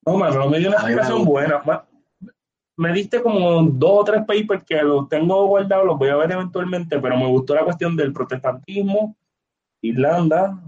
No, 0.06 0.18
Manolo 0.18 0.50
me 0.50 0.58
dio 0.58 0.70
una 0.70 0.78
explicación 0.78 1.24
buena. 1.24 1.62
Ma- 1.64 1.88
Me 2.78 2.92
diste 2.92 3.22
como 3.22 3.62
dos 3.64 4.02
o 4.02 4.04
tres 4.04 4.24
papers 4.26 4.64
que 4.64 4.82
los 4.82 5.08
tengo 5.08 5.46
guardados, 5.46 5.86
los 5.86 6.00
voy 6.00 6.10
a 6.10 6.16
ver 6.16 6.32
eventualmente, 6.32 7.00
pero 7.00 7.16
me 7.16 7.28
gustó 7.28 7.54
la 7.54 7.64
cuestión 7.64 7.96
del 7.96 8.12
protestantismo, 8.12 9.16
Irlanda 9.82 10.60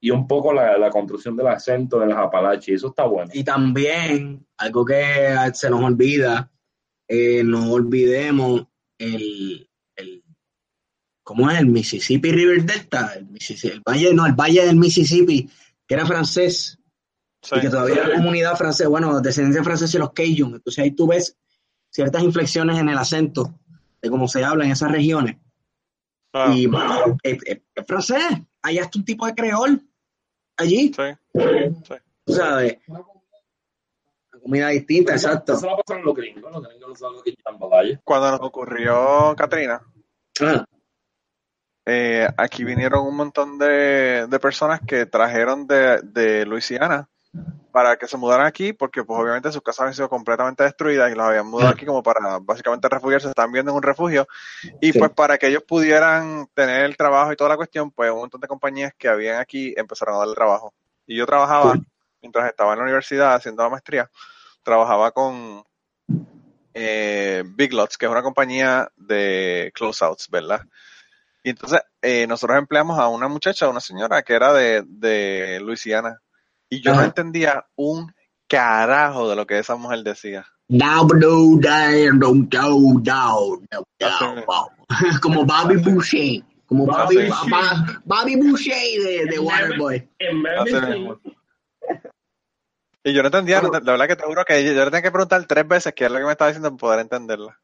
y 0.00 0.10
un 0.10 0.26
poco 0.28 0.52
la, 0.52 0.78
la 0.78 0.90
construcción 0.90 1.36
del 1.36 1.48
acento 1.48 1.98
de 1.98 2.06
las 2.06 2.18
Apalaches. 2.18 2.76
Eso 2.76 2.88
está 2.88 3.04
bueno. 3.04 3.30
Y 3.34 3.42
también, 3.44 4.46
algo 4.56 4.84
que 4.84 5.34
se 5.54 5.70
nos 5.70 5.82
olvida, 5.82 6.50
eh, 7.08 7.42
no 7.44 7.72
olvidemos 7.72 8.66
el, 8.98 9.68
el 9.96 10.22
¿cómo 11.24 11.50
es? 11.50 11.58
El 11.58 11.66
Mississippi 11.66 12.30
River 12.32 12.64
Delta, 12.64 13.12
el, 13.16 13.26
Mississippi- 13.28 13.72
el 13.72 13.80
valle, 13.80 14.14
no, 14.14 14.24
el 14.26 14.32
valle 14.34 14.64
del 14.66 14.76
Mississippi, 14.76 15.48
que 15.86 15.94
era 15.94 16.06
francés, 16.06 16.74
Sí. 17.40 17.54
y 17.56 17.60
que 17.60 17.70
todavía 17.70 18.04
hay 18.04 18.14
comunidad 18.16 18.56
francesa, 18.56 18.88
bueno, 18.88 19.20
descendencia 19.20 19.62
francesa 19.62 19.96
y 19.96 20.00
los 20.00 20.10
Cajun, 20.12 20.56
entonces 20.56 20.78
ahí 20.82 20.90
tú 20.90 21.06
ves 21.06 21.38
ciertas 21.88 22.24
inflexiones 22.24 22.78
en 22.78 22.88
el 22.88 22.98
acento 22.98 23.54
de 24.02 24.10
cómo 24.10 24.26
se 24.26 24.42
habla 24.44 24.64
en 24.64 24.72
esas 24.72 24.90
regiones. 24.90 25.36
Ah, 26.32 26.52
Y 26.54 26.66
bueno, 26.66 27.16
es, 27.22 27.38
es- 27.46 27.60
es 27.74 27.86
francés, 27.86 28.24
hay 28.60 28.78
hasta 28.78 28.98
un 28.98 29.04
tipo 29.04 29.24
de 29.24 29.36
creol 29.36 29.87
allí, 30.58 30.92
sí. 30.94 31.02
Sí. 31.84 31.94
tú 32.24 32.32
sabes. 32.32 32.78
Comida 34.42 34.68
distinta, 34.68 35.12
exacto. 35.12 35.54
Eso 35.54 35.66
no 35.66 35.76
pasa 35.76 35.98
en 35.98 36.04
los 36.04 36.14
gringos, 36.14 36.52
los 36.52 36.62
gringos 36.68 36.88
no 36.88 36.94
saben 36.94 37.16
lo 37.16 37.22
que 37.22 37.30
es. 37.30 37.98
Cuando 38.04 38.30
nos 38.30 38.40
ocurrió 38.40 39.34
Katrina, 39.36 39.80
Ah, 40.40 40.64
eh, 41.86 42.28
aquí 42.36 42.64
vinieron 42.64 43.06
un 43.06 43.16
montón 43.16 43.58
de, 43.58 44.26
de 44.28 44.38
personas 44.38 44.80
que 44.86 45.06
trajeron 45.06 45.66
de, 45.66 46.00
de 46.02 46.44
Luisiana 46.46 47.08
para 47.72 47.96
que 47.96 48.06
se 48.08 48.16
mudaran 48.16 48.46
aquí, 48.46 48.72
porque 48.72 49.04
pues 49.04 49.20
obviamente 49.20 49.52
sus 49.52 49.62
casas 49.62 49.80
habían 49.80 49.94
sido 49.94 50.08
completamente 50.08 50.64
destruidas 50.64 51.12
y 51.12 51.14
los 51.14 51.26
habían 51.26 51.46
mudado 51.46 51.70
aquí 51.70 51.84
como 51.84 52.02
para 52.02 52.38
básicamente 52.40 52.88
refugiarse, 52.88 53.28
están 53.28 53.52
viendo 53.52 53.70
en 53.70 53.76
un 53.76 53.82
refugio, 53.82 54.26
y 54.80 54.92
Sí. 54.92 54.98
pues 54.98 55.10
para 55.12 55.36
que 55.38 55.48
ellos 55.48 55.62
pudieran 55.62 56.48
tener 56.54 56.84
el 56.84 56.96
trabajo 56.96 57.32
y 57.32 57.36
toda 57.36 57.50
la 57.50 57.56
cuestión, 57.56 57.90
pues 57.90 58.10
un 58.10 58.18
montón 58.18 58.40
de 58.40 58.48
compañías 58.48 58.92
que 58.96 59.08
habían 59.08 59.38
aquí 59.38 59.74
empezaron 59.76 60.14
a 60.14 60.18
darle 60.18 60.34
trabajo. 60.34 60.72
Y 61.06 61.16
yo 61.16 61.26
trabajaba, 61.26 61.74
mientras 62.22 62.48
estaba 62.48 62.72
en 62.72 62.78
la 62.78 62.84
universidad 62.84 63.34
haciendo 63.34 63.62
la 63.62 63.68
maestría, 63.70 64.10
trabajaba 64.62 65.12
con 65.12 65.62
eh, 66.74 67.44
Big 67.46 67.72
Lots, 67.72 67.96
que 67.96 68.06
es 68.06 68.10
una 68.12 68.22
compañía 68.22 68.90
de 68.96 69.72
closeouts, 69.74 70.28
¿verdad? 70.30 70.62
Y 71.42 71.50
entonces 71.50 71.80
eh, 72.02 72.26
nosotros 72.26 72.58
empleamos 72.58 72.98
a 72.98 73.08
una 73.08 73.28
muchacha, 73.28 73.68
una 73.68 73.80
señora 73.80 74.22
que 74.22 74.34
era 74.34 74.52
de, 74.52 74.82
de 74.86 75.60
Luisiana. 75.60 76.20
Y 76.70 76.80
yo 76.82 76.92
no 76.92 76.98
entendía 77.06 77.66
un 77.76 78.12
carajo 78.48 79.28
de 79.28 79.36
lo 79.36 79.46
que 79.46 79.58
esa 79.58 79.76
mujer 79.76 80.02
decía. 80.02 80.46
Como 85.22 85.44
Bobby 85.44 85.76
Boucher. 85.76 86.42
Como 86.66 86.84
Bobby 86.84 87.16
Bobby, 87.30 87.50
Bobby 88.04 88.36
Boucher 88.36 88.74
de, 89.02 89.24
de 89.26 89.38
Waterboy. 89.38 90.08
Y 93.04 93.12
yo 93.14 93.22
no 93.22 93.28
entendía, 93.28 93.62
no 93.62 93.70
la 93.70 93.92
verdad 93.92 94.06
que 94.08 94.16
te 94.16 94.24
juro 94.24 94.44
que 94.44 94.62
yo, 94.64 94.72
yo 94.72 94.80
le 94.84 94.90
tenía 94.90 95.02
que 95.02 95.10
preguntar 95.10 95.44
tres 95.46 95.66
veces 95.66 95.94
qué 95.94 96.04
es 96.04 96.10
lo 96.10 96.18
que 96.18 96.24
me 96.24 96.32
estaba 96.32 96.48
diciendo 96.50 96.68
para 96.70 96.78
poder 96.78 97.00
entenderla. 97.00 97.58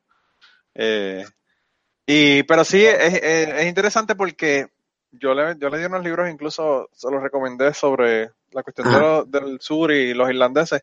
Eh, 0.75 1.25
y, 2.07 2.43
pero 2.45 2.65
sí, 2.65 2.83
es, 2.85 3.15
es- 3.15 3.49
es 3.49 3.67
interesante 3.67 4.15
porque 4.15 4.69
yo 5.21 5.35
le, 5.35 5.57
yo 5.59 5.69
le 5.71 5.79
di 5.79 5.85
unos 5.85 6.03
libros, 6.05 6.29
incluso 6.31 6.89
se 6.93 7.11
los 7.11 7.23
recomendé 7.23 7.73
sobre 7.75 8.31
la 8.53 8.63
cuestión 8.63 8.89
de 8.89 8.95
Ajá. 8.95 9.01
lo- 9.03 9.25
del 9.25 9.61
sur 9.61 9.91
y 9.93 10.15
los 10.15 10.29
irlandeses. 10.31 10.83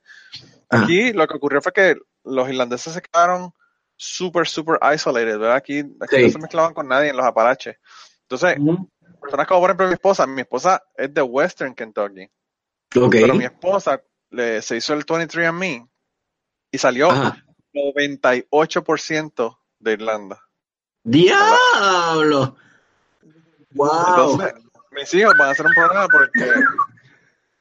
Ajá. 0.69 0.83
Aquí 0.83 1.13
lo 1.13 1.27
que 1.27 1.35
ocurrió 1.37 1.61
fue 1.61 1.71
que 1.73 1.95
los 2.23 2.49
irlandeses 2.49 2.93
se 2.93 3.01
quedaron 3.01 3.51
súper, 3.95 4.47
súper 4.47 4.79
isolated, 4.93 5.37
¿verdad? 5.39 5.55
Aquí, 5.55 5.79
aquí 5.99 6.15
Sí. 6.17 6.23
no 6.23 6.29
se 6.31 6.39
mezclaban 6.39 6.73
con 6.73 6.87
nadie 6.87 7.09
en 7.09 7.17
los 7.17 7.25
Apalaches. 7.25 7.77
Entonces, 8.23 8.57
Ujú. 8.59 8.89
personas 9.21 9.47
como 9.47 9.61
por 9.61 9.69
ejemplo 9.69 9.87
mi 9.87 9.93
esposa, 9.93 10.25
mi 10.27 10.41
esposa 10.41 10.83
es 10.95 11.13
de 11.13 11.21
Western 11.21 11.73
Kentucky. 11.75 12.27
Pero 12.89 13.35
mi 13.35 13.45
esposa 13.45 14.01
le, 14.31 14.61
se 14.61 14.77
hizo 14.77 14.93
el 14.93 15.05
23andMe 15.05 15.87
y 16.71 16.77
salió 16.77 17.11
Ajá. 17.11 17.43
98% 17.73 19.57
de 19.79 19.91
Irlanda. 19.93 20.39
¡Diablo! 21.03 22.55
¡Wow! 23.73 23.89
Entonces, 24.09 24.53
mis 24.91 25.13
hijos 25.13 25.33
van 25.37 25.49
a 25.49 25.55
ser 25.55 25.65
un 25.65 25.73
problema 25.73 26.07
porque 26.07 26.51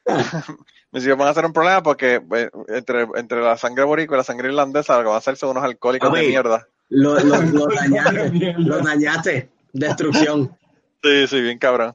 mis 0.93 1.07
hijos 1.07 1.19
van 1.19 1.29
a 1.29 1.35
ser 1.35 1.45
un 1.47 1.53
problema 1.53 1.83
porque 1.83 2.21
eh, 2.35 2.51
entre, 2.69 3.07
entre 3.15 3.41
la 3.41 3.57
sangre 3.57 3.85
boricua 3.85 4.17
y 4.17 4.19
la 4.19 4.25
sangre 4.25 4.49
irlandesa 4.49 4.95
lo 4.97 5.01
que 5.03 5.07
van 5.07 5.15
a 5.15 5.19
hacer 5.19 5.37
son 5.37 5.51
unos 5.51 5.65
alcohólicos 5.65 6.13
de 6.13 6.21
mierda. 6.29 6.67
Lo, 6.89 7.15
lo, 7.21 7.41
lo 7.43 7.67
dañaste, 7.67 8.55
lo 8.59 8.79
dañaste. 8.79 9.51
Destrucción. 9.73 10.57
Sí, 11.03 11.27
sí, 11.29 11.41
bien 11.41 11.59
cabrón. 11.59 11.95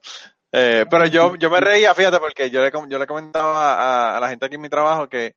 Eh, 0.52 0.86
pero 0.90 1.06
yo, 1.08 1.36
yo 1.36 1.50
me 1.50 1.60
reía, 1.60 1.94
fíjate, 1.94 2.18
porque 2.20 2.50
yo 2.50 2.64
le, 2.64 2.72
com- 2.72 2.88
yo 2.88 2.98
le 2.98 3.06
comentaba 3.06 3.74
a, 3.74 4.18
a 4.18 4.20
la 4.22 4.30
gente 4.30 4.46
aquí 4.46 4.56
en 4.56 4.62
mi 4.62 4.70
trabajo 4.70 5.10
que 5.10 5.36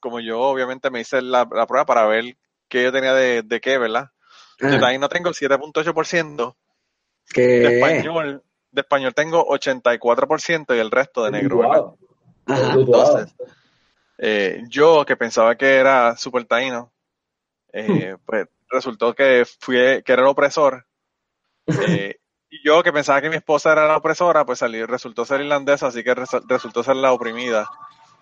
como 0.00 0.18
yo 0.20 0.40
obviamente 0.40 0.90
me 0.90 1.00
hice 1.00 1.20
la, 1.20 1.46
la 1.52 1.66
prueba 1.66 1.84
para 1.84 2.06
ver 2.06 2.24
qué 2.68 2.82
yo 2.84 2.90
tenía 2.92 3.12
de, 3.12 3.42
de 3.42 3.60
qué, 3.60 3.76
¿verdad? 3.76 4.08
Yo 4.58 4.80
también 4.80 5.00
no 5.00 5.08
tengo 5.08 5.28
el 5.28 5.34
7.8%, 5.34 6.56
de 7.40 7.78
español, 7.78 8.42
de 8.70 8.80
español 8.80 9.14
tengo 9.14 9.46
84% 9.46 10.76
y 10.76 10.78
el 10.78 10.90
resto 10.90 11.24
de 11.24 11.30
negro, 11.30 11.58
¿verdad? 11.58 11.80
Wow. 11.82 11.98
Ajá. 12.46 12.72
Entonces, 12.74 13.34
eh, 14.18 14.62
yo 14.68 15.04
que 15.04 15.16
pensaba 15.16 15.56
que 15.56 15.76
era 15.76 16.16
súper 16.16 16.44
taíno, 16.44 16.92
eh, 17.72 18.16
pues 18.24 18.46
resultó 18.70 19.14
que 19.14 19.44
fui, 19.60 19.76
que 20.04 20.12
era 20.12 20.22
el 20.22 20.28
opresor. 20.28 20.86
eh, 21.66 22.16
y 22.50 22.66
yo 22.66 22.82
que 22.82 22.92
pensaba 22.92 23.20
que 23.22 23.30
mi 23.30 23.36
esposa 23.36 23.72
era 23.72 23.86
la 23.86 23.96
opresora, 23.96 24.44
pues 24.44 24.58
salió, 24.58 24.86
resultó 24.86 25.24
ser 25.24 25.40
irlandesa, 25.40 25.86
así 25.86 26.02
que 26.04 26.14
res- 26.14 26.42
resultó 26.48 26.82
ser 26.82 26.96
la 26.96 27.12
oprimida. 27.12 27.68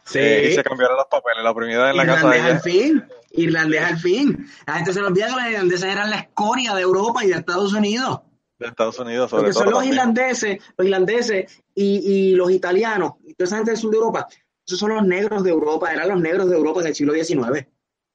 Sí. 0.05 0.19
Eh, 0.19 0.49
y 0.51 0.55
se 0.55 0.63
cambiaron 0.63 0.97
los 0.97 1.07
papeles, 1.07 1.43
la 1.43 1.51
oprimida 1.51 1.91
en 1.91 1.97
la 1.97 2.07
casa 2.07 2.29
de 2.31 2.41
al 2.41 2.51
ella. 2.51 2.61
fin. 2.61 3.05
Irlandés 3.33 3.83
al 3.83 3.99
fin. 3.99 4.47
La 4.67 4.75
gente 4.75 4.93
se 4.93 5.01
le 5.01 5.07
olvida 5.07 5.27
que 5.27 5.33
los 5.33 5.47
irlandeses 5.47 5.85
eran 5.93 6.11
la 6.11 6.17
escoria 6.17 6.75
de 6.75 6.83
Europa 6.83 7.25
y 7.25 7.29
de 7.29 7.35
Estados 7.35 7.73
Unidos. 7.75 8.21
De 8.61 8.67
Estados 8.69 8.99
Unidos, 8.99 9.31
sobre 9.31 9.45
Porque 9.45 9.55
todo. 9.55 9.63
son 9.65 9.73
los 9.73 9.81
también. 9.81 9.95
irlandeses, 9.95 10.59
los 10.77 10.85
irlandeses 10.87 11.63
y, 11.75 12.31
y 12.31 12.35
los 12.37 12.51
italianos, 12.53 13.15
y 13.25 13.35
toda 13.35 13.47
esa 13.47 13.57
gente 13.57 13.71
del 13.73 13.81
sur 13.81 13.91
de 13.91 13.97
Europa. 13.97 14.29
Esos 14.67 14.79
son 14.79 14.95
los 14.95 15.03
negros 15.05 15.43
de 15.43 15.51
Europa, 15.51 15.93
eran 15.93 16.09
los 16.11 16.21
negros 16.21 16.49
de 16.49 16.57
Europa 16.57 16.81
en 16.83 16.87
el 16.89 16.95
siglo 16.95 17.13
XIX. 17.15 17.67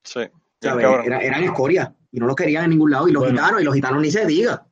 Sí. 0.04 0.20
Era- 0.62 1.20
eran 1.20 1.44
escoria 1.44 1.94
y 2.10 2.18
no 2.18 2.26
los 2.26 2.34
querían 2.36 2.64
en 2.64 2.70
ningún 2.70 2.90
lado. 2.92 3.08
Y 3.08 3.12
los 3.12 3.22
Bueno. 3.24 3.38
gitanos, 3.38 3.60
y 3.60 3.64
los 3.64 3.74
gitanos 3.74 4.00
ni 4.00 4.10
se 4.10 4.24
diga. 4.24 4.66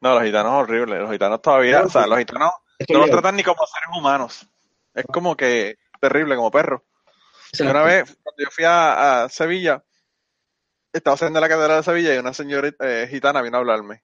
No, 0.00 0.14
los 0.14 0.22
gitanos 0.22 0.52
horribles. 0.52 1.00
Los 1.00 1.10
gitanos 1.10 1.42
todavía, 1.42 1.70
Claro, 1.72 1.86
o 1.86 1.90
sea, 1.90 2.02
sí. 2.04 2.08
los 2.10 2.18
gitanos 2.18 2.50
Es 2.78 2.86
que 2.86 2.92
no 2.92 3.00
los 3.00 3.10
tratan 3.10 3.34
ni 3.36 3.42
como 3.42 3.58
seres 3.66 3.88
humanos. 3.98 4.46
Es 4.94 5.04
como 5.06 5.34
que 5.36 5.76
terrible, 6.00 6.36
como 6.36 6.50
perros. 6.50 6.82
Exacto. 7.52 7.70
Una 7.72 7.82
vez, 7.84 8.04
cuando 8.22 8.42
yo 8.44 8.50
fui 8.50 8.64
a, 8.66 9.24
a 9.24 9.28
Sevilla, 9.30 9.82
estaba 10.92 11.14
haciendo 11.14 11.40
la 11.40 11.48
catedral 11.48 11.78
de 11.78 11.82
Sevilla 11.84 12.14
y 12.14 12.18
una 12.18 12.34
señora 12.34 12.70
eh, 12.80 13.08
gitana 13.10 13.40
vino 13.42 13.56
a 13.56 13.60
hablarme. 13.60 14.02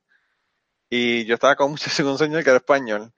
Y 0.95 1.25
yo 1.25 1.37
estaba 1.37 1.57
con 1.57 1.71
un, 1.71 1.79
un 2.07 2.19
señor 2.19 2.45
que 2.45 2.51
era 2.51 2.59
español. 2.59 3.11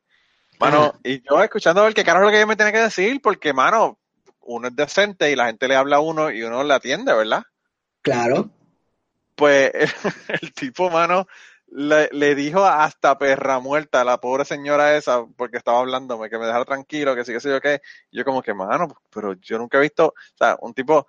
Mano, 0.61 0.95
y 1.03 1.20
yo 1.29 1.43
escuchando 1.43 1.81
a 1.81 1.85
ver 1.85 1.95
qué 1.95 2.05
carajo 2.05 2.22
es 2.22 2.27
lo 2.27 2.31
que 2.31 2.37
ella 2.37 2.47
me 2.47 2.55
tiene 2.55 2.70
que 2.70 2.79
decir, 2.79 3.20
porque, 3.20 3.53
mano, 3.53 3.99
uno 4.43 4.68
es 4.68 4.77
decente 4.77 5.33
y 5.33 5.35
la 5.35 5.47
gente 5.47 5.66
le 5.66 5.75
habla 5.75 5.97
a 5.97 6.01
uno 6.01 6.31
y 6.31 6.45
uno 6.45 6.62
le 6.62 6.72
atiende, 6.72 7.12
¿verdad? 7.12 7.43
Claro. 8.01 8.49
Pues 9.35 9.72
el, 9.75 9.91
el 10.41 10.55
tipo, 10.55 10.89
mano, 10.89 11.27
le, 11.66 12.09
le 12.12 12.37
dijo 12.37 12.64
hasta 12.64 13.18
perra 13.18 13.59
muerta 13.59 14.03
a 14.03 14.05
la 14.05 14.20
pobre 14.20 14.45
señora 14.45 14.97
esa, 14.97 15.27
porque 15.37 15.57
estaba 15.57 15.81
hablándome, 15.81 16.31
que 16.31 16.39
me 16.39 16.47
dejara 16.47 16.64
tranquilo, 16.64 17.16
que 17.16 17.25
sí, 17.25 17.33
que 17.33 17.41
sé 17.41 17.51
yo 17.51 17.61
qué. 17.61 17.81
Yo 18.12 18.25
como 18.25 18.41
que, 18.41 18.55
mano, 18.55 18.87
pero 19.11 19.33
yo 19.33 19.59
nunca 19.59 19.79
he 19.79 19.81
visto, 19.81 20.07
o 20.07 20.37
sea, 20.39 20.57
un 20.61 20.75
tipo 20.75 21.09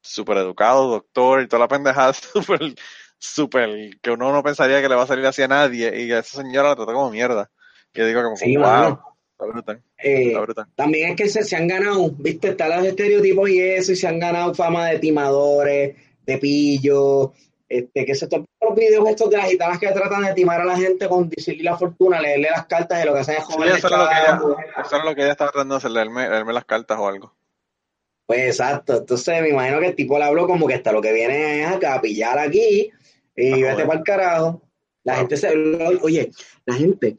súper 0.00 0.38
educado, 0.38 0.88
doctor 0.88 1.40
y 1.40 1.46
toda 1.46 1.60
la 1.60 1.68
pendejada, 1.68 2.12
súper, 2.14 2.74
súper, 3.18 3.98
que 4.00 4.10
uno 4.10 4.32
no 4.32 4.42
pensaría 4.42 4.80
que 4.80 4.88
le 4.88 4.94
va 4.94 5.02
a 5.02 5.06
salir 5.06 5.26
así 5.26 5.42
a 5.42 5.48
nadie, 5.48 6.04
y 6.04 6.12
a 6.12 6.20
esa 6.20 6.42
señora 6.42 6.70
la 6.70 6.76
trató 6.76 6.92
como 6.92 7.10
mierda. 7.10 7.50
Yo 7.94 8.06
digo 8.06 8.22
como, 8.22 8.36
Sí, 8.36 8.56
wow, 8.56 8.66
mano. 8.66 9.02
está 9.32 9.46
brutal, 9.46 9.82
Eh, 9.98 10.28
está 10.28 10.40
brutal. 10.40 10.66
También 10.76 11.10
es 11.10 11.16
que 11.16 11.28
se, 11.28 11.42
se 11.44 11.56
han 11.56 11.66
ganado, 11.68 12.10
viste, 12.18 12.48
están 12.48 12.70
los 12.70 12.86
estereotipos 12.86 13.48
y 13.50 13.60
eso, 13.60 13.92
y 13.92 13.96
se 13.96 14.06
han 14.08 14.18
ganado 14.18 14.54
fama 14.54 14.86
de 14.88 14.98
timadores, 14.98 15.96
de 16.26 16.38
pillos, 16.38 17.30
este, 17.68 18.04
que 18.06 18.14
se 18.14 18.26
topan 18.28 18.46
los 18.60 18.74
videos 18.74 19.08
estos 19.08 19.28
de 19.30 19.36
las 19.36 19.50
gitanas 19.50 19.78
que 19.78 19.88
tratan 19.88 20.24
de 20.24 20.32
timar 20.34 20.60
a 20.60 20.64
la 20.64 20.76
gente 20.76 21.08
con 21.08 21.28
decirle 21.28 21.64
la 21.64 21.76
fortuna, 21.76 22.20
leerle 22.20 22.48
las 22.50 22.66
cartas 22.66 23.02
y 23.02 23.06
lo 23.06 23.14
que 23.14 23.20
hacen 23.20 23.36
es 23.36 23.46
Sí, 23.46 23.52
joderle 23.52 23.76
eso 23.78 23.88
era 23.88 23.98
lo 23.98 24.08
que 24.08 24.14
ella, 24.14 24.40
eso 24.84 24.96
era 24.96 25.04
lo 25.04 25.14
que 25.14 25.22
ella 25.22 25.32
estaba 25.32 25.50
tratando 25.50 25.74
de 25.74 25.78
hacer, 25.78 25.90
leerme, 25.90 26.28
leerme 26.28 26.52
las 26.52 26.64
cartas 26.64 26.98
o 26.98 27.08
algo. 27.08 27.34
Pues 28.26 28.40
exacto, 28.40 28.98
entonces 28.98 29.40
me 29.40 29.48
imagino 29.50 29.80
que 29.80 29.86
el 29.86 29.94
tipo 29.94 30.18
le 30.18 30.24
habló 30.24 30.46
como 30.46 30.66
que 30.66 30.74
hasta 30.74 30.92
lo 30.92 31.00
que 31.00 31.12
viene 31.14 31.62
es 31.62 31.68
acá 31.68 31.94
a 31.94 32.00
pillar 32.02 32.38
aquí 32.38 32.90
y 33.38 33.62
vete 33.62 33.84
para 33.84 33.98
el 33.98 34.04
carajo. 34.04 34.62
La 35.04 35.14
Wow. 35.14 35.20
gente 35.20 35.36
se, 35.36 35.48
oye, 36.02 36.30
la 36.66 36.74
gente 36.74 37.18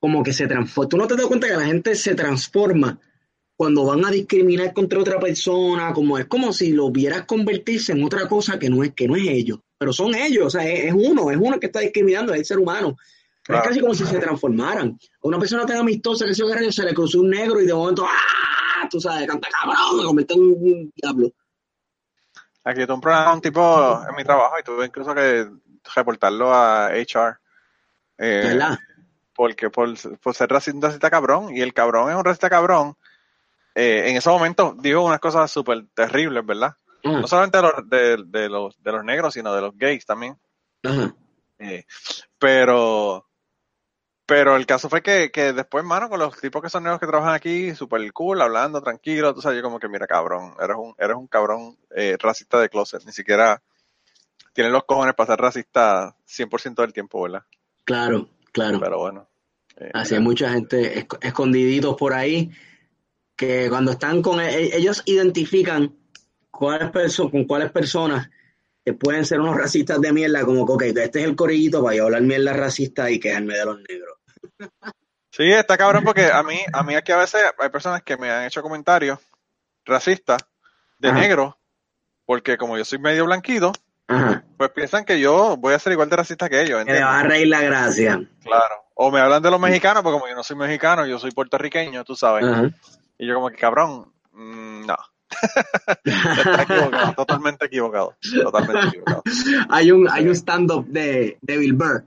como 0.00 0.22
que 0.22 0.32
se 0.32 0.46
transforma. 0.46 0.88
¿Tú 0.88 0.96
no 0.96 1.06
te 1.06 1.16
das 1.16 1.26
cuenta 1.26 1.48
que 1.48 1.56
la 1.56 1.66
gente 1.66 1.94
se 1.94 2.14
transforma 2.14 2.98
cuando 3.56 3.84
van 3.84 4.04
a 4.04 4.10
discriminar 4.10 4.72
contra 4.72 4.98
otra 5.00 5.20
persona? 5.20 5.92
Como 5.92 6.18
es 6.18 6.26
como 6.26 6.52
si 6.52 6.72
lo 6.72 6.90
vieras 6.90 7.24
convertirse 7.26 7.92
en 7.92 8.02
otra 8.02 8.26
cosa 8.28 8.58
que 8.58 8.70
no 8.70 8.82
es, 8.82 8.94
que 8.94 9.06
no 9.06 9.16
es 9.16 9.28
ellos, 9.28 9.60
pero 9.78 9.92
son 9.92 10.14
ellos, 10.14 10.46
o 10.46 10.50
sea, 10.50 10.68
es, 10.68 10.86
es 10.86 10.92
uno, 10.92 11.30
es 11.30 11.36
uno 11.40 11.60
que 11.60 11.66
está 11.66 11.80
discriminando, 11.80 12.32
es 12.32 12.40
el 12.40 12.46
ser 12.46 12.58
humano. 12.58 12.96
Es 13.48 13.60
casi 13.60 13.80
como 13.80 13.92
si 13.94 14.04
se 14.06 14.18
transformaran. 14.18 14.96
Una 15.22 15.38
persona 15.38 15.66
tan 15.66 15.78
amistosa 15.78 16.24
que 16.26 16.34
se 16.34 16.72
se 16.72 16.84
le 16.84 16.94
cruzó 16.94 17.20
un 17.20 17.30
negro 17.30 17.60
y 17.60 17.66
de 17.66 17.74
momento, 17.74 18.06
¡ah! 18.06 18.88
Tú 18.88 19.00
sabes, 19.00 19.26
canta 19.26 19.48
cabrón, 19.50 19.98
me 19.98 20.04
convierte 20.04 20.34
en 20.34 20.40
un 20.40 20.92
diablo. 20.94 21.32
Aquí 22.64 22.84
tuve 22.84 22.94
un 22.94 23.00
programa 23.00 23.34
un 23.34 23.40
tipo 23.40 24.02
en 24.08 24.14
mi 24.14 24.24
trabajo 24.24 24.54
y 24.58 24.62
tuve 24.62 24.86
incluso 24.86 25.14
que 25.14 25.48
reportarlo 25.94 26.54
a 26.54 26.90
HR. 26.92 27.38
eh, 28.18 28.42
¿Verdad? 28.44 28.78
porque 29.34 29.70
por, 29.70 29.88
por 30.20 30.34
ser 30.34 30.50
racista, 30.50 30.76
un 30.76 30.82
racista 30.82 31.10
cabrón, 31.10 31.56
y 31.56 31.62
el 31.62 31.72
cabrón 31.72 32.10
es 32.10 32.16
un 32.16 32.24
racista 32.24 32.50
cabrón, 32.50 32.96
eh, 33.74 34.04
en 34.10 34.16
ese 34.16 34.28
momento 34.28 34.76
dijo 34.78 35.00
unas 35.02 35.20
cosas 35.20 35.50
súper 35.50 35.86
terribles, 35.94 36.44
¿verdad? 36.44 36.76
No 37.02 37.26
solamente 37.26 37.56
de 37.56 37.62
los, 37.62 37.88
de, 37.88 38.24
de 38.26 38.48
los, 38.48 38.80
de 38.80 38.92
los 38.92 39.02
negros, 39.04 39.34
sino 39.34 39.52
de 39.54 39.60
los 39.62 39.76
gays 39.76 40.04
también. 40.06 40.38
Eh, 41.58 41.84
pero 42.38 43.26
pero 44.34 44.56
el 44.56 44.64
caso 44.64 44.88
fue 44.88 45.02
que, 45.02 45.30
que 45.30 45.52
después, 45.52 45.84
mano, 45.84 46.08
con 46.08 46.18
los 46.18 46.40
tipos 46.40 46.62
que 46.62 46.70
son 46.70 46.84
negros 46.84 46.98
que 47.00 47.06
trabajan 47.06 47.34
aquí, 47.34 47.74
súper 47.74 48.10
cool, 48.14 48.40
hablando, 48.40 48.80
tranquilo, 48.80 49.34
tú 49.34 49.42
sabes, 49.42 49.58
yo 49.58 49.62
como 49.62 49.78
que, 49.78 49.88
mira, 49.88 50.06
cabrón, 50.06 50.54
eres 50.58 50.74
un, 50.78 50.94
eres 50.96 51.16
un 51.16 51.26
cabrón 51.26 51.76
eh, 51.94 52.16
racista 52.18 52.58
de 52.58 52.70
closet, 52.70 53.04
ni 53.04 53.12
siquiera 53.12 53.62
tienes 54.54 54.72
los 54.72 54.84
cojones 54.84 55.14
para 55.14 55.34
ser 55.34 55.38
racista 55.38 56.16
100% 56.26 56.76
del 56.76 56.94
tiempo, 56.94 57.20
¿verdad? 57.22 57.42
Claro, 57.84 58.30
claro. 58.52 58.80
Pero 58.80 58.98
bueno. 59.00 59.28
eh, 59.76 59.90
Así 59.92 60.14
hay 60.14 60.22
mucha 60.22 60.50
gente 60.50 61.06
esc- 61.06 61.18
escondiditos 61.20 61.94
por 61.96 62.14
ahí 62.14 62.50
que 63.36 63.68
cuando 63.68 63.90
están 63.92 64.22
con 64.22 64.40
e- 64.40 64.74
ellos 64.74 65.02
identifican 65.04 65.94
cuáles 66.50 66.90
perso- 66.90 67.30
con 67.30 67.44
cuáles 67.44 67.70
personas 67.70 68.30
que 68.82 68.94
pueden 68.94 69.26
ser 69.26 69.40
unos 69.40 69.56
racistas 69.58 70.00
de 70.00 70.10
mierda, 70.10 70.42
como 70.46 70.66
que, 70.66 70.72
ok, 70.72 70.82
este 70.84 71.20
es 71.20 71.26
el 71.26 71.36
corillito 71.36 71.84
para 71.84 71.96
yo 71.96 72.04
hablar 72.04 72.22
mierda 72.22 72.54
racista 72.54 73.10
y 73.10 73.20
quejarme 73.20 73.58
de 73.58 73.64
los 73.66 73.76
negros. 73.76 74.16
Sí, 75.30 75.50
está 75.50 75.78
cabrón 75.78 76.04
porque 76.04 76.30
a 76.30 76.42
mí, 76.42 76.58
a 76.72 76.82
mí 76.82 76.94
aquí 76.94 77.10
a 77.10 77.16
veces 77.16 77.42
hay 77.58 77.68
personas 77.70 78.02
que 78.02 78.18
me 78.18 78.30
han 78.30 78.44
hecho 78.44 78.60
comentarios 78.60 79.18
racistas 79.84 80.42
de 80.98 81.08
Ajá. 81.08 81.18
negro, 81.20 81.58
porque 82.26 82.58
como 82.58 82.76
yo 82.76 82.84
soy 82.84 82.98
medio 82.98 83.24
blanquito, 83.24 83.72
Ajá. 84.08 84.44
pues 84.58 84.70
piensan 84.70 85.04
que 85.04 85.18
yo 85.18 85.56
voy 85.56 85.72
a 85.72 85.78
ser 85.78 85.92
igual 85.92 86.10
de 86.10 86.16
racista 86.16 86.48
que 86.50 86.62
ellos, 86.62 86.84
Que 86.84 86.92
le 86.92 87.02
va 87.02 87.20
a 87.20 87.22
reír 87.22 87.48
la 87.48 87.62
gracia. 87.62 88.22
Claro. 88.42 88.74
O 88.94 89.10
me 89.10 89.20
hablan 89.20 89.42
de 89.42 89.50
los 89.50 89.58
mexicanos, 89.58 90.02
porque 90.02 90.18
como 90.18 90.28
yo 90.28 90.34
no 90.36 90.44
soy 90.44 90.56
mexicano, 90.56 91.06
yo 91.06 91.18
soy 91.18 91.30
puertorriqueño, 91.30 92.04
tú 92.04 92.14
sabes. 92.14 92.44
Ajá. 92.44 92.70
Y 93.18 93.26
yo 93.26 93.34
como 93.34 93.48
que, 93.48 93.56
cabrón, 93.56 94.12
mm, 94.32 94.86
no. 94.86 94.96
Está 96.04 96.62
equivocado, 96.62 97.14
totalmente 97.14 97.66
equivocado. 97.66 98.16
Totalmente 98.42 98.88
equivocado. 98.88 99.22
hay 99.70 99.90
un, 99.90 100.10
hay 100.10 100.26
un 100.26 100.34
stand-up 100.34 100.86
de, 100.88 101.38
de 101.40 101.56
Bill 101.56 101.72
Burr 101.72 102.04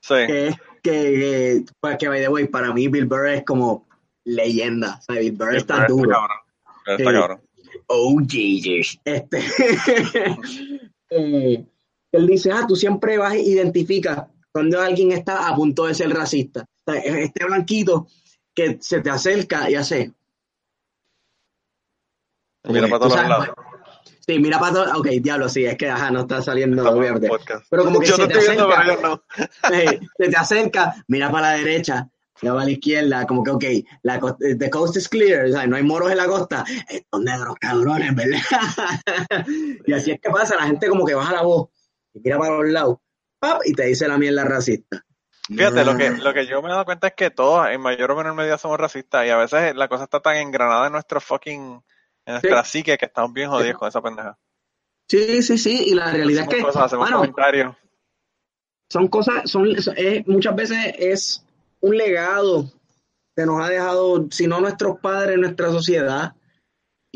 Sí, 0.00 0.14
que 0.26 0.54
que, 0.84 0.90
que, 0.90 1.64
pues, 1.80 1.96
que, 1.98 2.08
by 2.08 2.20
the 2.20 2.28
way, 2.28 2.46
para 2.46 2.72
mí 2.72 2.88
Bill 2.88 3.06
Burr 3.06 3.28
es 3.28 3.44
como 3.44 3.88
leyenda. 4.24 4.98
O 5.00 5.02
sea, 5.02 5.20
Bill 5.20 5.32
Burr 5.32 5.56
está 5.56 5.82
está 5.82 5.86
duro. 5.86 6.10
cabrón. 6.10 6.38
Está 6.86 6.96
Sí. 6.98 7.04
cabrón. 7.04 7.40
Oh, 7.86 8.20
Jesus. 8.28 9.00
Este, 9.04 9.38
eh, 11.10 11.66
él 12.12 12.26
dice, 12.26 12.52
ah, 12.52 12.64
tú 12.68 12.76
siempre 12.76 13.18
vas 13.18 13.34
y 13.34 13.52
identificas 13.52 14.26
cuando 14.52 14.80
alguien 14.80 15.12
está 15.12 15.48
a 15.48 15.56
punto 15.56 15.86
de 15.86 15.94
ser 15.94 16.10
racista. 16.10 16.66
O 16.86 16.92
sea, 16.92 17.00
es 17.00 17.14
este 17.26 17.44
blanquito 17.44 18.06
que 18.54 18.78
se 18.80 19.00
te 19.00 19.10
acerca 19.10 19.68
y 19.70 19.74
hace... 19.74 20.12
Mira 22.64 22.86
para 22.88 22.98
todos 22.98 23.12
sabes, 23.14 23.28
lados. 23.28 23.48
Sí, 24.26 24.38
mira 24.38 24.58
para 24.58 24.72
todos 24.72 24.98
Ok, 24.98 25.08
diablo, 25.20 25.48
sí, 25.48 25.66
es 25.66 25.76
que 25.76 25.88
ajá, 25.90 26.10
no 26.10 26.20
está 26.20 26.40
saliendo, 26.40 26.88
obviamente. 26.90 27.28
Pero 27.70 27.84
como 27.84 28.00
que 28.00 28.06
yo 28.06 28.16
se 28.16 28.22
no 28.22 28.28
te 28.28 28.38
estoy 28.38 28.54
viendo, 28.56 28.72
acerca. 28.72 28.94
yo 28.94 29.00
no. 29.02 29.22
Eh, 29.74 30.00
se 30.18 30.28
te 30.28 30.36
acerca, 30.36 30.94
mira 31.08 31.30
para 31.30 31.52
la 31.52 31.58
derecha, 31.58 32.08
Ya 32.42 32.52
va 32.52 32.62
a 32.62 32.64
la 32.64 32.70
izquierda, 32.70 33.26
como 33.26 33.42
que, 33.44 33.50
ok, 33.50 33.64
la 34.02 34.18
co- 34.20 34.36
the 34.36 34.70
coast 34.70 34.96
is 34.96 35.08
clear, 35.08 35.44
o 35.46 35.52
sea, 35.52 35.66
no 35.66 35.76
hay 35.76 35.82
moros 35.82 36.10
en 36.10 36.16
la 36.16 36.26
costa. 36.26 36.64
Estos 36.88 37.20
negros 37.22 37.54
cabrones, 37.60 38.14
¿verdad? 38.14 38.40
y 39.86 39.92
así 39.92 40.10
es 40.12 40.20
que 40.20 40.30
pasa, 40.30 40.56
la 40.56 40.66
gente 40.66 40.88
como 40.88 41.04
que 41.04 41.14
baja 41.14 41.32
la 41.32 41.42
voz 41.42 41.68
y 42.12 42.20
mira 42.20 42.38
para 42.38 42.54
los 42.56 42.68
lados, 42.70 42.98
¡pap! 43.38 43.60
y 43.64 43.72
te 43.72 43.84
dice 43.86 44.08
la 44.08 44.18
mierda 44.18 44.44
racista. 44.44 45.04
Fíjate, 45.48 45.84
lo 45.84 45.96
que, 45.96 46.08
Ah, 46.08 46.16
lo 46.22 46.32
que 46.32 46.46
yo 46.46 46.62
me 46.62 46.68
he 46.68 46.72
dado 46.72 46.86
cuenta 46.86 47.08
es 47.08 47.12
que 47.14 47.30
todos, 47.30 47.68
en 47.68 47.80
mayor 47.80 48.10
o 48.12 48.16
menor 48.16 48.34
medida, 48.34 48.56
somos 48.56 48.78
racistas 48.80 49.26
y 49.26 49.30
a 49.30 49.36
veces 49.36 49.74
la 49.76 49.88
cosa 49.88 50.04
está 50.04 50.20
tan 50.20 50.36
engranada 50.36 50.86
en 50.86 50.92
nuestro 50.92 51.20
fucking, 51.20 51.82
en 52.26 52.34
nuestra 52.34 52.64
psique 52.64 52.96
que 52.98 53.06
estamos 53.06 53.32
bien 53.32 53.50
jodidos 53.50 53.78
con 53.78 53.88
esa 53.88 54.02
pendeja. 54.02 54.38
Sí, 55.08 55.42
sí, 55.42 55.58
sí, 55.58 55.84
y 55.88 55.94
la 55.94 56.10
realidad 56.10 56.42
Hacemos 56.42 56.54
es 56.54 56.58
que, 56.58 56.62
cosas, 56.64 56.82
hacemos 56.84 57.04
bueno, 57.04 57.18
comentarios. 57.18 57.76
son 58.90 59.08
cosas, 59.08 59.50
son, 59.50 59.68
es- 59.76 60.26
muchas 60.26 60.54
veces 60.56 60.78
es 60.98 61.46
un 61.80 61.96
legado 61.96 62.64
que 63.36 63.44
nos 63.44 63.60
ha 63.62 63.68
dejado, 63.68 64.26
si 64.30 64.46
no 64.46 64.60
nuestros 64.60 64.98
padres, 65.00 65.38
nuestra 65.38 65.70
sociedad. 65.70 66.34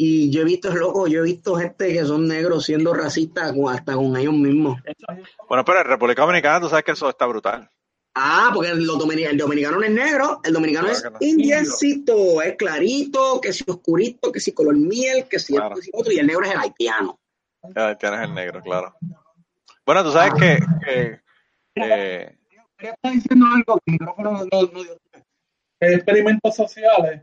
Y 0.01 0.31
yo 0.31 0.43
he 0.43 0.45
visto, 0.45 0.73
loco, 0.75 1.09
yo 1.09 1.21
he 1.21 1.25
visto 1.25 1.57
gente 1.57 1.93
que 1.93 2.05
son 2.05 2.29
negros 2.29 2.65
siendo 2.67 2.95
racistas 2.95 3.53
hasta 3.69 3.95
con 3.95 4.17
ellos 4.17 4.35
mismos. 4.35 4.81
Bueno, 5.49 5.65
pero 5.65 5.81
en 5.81 5.87
República 5.87 6.23
Dominicana 6.23 6.61
tú 6.61 6.69
sabes 6.69 6.85
que 6.85 6.93
eso 6.93 7.09
está 7.09 7.27
brutal. 7.27 7.69
Ah, 8.21 8.51
porque 8.53 8.71
el, 8.71 8.81
el 8.81 9.37
dominicano 9.37 9.79
no 9.79 9.85
es 9.85 9.91
negro, 9.93 10.41
el 10.43 10.53
dominicano 10.53 10.89
Claro 10.89 11.17
es 11.21 11.27
indiecito, 11.29 12.43
es 12.43 12.57
clarito, 12.57 13.41
que 13.41 13.53
si 13.53 13.65
oscurito, 13.67 14.33
que 14.33 14.41
si 14.41 14.53
color 14.53 14.77
miel, 14.77 15.27
que 15.29 15.39
si 15.39 15.53
Claro. 15.53 15.69
esto, 15.69 15.77
que 15.77 15.83
si 15.83 15.91
otro, 15.95 16.13
y 16.13 16.19
el 16.19 16.27
negro 16.27 16.45
es 16.45 16.51
el 16.51 16.59
haitiano. 16.59 17.19
Ya 17.77 17.95
tienes 17.97 18.21
el 18.23 18.35
negro, 18.35 18.61
claro. 18.63 18.95
Bueno, 19.87 20.03
tú 20.03 20.11
sabes 20.11 20.35
que, 20.35 20.59
que, 20.85 21.21
eh, 21.77 22.39
Está 22.79 23.11
diciendo 23.11 23.47
algo 23.47 23.79
que 23.79 23.91
el 23.91 23.93
micrófono 23.93 24.33
no, 24.33 24.45
no, 24.45 24.63
no 24.73 24.83
experimentos 25.81 26.55
sociales 26.57 27.23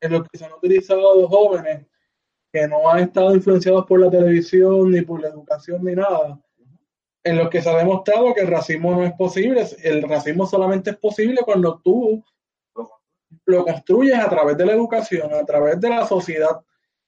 en 0.00 0.12
los 0.12 0.28
que 0.28 0.38
se 0.38 0.44
han 0.44 0.52
utilizado 0.52 1.28
jóvenes 1.28 1.86
que 2.52 2.68
no 2.68 2.88
han 2.90 3.00
estado 3.00 3.34
influenciados 3.34 3.86
por 3.86 4.00
la 4.00 4.10
televisión 4.10 4.90
ni 4.90 5.00
por 5.00 5.22
la 5.22 5.28
educación 5.28 5.84
ni 5.84 5.94
nada, 5.94 6.38
en 7.24 7.36
los 7.38 7.48
que 7.50 7.62
se 7.62 7.70
ha 7.70 7.76
demostrado 7.76 8.34
que 8.34 8.40
el 8.40 8.48
racismo 8.48 8.94
no 8.94 9.04
es 9.04 9.12
posible. 9.12 9.66
El 9.82 10.02
racismo 10.02 10.46
solamente 10.46 10.90
es 10.90 10.96
posible 10.96 11.42
cuando 11.44 11.80
tú 11.82 12.22
lo 13.46 13.64
construyes 13.64 14.18
a 14.18 14.28
través 14.28 14.56
de 14.56 14.66
la 14.66 14.72
educación, 14.72 15.32
a 15.32 15.44
través 15.44 15.80
de 15.80 15.88
la 15.88 16.06
sociedad. 16.06 16.60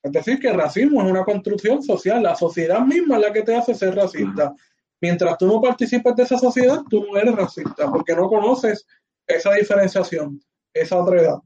Es 0.03 0.13
decir, 0.13 0.39
que 0.39 0.49
el 0.49 0.57
racismo 0.57 1.03
es 1.03 1.11
una 1.11 1.25
construcción 1.25 1.83
social, 1.83 2.23
la 2.23 2.37
sociedad 2.37 2.81
misma 2.81 3.17
es 3.17 3.23
la 3.23 3.33
que 3.33 3.43
te 3.43 3.57
hace 3.57 3.75
ser 3.75 3.95
racista. 3.95 4.55
Mientras 5.01 5.37
tú 5.39 5.47
no 5.47 5.61
participes 5.61 6.15
de 6.15 6.23
esa 6.23 6.39
sociedad, 6.39 6.83
tú 6.89 7.05
no 7.05 7.19
eres 7.19 7.35
racista, 7.35 7.91
porque 7.91 8.15
no 8.15 8.29
conoces 8.29 8.87
esa 9.27 9.53
diferenciación, 9.53 10.41
esa 10.73 10.99
otra 10.99 11.21
edad. 11.21 11.39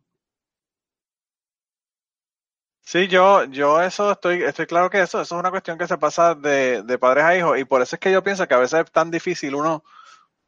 Sí, 2.89 3.07
yo, 3.07 3.45
yo 3.45 3.83
eso 3.83 4.13
estoy, 4.13 4.43
estoy 4.43 4.67
claro 4.67 4.89
que 4.89 5.03
eso, 5.03 5.21
eso 5.21 5.35
es 5.35 5.39
una 5.39 5.51
cuestión 5.51 5.77
que 5.77 5.87
se 5.87 5.99
pasa 5.99 6.35
de, 6.35 6.83
de 6.83 6.99
padres 6.99 7.25
a 7.25 7.37
hijos 7.37 7.59
y 7.59 7.67
por 7.67 7.83
eso 7.83 7.97
es 7.97 8.01
que 8.01 8.11
yo 8.11 8.23
pienso 8.23 8.49
que 8.49 8.55
a 8.55 8.59
veces 8.59 8.81
es 8.81 8.91
tan 8.91 9.11
difícil 9.11 9.55
uno 9.55 9.85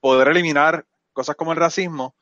poder 0.00 0.28
eliminar 0.28 0.86
cosas 1.12 1.36
como 1.36 1.52
el 1.52 1.58
racismo 1.58 2.16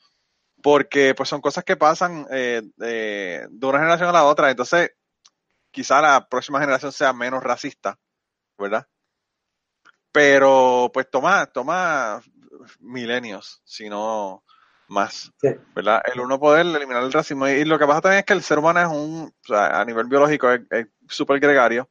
porque 0.61 1.15
pues 1.15 1.29
son 1.29 1.41
cosas 1.41 1.63
que 1.63 1.77
pasan 1.77 2.27
eh, 2.33 2.63
de, 2.77 3.47
de 3.49 3.67
una 3.67 3.79
generación 3.79 4.09
a 4.09 4.13
la 4.13 4.25
otra, 4.25 4.51
entonces 4.51 4.91
quizá 5.71 6.01
la 6.01 6.29
próxima 6.29 6.59
generación 6.59 6.91
sea 6.91 7.13
menos 7.13 7.45
racista, 7.45 7.97
¿verdad? 8.59 8.89
Pero 10.11 10.91
pues 10.93 11.09
toma, 11.09 11.47
toma 11.47 12.21
milenios, 12.81 13.63
si 13.65 13.89
no 13.89 14.43
más, 14.89 15.33
Sí. 15.41 15.49
¿verdad? 15.75 16.03
El 16.13 16.21
uno 16.21 16.39
poder 16.41 16.67
eliminar 16.67 17.03
el 17.03 17.13
racismo. 17.13 17.47
Y 17.47 17.65
lo 17.65 17.79
que 17.79 17.87
pasa 17.87 18.01
también 18.01 18.21
es 18.21 18.25
que 18.25 18.33
el 18.33 18.43
ser 18.43 18.59
humano 18.59 18.81
es 18.81 18.89
un, 18.89 19.33
o 19.43 19.47
sea, 19.47 19.81
a 19.81 19.85
nivel 19.85 20.07
biológico 20.07 20.51
es 20.51 20.87
súper 21.09 21.41
gregario. 21.41 21.89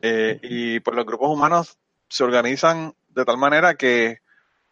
Eh, 0.00 0.38
y 0.42 0.80
pues 0.80 0.96
los 0.96 1.06
grupos 1.06 1.30
humanos 1.30 1.78
se 2.08 2.24
organizan 2.24 2.94
de 3.08 3.24
tal 3.24 3.36
manera 3.36 3.74
que 3.74 4.20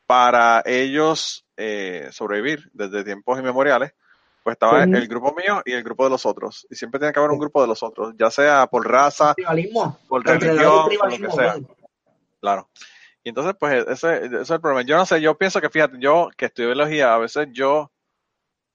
para 0.06 0.62
ellos 0.64 1.46
eh, 1.56 2.08
sobrevivir 2.12 2.70
desde 2.72 3.04
tiempos 3.04 3.38
inmemoriales, 3.38 3.92
pues 4.42 4.54
estaba 4.54 4.82
el 4.82 5.08
grupo 5.08 5.34
mío 5.34 5.62
y 5.64 5.72
el 5.72 5.82
grupo 5.82 6.04
de 6.04 6.10
los 6.10 6.26
otros. 6.26 6.66
Y 6.70 6.74
siempre 6.74 6.98
tiene 6.98 7.12
que 7.12 7.20
haber 7.20 7.30
un 7.30 7.38
grupo 7.38 7.60
de 7.60 7.68
los 7.68 7.82
otros, 7.82 8.14
ya 8.18 8.30
sea 8.30 8.66
por 8.66 8.88
raza, 8.88 9.34
por 9.34 9.54
religión, 9.54 9.96
por 10.08 10.26
lo 10.26 11.28
que 11.28 11.32
sea. 11.32 11.56
Claro. 12.40 12.70
Y 13.22 13.28
entonces, 13.28 13.54
pues, 13.58 13.86
ese, 13.86 14.24
ese 14.24 14.40
es 14.40 14.50
el 14.50 14.60
problema. 14.60 14.82
Yo 14.82 14.96
no 14.96 15.04
sé, 15.04 15.20
yo 15.20 15.36
pienso 15.36 15.60
que, 15.60 15.68
fíjate, 15.68 15.96
yo 16.00 16.30
que 16.36 16.46
estudio 16.46 16.70
biología, 16.70 17.14
a 17.14 17.18
veces 17.18 17.48
yo 17.52 17.92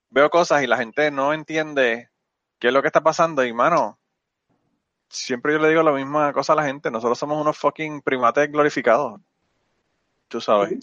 veo 0.09 0.29
cosas 0.29 0.63
y 0.63 0.67
la 0.67 0.77
gente 0.77 1.09
no 1.11 1.33
entiende 1.33 2.09
qué 2.59 2.67
es 2.67 2.73
lo 2.73 2.81
que 2.81 2.87
está 2.87 3.01
pasando. 3.01 3.43
Y, 3.43 3.53
mano, 3.53 3.99
siempre 5.09 5.53
yo 5.53 5.59
le 5.59 5.69
digo 5.69 5.83
la 5.83 5.91
misma 5.91 6.31
cosa 6.33 6.53
a 6.53 6.57
la 6.57 6.63
gente. 6.63 6.91
Nosotros 6.91 7.17
somos 7.17 7.41
unos 7.41 7.57
fucking 7.57 8.01
primates 8.01 8.51
glorificados. 8.51 9.19
Tú 10.27 10.39
sabes. 10.41 10.77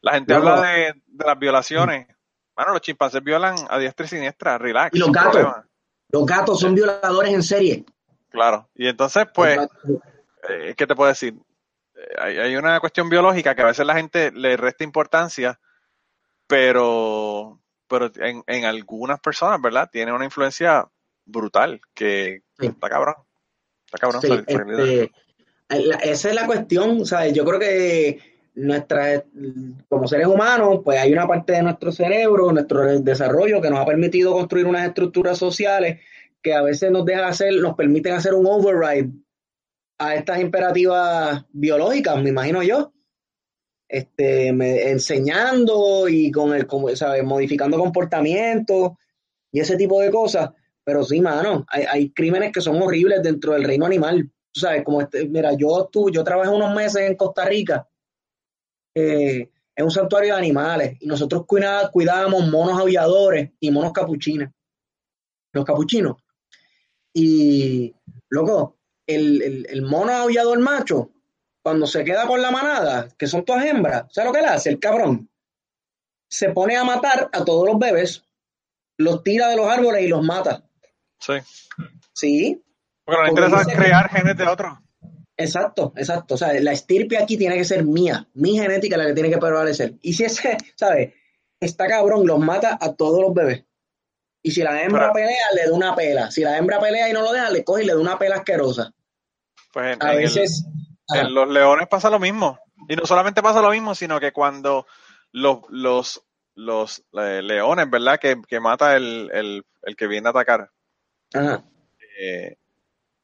La 0.00 0.14
gente 0.14 0.34
habla 0.34 0.60
de, 0.62 0.94
de 1.06 1.26
las 1.26 1.38
violaciones. 1.38 2.08
Mano, 2.56 2.72
los 2.72 2.80
chimpancés 2.80 3.22
violan 3.22 3.54
a 3.68 3.78
diestra 3.78 4.06
y 4.06 4.08
siniestra. 4.08 4.58
Relax. 4.58 4.96
Y 4.96 4.98
los 4.98 5.12
gatos. 5.12 5.32
problema. 5.32 5.66
Los 6.08 6.26
gatos 6.26 6.60
son 6.60 6.74
violadores 6.74 7.32
en 7.32 7.42
serie. 7.42 7.84
Claro. 8.30 8.68
Y 8.74 8.88
entonces, 8.88 9.26
pues, 9.32 9.58
eh, 10.48 10.74
¿qué 10.76 10.86
te 10.86 10.94
puedo 10.94 11.08
decir? 11.08 11.34
Eh, 12.02 12.14
Hay, 12.18 12.38
hay 12.38 12.56
una 12.56 12.80
cuestión 12.80 13.08
biológica 13.08 13.54
que 13.54 13.62
a 13.62 13.66
veces 13.66 13.86
la 13.86 13.94
gente 13.94 14.30
le 14.32 14.56
resta 14.56 14.84
importancia, 14.84 15.58
pero, 16.46 17.60
pero 17.88 18.10
en, 18.16 18.42
en 18.46 18.64
algunas 18.64 19.20
personas, 19.20 19.60
¿verdad? 19.60 19.88
Tiene 19.90 20.12
una 20.12 20.24
influencia 20.24 20.86
brutal 21.24 21.80
que 21.94 22.42
Sí. 22.58 22.66
está 22.66 22.88
cabrón. 22.88 23.14
Está 23.86 23.98
cabrón. 23.98 24.22
Sí, 24.22 24.28
este, 24.32 25.10
la- 25.68 25.96
esa 25.96 26.28
es 26.28 26.34
la 26.34 26.46
cuestión, 26.46 27.06
¿sabes? 27.06 27.32
Yo 27.32 27.44
creo 27.44 27.58
que 27.58 28.18
nuestra, 28.54 29.24
como 29.88 30.06
seres 30.06 30.26
humanos, 30.26 30.80
pues 30.84 30.98
hay 30.98 31.12
una 31.12 31.26
parte 31.26 31.52
de 31.54 31.62
nuestro 31.62 31.90
cerebro, 31.90 32.52
nuestro 32.52 33.00
desarrollo 33.00 33.62
que 33.62 33.70
nos 33.70 33.78
ha 33.80 33.86
permitido 33.86 34.32
construir 34.32 34.66
unas 34.66 34.86
estructuras 34.86 35.38
sociales 35.38 36.00
que 36.42 36.52
a 36.54 36.60
veces 36.62 36.90
nos 36.90 37.04
deja 37.06 37.26
hacer, 37.28 37.54
nos 37.54 37.74
permiten 37.74 38.12
hacer 38.14 38.34
un 38.34 38.46
override 38.46 39.10
a 40.02 40.16
estas 40.16 40.40
imperativas 40.40 41.44
biológicas, 41.52 42.20
me 42.20 42.30
imagino 42.30 42.62
yo. 42.62 42.92
Este, 43.88 44.52
me- 44.52 44.90
enseñando 44.90 46.08
y 46.08 46.30
con 46.30 46.54
el, 46.54 46.66
como, 46.66 46.88
¿sabes? 46.96 47.22
modificando 47.22 47.78
comportamientos 47.78 48.92
y 49.52 49.60
ese 49.60 49.76
tipo 49.76 50.00
de 50.00 50.10
cosas. 50.10 50.50
Pero 50.84 51.04
sí, 51.04 51.20
mano, 51.20 51.64
hay, 51.68 52.10
crímenes 52.10 52.50
que 52.52 52.60
son 52.60 52.82
horribles 52.82 53.22
dentro 53.22 53.52
del 53.52 53.64
reino 53.64 53.86
animal. 53.86 54.28
Tú 54.50 54.60
sabes, 54.60 54.82
como 54.82 55.00
este, 55.00 55.28
mira, 55.28 55.52
yo, 55.56 55.88
tú, 55.92 56.10
yo 56.10 56.24
trabajé 56.24 56.50
unos 56.50 56.74
meses 56.74 57.02
en 57.02 57.16
Costa 57.16 57.44
Rica, 57.44 57.88
eh, 58.94 59.50
en 59.76 59.84
un 59.84 59.90
santuario 59.90 60.34
de 60.34 60.40
animales, 60.40 60.96
y 61.00 61.06
nosotros 61.06 61.44
cuidábamos 61.46 62.50
monos 62.50 62.78
aulladores 62.78 63.50
y 63.60 63.70
monos 63.70 63.92
capuchinos. 63.92 64.50
Los 65.52 65.64
capuchinos. 65.64 66.16
Y, 67.14 67.94
loco, 68.30 68.78
el, 69.06 69.42
el, 69.42 69.66
el 69.70 69.82
mono 69.82 70.12
aullador 70.12 70.58
macho, 70.60 71.10
cuando 71.62 71.86
se 71.86 72.04
queda 72.04 72.26
con 72.26 72.42
la 72.42 72.50
manada, 72.50 73.08
que 73.18 73.26
son 73.26 73.44
todas 73.44 73.64
hembras, 73.64 74.06
¿sabes 74.10 74.28
lo 74.30 74.34
que 74.34 74.42
le 74.42 74.48
hace 74.48 74.70
el 74.70 74.78
cabrón? 74.80 75.28
Se 76.28 76.50
pone 76.50 76.76
a 76.76 76.84
matar 76.84 77.28
a 77.32 77.44
todos 77.44 77.66
los 77.66 77.78
bebés, 77.78 78.24
los 78.98 79.22
tira 79.22 79.48
de 79.48 79.56
los 79.56 79.68
árboles 79.68 80.02
y 80.02 80.08
los 80.08 80.22
mata. 80.24 80.64
Sí. 81.20 81.34
Sí, 82.14 82.62
Porque 83.04 83.20
no 83.20 83.40
le 83.40 83.48
Porque 83.50 83.62
interesa 83.62 83.76
crear 83.76 84.08
genes 84.10 84.36
de 84.36 84.46
otros. 84.46 84.78
exacto, 85.36 85.92
exacto. 85.96 86.34
O 86.34 86.36
sea, 86.38 86.52
la 86.60 86.72
estirpe 86.72 87.18
aquí 87.18 87.36
tiene 87.36 87.56
que 87.56 87.64
ser 87.64 87.84
mía, 87.84 88.28
mi 88.34 88.58
genética 88.58 88.96
es 88.96 89.02
la 89.02 89.06
que 89.08 89.14
tiene 89.14 89.30
que 89.30 89.38
prevalecer. 89.38 89.94
Y 90.02 90.12
si 90.14 90.24
ese, 90.24 90.56
¿sabes? 90.76 91.12
Está 91.60 91.86
cabrón, 91.86 92.26
los 92.26 92.38
mata 92.40 92.76
a 92.80 92.92
todos 92.94 93.20
los 93.22 93.34
bebés. 93.34 93.64
Y 94.42 94.50
si 94.50 94.62
la 94.62 94.82
hembra 94.82 95.12
Pero- 95.12 95.12
pelea, 95.14 95.46
le 95.54 95.66
da 95.68 95.72
una 95.72 95.94
pela. 95.94 96.30
Si 96.30 96.42
la 96.42 96.56
hembra 96.58 96.80
pelea 96.80 97.08
y 97.08 97.12
no 97.12 97.22
lo 97.22 97.32
deja, 97.32 97.48
le 97.50 97.62
coge 97.64 97.84
y 97.84 97.86
le 97.86 97.94
da 97.94 98.00
una 98.00 98.18
pela 98.18 98.36
asquerosa. 98.36 98.92
Pues 99.72 99.96
A 100.00 100.12
el- 100.12 100.18
veces. 100.18 100.64
en 101.14 101.32
los 101.34 101.48
leones 101.48 101.86
pasa 101.88 102.10
lo 102.10 102.18
mismo. 102.18 102.58
Y 102.88 102.96
no 102.96 103.06
solamente 103.06 103.42
pasa 103.42 103.60
lo 103.62 103.70
mismo, 103.70 103.94
sino 103.94 104.18
que 104.18 104.32
cuando 104.32 104.86
los, 105.30 105.58
los, 105.68 106.22
los 106.56 107.04
eh, 107.12 107.40
leones, 107.42 107.88
¿verdad? 107.88 108.18
Que, 108.18 108.40
que 108.48 108.58
mata 108.60 108.96
el, 108.96 109.30
el, 109.32 109.64
el 109.82 109.96
que 109.96 110.06
viene 110.08 110.26
a 110.28 110.30
atacar, 110.30 110.70
ajá. 111.32 111.62
eh, 112.20 112.56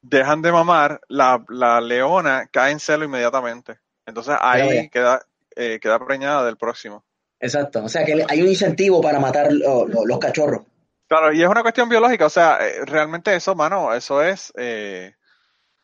dejan 0.01 0.41
de 0.41 0.51
mamar, 0.53 1.01
la, 1.09 1.43
la 1.49 1.81
leona 1.81 2.47
cae 2.51 2.71
en 2.71 2.79
celo 2.79 3.03
inmediatamente. 3.03 3.79
Entonces 4.05 4.35
ahí 4.39 4.89
queda, 4.89 5.21
eh, 5.55 5.79
queda 5.81 5.99
preñada 6.03 6.45
del 6.45 6.55
próximo. 6.57 7.03
Exacto. 7.41 7.83
O 7.83 7.89
sea 7.89 8.05
que 8.05 8.25
hay 8.27 8.41
un 8.41 8.47
incentivo 8.47 9.01
para 9.01 9.19
matar 9.19 9.51
lo- 9.51 9.85
lo- 9.87 10.05
los 10.05 10.19
cachorros. 10.19 10.61
Claro, 11.09 11.33
y 11.33 11.41
es 11.41 11.49
una 11.49 11.63
cuestión 11.63 11.89
biológica, 11.89 12.27
o 12.27 12.29
sea, 12.29 12.59
eh, 12.61 12.85
realmente 12.85 13.33
eso, 13.33 13.55
mano, 13.55 13.91
eso 13.95 14.21
es 14.21 14.53
eh, 14.55 15.15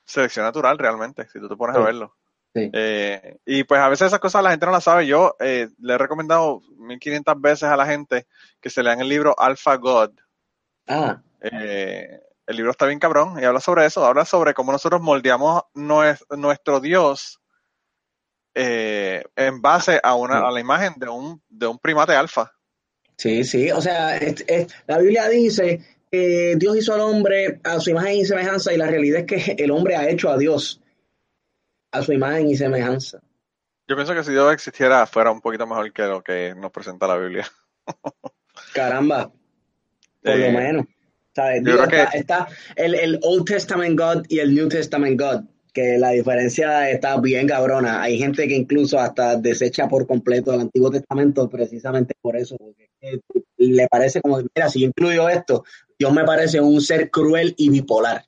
selección 0.05 0.45
natural 0.45 0.77
realmente, 0.77 1.27
si 1.29 1.39
tú 1.39 1.49
te 1.49 1.55
pones 1.55 1.75
a 1.75 1.79
verlo. 1.79 2.15
Sí. 2.53 2.69
Eh, 2.71 3.39
y 3.43 3.63
pues 3.63 3.81
a 3.81 3.89
veces 3.89 4.05
esas 4.07 4.19
cosas 4.19 4.43
la 4.43 4.51
gente 4.51 4.67
no 4.67 4.71
las 4.71 4.83
sabe. 4.83 5.07
Yo 5.07 5.35
eh, 5.39 5.67
le 5.79 5.93
he 5.95 5.97
recomendado 5.97 6.61
1500 6.77 7.41
veces 7.41 7.63
a 7.63 7.75
la 7.75 7.87
gente 7.87 8.27
que 8.61 8.69
se 8.69 8.83
lean 8.83 9.01
el 9.01 9.09
libro 9.09 9.33
Alpha 9.37 9.75
God. 9.77 10.11
Ah, 10.87 11.23
el 11.41 12.55
libro 12.55 12.69
está 12.69 12.85
bien 12.85 12.99
cabrón 12.99 13.39
y 13.41 13.45
habla 13.45 13.59
sobre 13.59 13.83
eso, 13.87 14.05
habla 14.05 14.25
sobre 14.25 14.53
cómo 14.53 14.71
nosotros 14.71 15.01
moldeamos 15.01 15.63
nues- 15.73 16.23
nuestro 16.37 16.79
Dios 16.79 17.41
en 18.53 19.61
base 19.61 19.99
a 20.03 20.13
una 20.13 20.37
a 20.47 20.51
la 20.51 20.59
imagen 20.59 20.93
de 20.97 21.09
un 21.09 21.41
de 21.49 21.65
un 21.65 21.79
primate 21.79 22.15
alfa. 22.15 22.51
Sí, 23.17 23.43
sí. 23.43 23.71
O 23.71 23.81
sea, 23.81 24.17
es- 24.17 24.43
es- 24.47 24.67
la 24.87 24.97
Biblia 24.99 25.27
dice 25.29 25.81
que 26.11 26.55
Dios 26.57 26.77
hizo 26.77 26.93
al 26.93 27.01
hombre 27.01 27.59
a 27.63 27.79
su 27.79 27.89
imagen 27.89 28.15
y 28.17 28.25
semejanza 28.25 28.73
y 28.73 28.77
la 28.77 28.87
realidad 28.87 29.21
es 29.21 29.25
que 29.25 29.55
el 29.63 29.71
hombre 29.71 29.95
ha 29.95 30.07
hecho 30.09 30.29
a 30.29 30.37
Dios 30.37 30.81
a 31.91 32.01
su 32.01 32.13
imagen 32.13 32.47
y 32.47 32.55
semejanza. 32.55 33.21
Yo 33.87 33.95
pienso 33.95 34.13
que 34.15 34.23
si 34.23 34.31
Dios 34.31 34.51
existiera 34.53 35.05
fuera 35.05 35.31
un 35.31 35.41
poquito 35.41 35.67
mejor 35.67 35.91
que 35.93 36.03
lo 36.03 36.23
que 36.23 36.53
nos 36.55 36.71
presenta 36.71 37.07
la 37.07 37.17
Biblia. 37.17 37.45
Caramba, 38.73 39.31
por 40.23 40.33
Eh, 40.33 40.51
lo 40.51 40.57
menos. 40.59 40.85
¿Sabes? 41.35 41.63
que- 41.63 41.69
está, 41.71 42.03
está 42.17 42.47
el, 42.77 42.95
el 42.95 43.19
Old 43.23 43.45
Testament 43.45 43.99
God 43.99 44.25
y 44.29 44.39
el 44.39 44.55
New 44.55 44.69
Testament 44.69 45.19
God, 45.19 45.41
que 45.75 45.97
la 45.99 46.11
diferencia 46.11 46.89
está 46.89 47.19
bien 47.19 47.47
cabrona. 47.47 48.01
Hay 48.01 48.17
gente 48.17 48.47
que 48.47 48.55
incluso 48.55 48.97
hasta 48.97 49.35
desecha 49.35 49.87
por 49.89 50.07
completo 50.07 50.53
el 50.53 50.61
Antiguo 50.61 50.89
Testamento 50.89 51.49
precisamente 51.49 52.13
por 52.21 52.37
eso, 52.37 52.55
porque 52.57 52.89
le 53.57 53.87
parece 53.89 54.21
como, 54.21 54.37
mira, 54.37 54.69
si 54.69 54.79
yo 54.81 54.87
incluyo 54.87 55.27
esto, 55.27 55.65
Dios 55.99 56.13
me 56.13 56.23
parece 56.23 56.61
un 56.61 56.79
ser 56.81 57.11
cruel 57.11 57.53
y 57.57 57.69
bipolar. 57.69 58.25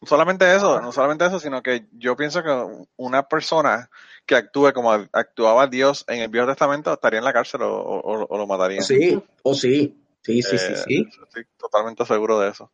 No 0.00 0.08
solamente 0.08 0.52
eso, 0.56 0.80
no 0.80 0.90
solamente 0.92 1.26
eso, 1.26 1.38
sino 1.38 1.62
que 1.62 1.86
yo 1.92 2.16
pienso 2.16 2.42
que 2.42 2.50
una 2.96 3.28
persona 3.28 3.90
que 4.26 4.34
actúe 4.34 4.72
como 4.72 4.92
actuaba 5.12 5.66
Dios 5.66 6.04
en 6.08 6.22
el 6.22 6.28
Viejo 6.28 6.46
Testamento 6.48 6.92
estaría 6.92 7.18
en 7.18 7.24
la 7.24 7.32
cárcel 7.34 7.62
o, 7.62 7.70
o- 7.80 8.26
o 8.28 8.38
lo 8.38 8.46
mataría. 8.46 8.80
Sí, 8.82 9.22
o 9.42 9.54
sí, 9.54 9.94
sí, 10.22 10.42
sí, 10.42 10.58
sí, 10.58 10.72
Eh, 10.72 10.76
sí. 10.88 11.08
Estoy 11.22 11.44
totalmente 11.58 12.04
seguro 12.06 12.40
de 12.40 12.48
eso. 12.50 12.72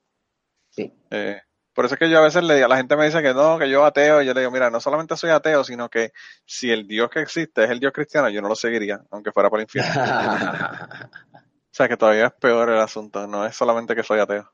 Sí. 0.71 0.93
Eh, 1.11 1.41
por 1.79 1.85
eso 1.85 1.95
es 1.95 2.01
que 2.01 2.11
yo 2.11 2.18
a 2.18 2.22
veces 2.22 2.43
le 2.43 2.57
digo, 2.57 2.66
la 2.66 2.76
gente 2.76 2.97
me 2.97 3.05
dice 3.05 3.22
que 3.22 3.33
no, 3.33 3.57
que 3.57 3.70
yo 3.70 3.85
ateo, 3.85 4.20
y 4.20 4.26
yo 4.26 4.35
le 4.35 4.41
digo, 4.41 4.51
mira, 4.51 4.68
no 4.68 4.81
solamente 4.81 5.16
soy 5.16 5.31
ateo, 5.31 5.62
sino 5.62 5.89
que 5.89 6.11
si 6.45 6.72
el 6.72 6.89
Dios 6.89 7.09
que 7.09 7.20
existe 7.20 7.62
es 7.62 7.70
el 7.70 7.79
Dios 7.79 7.93
cristiano, 7.93 8.29
yo 8.29 8.43
no 8.43 8.49
lo 8.49 8.57
seguiría, 8.57 9.01
aunque 9.12 9.31
fuera 9.31 9.49
para 9.49 9.62
el 9.62 9.66
infierno. 9.66 9.93
O 11.70 11.70
sea 11.79 11.89
que 11.89 11.97
todavía 11.97 12.26
es 12.26 12.33
peor 12.33 12.70
el 12.70 12.81
asunto, 12.81 13.29
no 13.29 13.47
es 13.47 13.55
solamente 13.55 13.95
que 13.95 14.03
soy 14.03 14.18
ateo. 14.18 14.53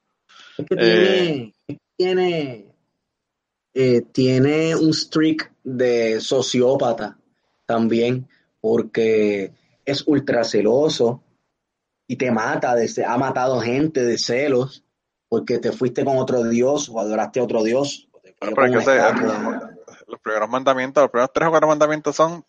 Es 0.59 0.67
que 0.67 0.75
Eh, 0.79 1.53
tiene, 1.67 1.81
tiene, 1.97 2.75
eh, 3.73 4.03
tiene 4.13 4.77
un 4.77 4.93
streak 4.93 5.51
de 5.63 6.21
sociópata 6.21 7.17
también, 7.65 8.29
porque 8.61 9.51
es 9.83 10.07
ultra 10.07 10.45
celoso 10.45 11.23
y 12.07 12.17
te 12.17 12.31
mata, 12.31 12.75
de, 12.75 12.87
ha 13.03 13.17
matado 13.17 13.63
gente 13.63 14.05
de 14.05 14.19
celos, 14.19 14.85
porque 15.35 15.59
te 15.59 15.73
fuiste 15.73 16.05
con 16.05 16.17
otro 16.19 16.45
Dios 16.45 16.89
o 16.89 17.01
adoraste 17.01 17.41
a 17.41 17.43
otro 17.43 17.65
Dios. 17.65 18.09
Pero 18.39 18.67
es 18.67 18.73
que 18.73 18.79
estatua. 18.79 19.71
los 20.07 20.21
primeros 20.21 20.49
mandamientos, 20.49 21.03
los 21.03 21.11
primeros 21.11 21.33
tres 21.35 21.49
o 21.49 21.51
cuatro 21.51 21.69
mandamientos 21.69 22.15
son 22.15 22.45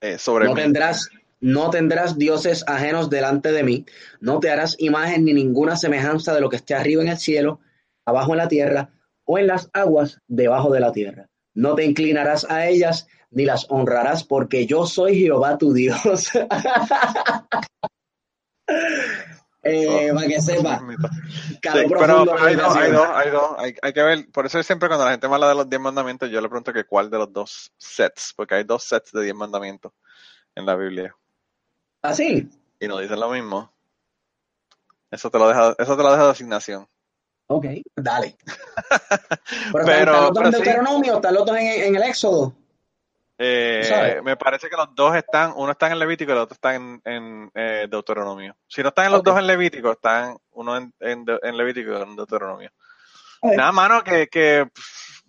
eh, 0.00 0.16
sobre 0.16 0.46
No 0.46 0.54
mí. 0.54 0.62
tendrás, 0.62 1.10
no 1.40 1.68
tendrás 1.68 2.16
dioses 2.16 2.64
ajenos 2.66 3.10
delante 3.10 3.52
de 3.52 3.62
mí, 3.62 3.84
no 4.20 4.40
te 4.40 4.50
harás 4.50 4.74
imagen 4.78 5.26
ni 5.26 5.34
ninguna 5.34 5.76
semejanza 5.76 6.32
de 6.34 6.40
lo 6.40 6.48
que 6.48 6.56
esté 6.56 6.74
arriba 6.74 7.02
en 7.02 7.08
el 7.08 7.18
cielo, 7.18 7.60
abajo 8.06 8.32
en 8.32 8.38
la 8.38 8.48
tierra 8.48 8.88
o 9.24 9.38
en 9.38 9.46
las 9.46 9.68
aguas 9.74 10.18
debajo 10.26 10.70
de 10.70 10.80
la 10.80 10.92
tierra. 10.92 11.28
No 11.52 11.74
te 11.74 11.84
inclinarás 11.84 12.46
a 12.48 12.66
ellas 12.68 13.06
ni 13.30 13.44
las 13.44 13.66
honrarás, 13.68 14.24
porque 14.24 14.66
yo 14.66 14.86
soy 14.86 15.18
Jehová 15.18 15.58
tu 15.58 15.74
Dios. 15.74 16.30
Eh, 19.62 20.10
para 20.14 20.26
que 20.26 20.40
sepa, 20.40 20.80
Sí, 20.80 21.58
pero, 21.88 22.20
hay 22.42 22.56
dos, 22.56 22.76
hay 22.76 22.90
dos, 22.92 23.08
hay 23.14 23.30
dos, 23.30 23.50
hay, 23.58 23.74
hay 23.82 23.92
que 23.92 24.02
ver, 24.02 24.30
por 24.32 24.46
eso 24.46 24.62
siempre 24.62 24.88
cuando 24.88 25.04
la 25.04 25.10
gente 25.10 25.28
me 25.28 25.34
habla 25.34 25.48
de 25.50 25.54
los 25.54 25.68
diez 25.68 25.80
mandamientos, 25.80 26.30
yo 26.30 26.40
le 26.40 26.48
pregunto 26.48 26.72
que 26.72 26.84
cuál 26.84 27.10
de 27.10 27.18
los 27.18 27.30
dos 27.32 27.70
sets, 27.76 28.32
porque 28.34 28.54
hay 28.54 28.64
dos 28.64 28.84
sets 28.84 29.12
de 29.12 29.22
diez 29.22 29.34
mandamientos 29.34 29.92
en 30.54 30.64
la 30.66 30.76
Biblia 30.76 31.14
Así, 32.02 32.48
y 32.80 32.88
no 32.88 32.98
dicen 32.98 33.20
lo 33.20 33.28
mismo. 33.28 33.70
Eso 35.10 35.30
te 35.30 35.38
lo 35.38 35.48
deja, 35.48 35.74
eso 35.78 35.96
te 35.96 36.02
lo 36.02 36.10
deja 36.12 36.24
de 36.24 36.30
asignación. 36.30 36.88
ok, 37.48 37.66
dale. 37.96 38.36
Pero, 39.72 39.84
Pero- 39.84 39.84
están, 39.84 40.06
están 40.08 40.14
los 40.14 40.32
dos 40.32 40.32
pero 40.34 40.46
en 40.46 40.52
sí. 40.52 40.58
Deuteronomio, 40.62 41.14
están 41.16 41.34
los 41.34 41.46
dos 41.46 41.56
en, 41.58 41.66
en 41.66 41.96
el 41.96 42.02
Éxodo. 42.04 42.54
Eh, 43.42 44.20
me 44.22 44.36
parece 44.36 44.68
que 44.68 44.76
los 44.76 44.94
dos 44.94 45.16
están, 45.16 45.54
uno 45.56 45.72
está 45.72 45.90
en 45.90 45.98
Levítico 45.98 46.30
y 46.30 46.34
el 46.34 46.40
otro 46.40 46.52
está 46.52 46.74
en, 46.74 47.00
en 47.06 47.50
eh, 47.54 47.86
Deuteronomio. 47.90 48.54
Si 48.68 48.82
no 48.82 48.88
están 48.88 49.06
en 49.06 49.12
los 49.12 49.22
dos 49.22 49.38
en 49.38 49.46
Levítico, 49.46 49.92
están 49.92 50.36
uno 50.52 50.76
en, 50.76 50.92
en, 51.00 51.56
Levítico 51.56 51.90
y 51.90 51.94
otro 51.94 52.10
en 52.10 52.16
Deuteronomio. 52.16 52.70
Nada, 53.42 53.72
mano, 53.72 54.04
que, 54.04 54.26
que, 54.28 54.68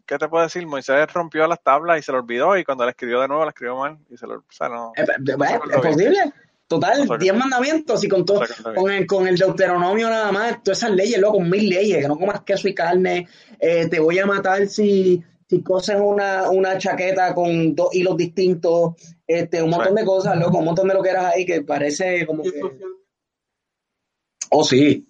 ¿qué 0.05 0.17
te 0.17 0.27
puedo 0.27 0.43
decir? 0.43 0.67
Moisés 0.67 1.07
rompió 1.13 1.47
las 1.47 1.63
tablas 1.63 1.99
y 1.99 2.01
se 2.01 2.11
lo 2.11 2.17
olvidó 2.17 2.57
y 2.57 2.65
cuando 2.65 2.83
la 2.83 2.91
escribió 2.91 3.21
de 3.21 3.29
nuevo 3.29 3.45
la 3.45 3.51
escribió 3.51 3.77
mal 3.77 3.97
y 4.09 4.17
se 4.17 4.27
lo, 4.27 4.39
o 4.39 4.43
sea, 4.49 4.67
no. 4.67 4.91
Eh, 4.97 5.05
No 5.19 5.45
¿Es, 5.45 5.77
posible? 5.77 6.33
Total, 6.67 6.97
No 6.97 7.01
recuerdo. 7.03 7.23
diez 7.23 7.35
mandamientos 7.35 8.03
y 8.03 8.09
con 8.09 8.25
todo, 8.25 8.43
con 8.75 8.91
el, 8.91 9.07
con 9.07 9.25
el 9.25 9.37
Deuteronomio 9.37 10.09
nada 10.09 10.33
más, 10.33 10.61
todas 10.61 10.79
esas 10.79 10.91
leyes, 10.91 11.17
loco, 11.17 11.39
mil 11.39 11.69
leyes, 11.69 12.01
que 12.01 12.07
no 12.09 12.17
comas 12.17 12.41
queso 12.41 12.67
y 12.67 12.75
carne, 12.75 13.29
eh, 13.57 13.87
te 13.87 14.01
voy 14.01 14.19
a 14.19 14.25
matar 14.25 14.67
si, 14.67 15.23
si 15.51 15.61
coses 15.61 15.97
una, 15.99 16.49
una 16.49 16.77
chaqueta 16.77 17.33
con 17.35 17.75
dos 17.75 17.93
hilos 17.93 18.15
distintos, 18.15 18.93
este, 19.27 19.61
un 19.61 19.69
montón 19.69 19.95
de 19.95 20.05
cosas, 20.05 20.37
loco, 20.37 20.59
un 20.59 20.63
montón 20.65 20.87
de 20.87 20.93
lo 20.93 21.03
que 21.03 21.09
eras 21.09 21.25
ahí 21.35 21.45
que 21.45 21.61
parece 21.61 22.25
como 22.25 22.41
que... 22.43 22.61
Oh, 24.49 24.63
sí. 24.63 25.05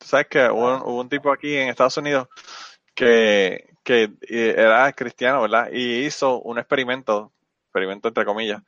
Sabes 0.00 0.28
que 0.28 0.48
hubo, 0.48 0.76
un- 0.76 0.82
hubo 0.82 1.00
un 1.00 1.08
tipo 1.08 1.32
aquí 1.32 1.52
en 1.56 1.68
Estados 1.68 1.96
Unidos 1.96 2.28
que, 2.94 3.74
que 3.82 4.04
eh, 4.28 4.54
era 4.56 4.92
cristiano, 4.92 5.42
¿verdad? 5.42 5.68
Y 5.72 6.04
hizo 6.06 6.40
un 6.40 6.58
experimento, 6.60 7.32
experimento 7.64 8.06
entre 8.06 8.24
comillas, 8.24 8.62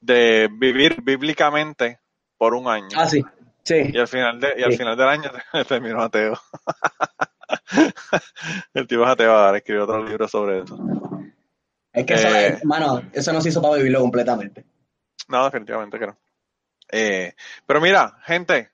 de 0.00 0.48
vivir 0.50 1.02
bíblicamente 1.02 2.00
por 2.38 2.54
un 2.54 2.66
año. 2.66 2.88
Ah, 2.96 3.06
sí. 3.06 3.22
Sí. 3.62 3.90
Y 3.92 3.98
al 3.98 4.08
final 4.08 4.40
de, 4.40 4.54
y 4.56 4.62
al 4.62 4.72
Sí. 4.72 4.78
final 4.78 4.96
del 4.96 5.08
año 5.08 5.30
terminó 5.68 6.00
ateo. 6.02 6.32
El 8.74 9.04
ateo 9.04 9.32
ahora, 9.32 9.58
escribió 9.58 9.84
otro 9.84 10.04
libro 10.04 10.26
sobre 10.28 10.60
eso. 10.60 10.78
Es 11.92 12.04
que 12.06 12.14
eso, 12.14 12.28
Eh. 12.28 12.46
es- 12.48 12.64
mano, 12.64 13.02
eso 13.12 13.32
no 13.32 13.40
se 13.40 13.48
hizo 13.50 13.62
para 13.62 13.76
vivirlo 13.76 14.00
completamente. 14.00 14.64
No, 15.28 15.44
definitivamente 15.44 15.98
que 15.98 16.06
no. 16.06 16.18
Eh, 16.90 17.34
pero 17.66 17.80
mira, 17.80 18.18
gente, 18.24 18.70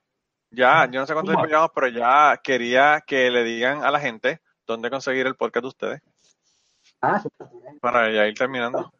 ya, 0.49 0.89
yo 0.91 0.99
no 0.99 1.05
sé 1.07 1.13
cuánto 1.13 1.31
tiempo 1.31 1.47
llevamos, 1.47 1.71
pero 1.73 1.87
ya 1.87 2.39
quería 2.43 3.03
que 3.05 3.29
le 3.31 3.43
digan 3.43 3.83
a 3.83 3.91
la 3.91 3.99
gente 3.99 4.41
dónde 4.67 4.89
conseguir 4.89 5.25
el 5.27 5.35
podcast 5.35 5.63
de 5.63 5.67
ustedes 5.67 6.01
Ah, 7.01 7.21
para 7.79 8.11
ya 8.11 8.27
ir 8.27 8.35
terminando. 8.35 8.91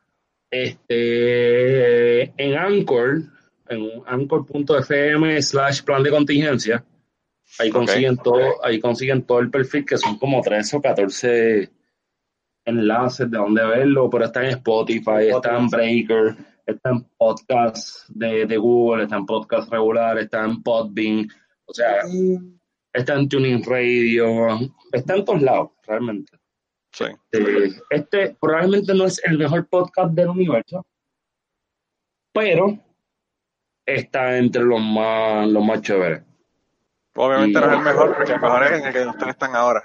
Este, 0.49 2.23
en 2.37 2.57
Anchor, 2.57 3.21
en 3.69 4.03
anchor.fm 4.05 5.41
slash 5.41 5.83
plan 5.83 6.03
de 6.03 6.09
contingencia, 6.09 6.83
ahí 7.59 7.69
consiguen 7.69 8.17
todo, 8.17 8.63
ahí 8.63 8.79
consiguen 8.79 9.23
todo 9.23 9.39
el 9.39 9.51
perfil, 9.51 9.85
que 9.85 9.97
son 9.97 10.17
como 10.17 10.41
13 10.41 10.77
o 10.77 10.81
14 10.81 11.71
enlaces 12.65 13.29
de 13.29 13.37
donde 13.37 13.65
verlo, 13.65 14.09
pero 14.09 14.25
está 14.25 14.43
en 14.43 14.49
Spotify, 14.51 15.29
está 15.29 15.57
en 15.57 15.67
Breaker, 15.67 16.35
está 16.65 16.89
en 16.91 17.03
podcast 17.17 18.07
de, 18.09 18.45
de 18.45 18.57
Google, 18.57 19.03
está 19.03 19.17
en 19.17 19.25
podcast 19.25 19.71
regular, 19.71 20.17
está 20.19 20.45
en 20.45 20.61
Podbean, 20.61 21.27
o 21.65 21.73
sea, 21.73 22.03
está 22.93 23.15
en 23.15 23.29
Tuning 23.29 23.63
Radio, 23.63 24.59
está 24.91 25.15
en 25.15 25.25
todos 25.25 25.41
lados, 25.41 25.71
realmente. 25.85 26.37
Sí. 26.93 27.05
Eh, 27.31 27.71
este 27.89 28.35
probablemente 28.39 28.93
no 28.93 29.05
es 29.05 29.21
el 29.23 29.37
mejor 29.37 29.67
podcast 29.67 30.13
del 30.13 30.27
universo, 30.27 30.85
pero 32.33 32.77
está 33.85 34.37
entre 34.37 34.63
los 34.63 34.81
más, 34.81 35.47
los 35.47 35.63
más 35.63 35.81
chéveres. 35.81 36.23
Obviamente 37.15 37.59
Y- 37.59 37.61
no 37.61 37.67
es 37.71 37.77
el 37.77 37.83
mejor, 37.83 38.15
porque 38.15 38.31
el 38.33 38.41
mejor 38.41 38.63
es 38.63 38.71
en 38.71 38.85
el 38.87 38.93
que 38.93 39.07
ustedes 39.07 39.29
están 39.29 39.55
ahora. 39.55 39.83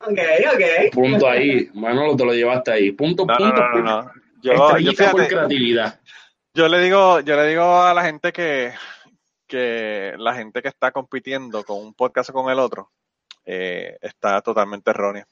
Ok, 0.00 0.18
ok. 0.54 0.92
Punto 0.92 1.28
ahí, 1.28 1.70
Manolo, 1.74 2.16
te 2.16 2.24
lo 2.24 2.32
llevaste 2.34 2.72
ahí. 2.72 2.92
Punto, 2.92 3.24
No, 3.24 3.36
punto. 3.36 3.54
no, 3.60 3.78
no. 3.78 4.02
no. 4.02 4.10
Yo, 4.42 4.52
yo, 4.54 4.66
Estrellita 4.68 5.10
por 5.12 5.20
fíjate, 5.20 5.34
creatividad. 5.36 6.00
yo 6.54 6.68
le 6.68 6.80
digo, 6.80 7.20
yo 7.20 7.36
le 7.36 7.46
digo 7.48 7.82
a 7.82 7.94
la 7.94 8.02
gente 8.02 8.32
que, 8.32 8.72
que 9.46 10.14
la 10.18 10.34
gente 10.34 10.60
que 10.62 10.68
está 10.68 10.90
compitiendo 10.90 11.62
con 11.64 11.78
un 11.78 11.94
podcast 11.94 12.30
o 12.30 12.32
con 12.32 12.50
el 12.50 12.58
otro 12.58 12.90
eh, 13.44 13.96
está 14.00 14.40
totalmente 14.40 14.90
errónea. 14.90 15.26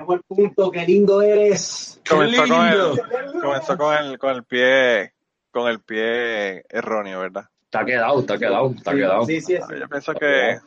Buen 0.00 0.20
punto, 0.26 0.70
qué 0.70 0.84
lindo 0.84 1.22
eres. 1.22 2.00
Qué 2.04 2.10
Comenzó 2.10 2.42
con 2.48 2.66
el, 2.66 3.40
comenzó 3.40 3.78
con 3.78 3.94
el, 3.94 4.18
con 4.18 4.30
el 4.34 4.44
pie, 4.44 5.14
con 5.50 5.68
el 5.68 5.80
pie 5.80 6.64
erróneo, 6.68 7.20
¿verdad? 7.20 7.48
Está 7.72 7.86
quedado, 7.86 8.20
está 8.20 8.36
quedado, 8.38 8.70
está 8.76 8.94
quedado. 8.94 9.24
Sí, 9.24 9.40
sí, 9.40 9.54
sí. 9.56 9.74
Yo 9.80 9.88
pienso 9.88 10.12
que, 10.12 10.58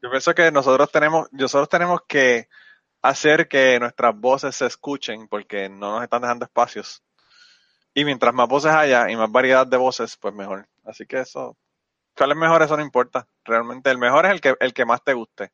yo 0.00 0.10
pienso 0.10 0.34
que 0.34 0.50
nosotros 0.50 0.90
tenemos, 0.90 1.28
nosotros 1.30 1.68
tenemos 1.68 2.00
que 2.08 2.48
hacer 3.02 3.48
que 3.48 3.78
nuestras 3.78 4.18
voces 4.18 4.56
se 4.56 4.64
escuchen 4.64 5.28
porque 5.28 5.68
no 5.68 5.92
nos 5.92 6.02
están 6.02 6.22
dejando 6.22 6.46
espacios. 6.46 7.02
Y 7.92 8.06
mientras 8.06 8.32
más 8.32 8.48
voces 8.48 8.72
haya 8.72 9.10
y 9.10 9.16
más 9.16 9.30
variedad 9.30 9.66
de 9.66 9.76
voces, 9.76 10.16
pues 10.16 10.32
mejor. 10.32 10.66
Así 10.84 11.04
que 11.04 11.20
eso, 11.20 11.54
cuál 12.16 12.30
es 12.30 12.36
mejor, 12.38 12.62
eso 12.62 12.78
no 12.78 12.82
importa. 12.82 13.28
Realmente 13.44 13.90
el 13.90 13.98
mejor 13.98 14.24
es 14.24 14.32
el 14.32 14.40
que, 14.40 14.54
el 14.58 14.72
que 14.72 14.86
más 14.86 15.04
te 15.04 15.12
guste. 15.12 15.52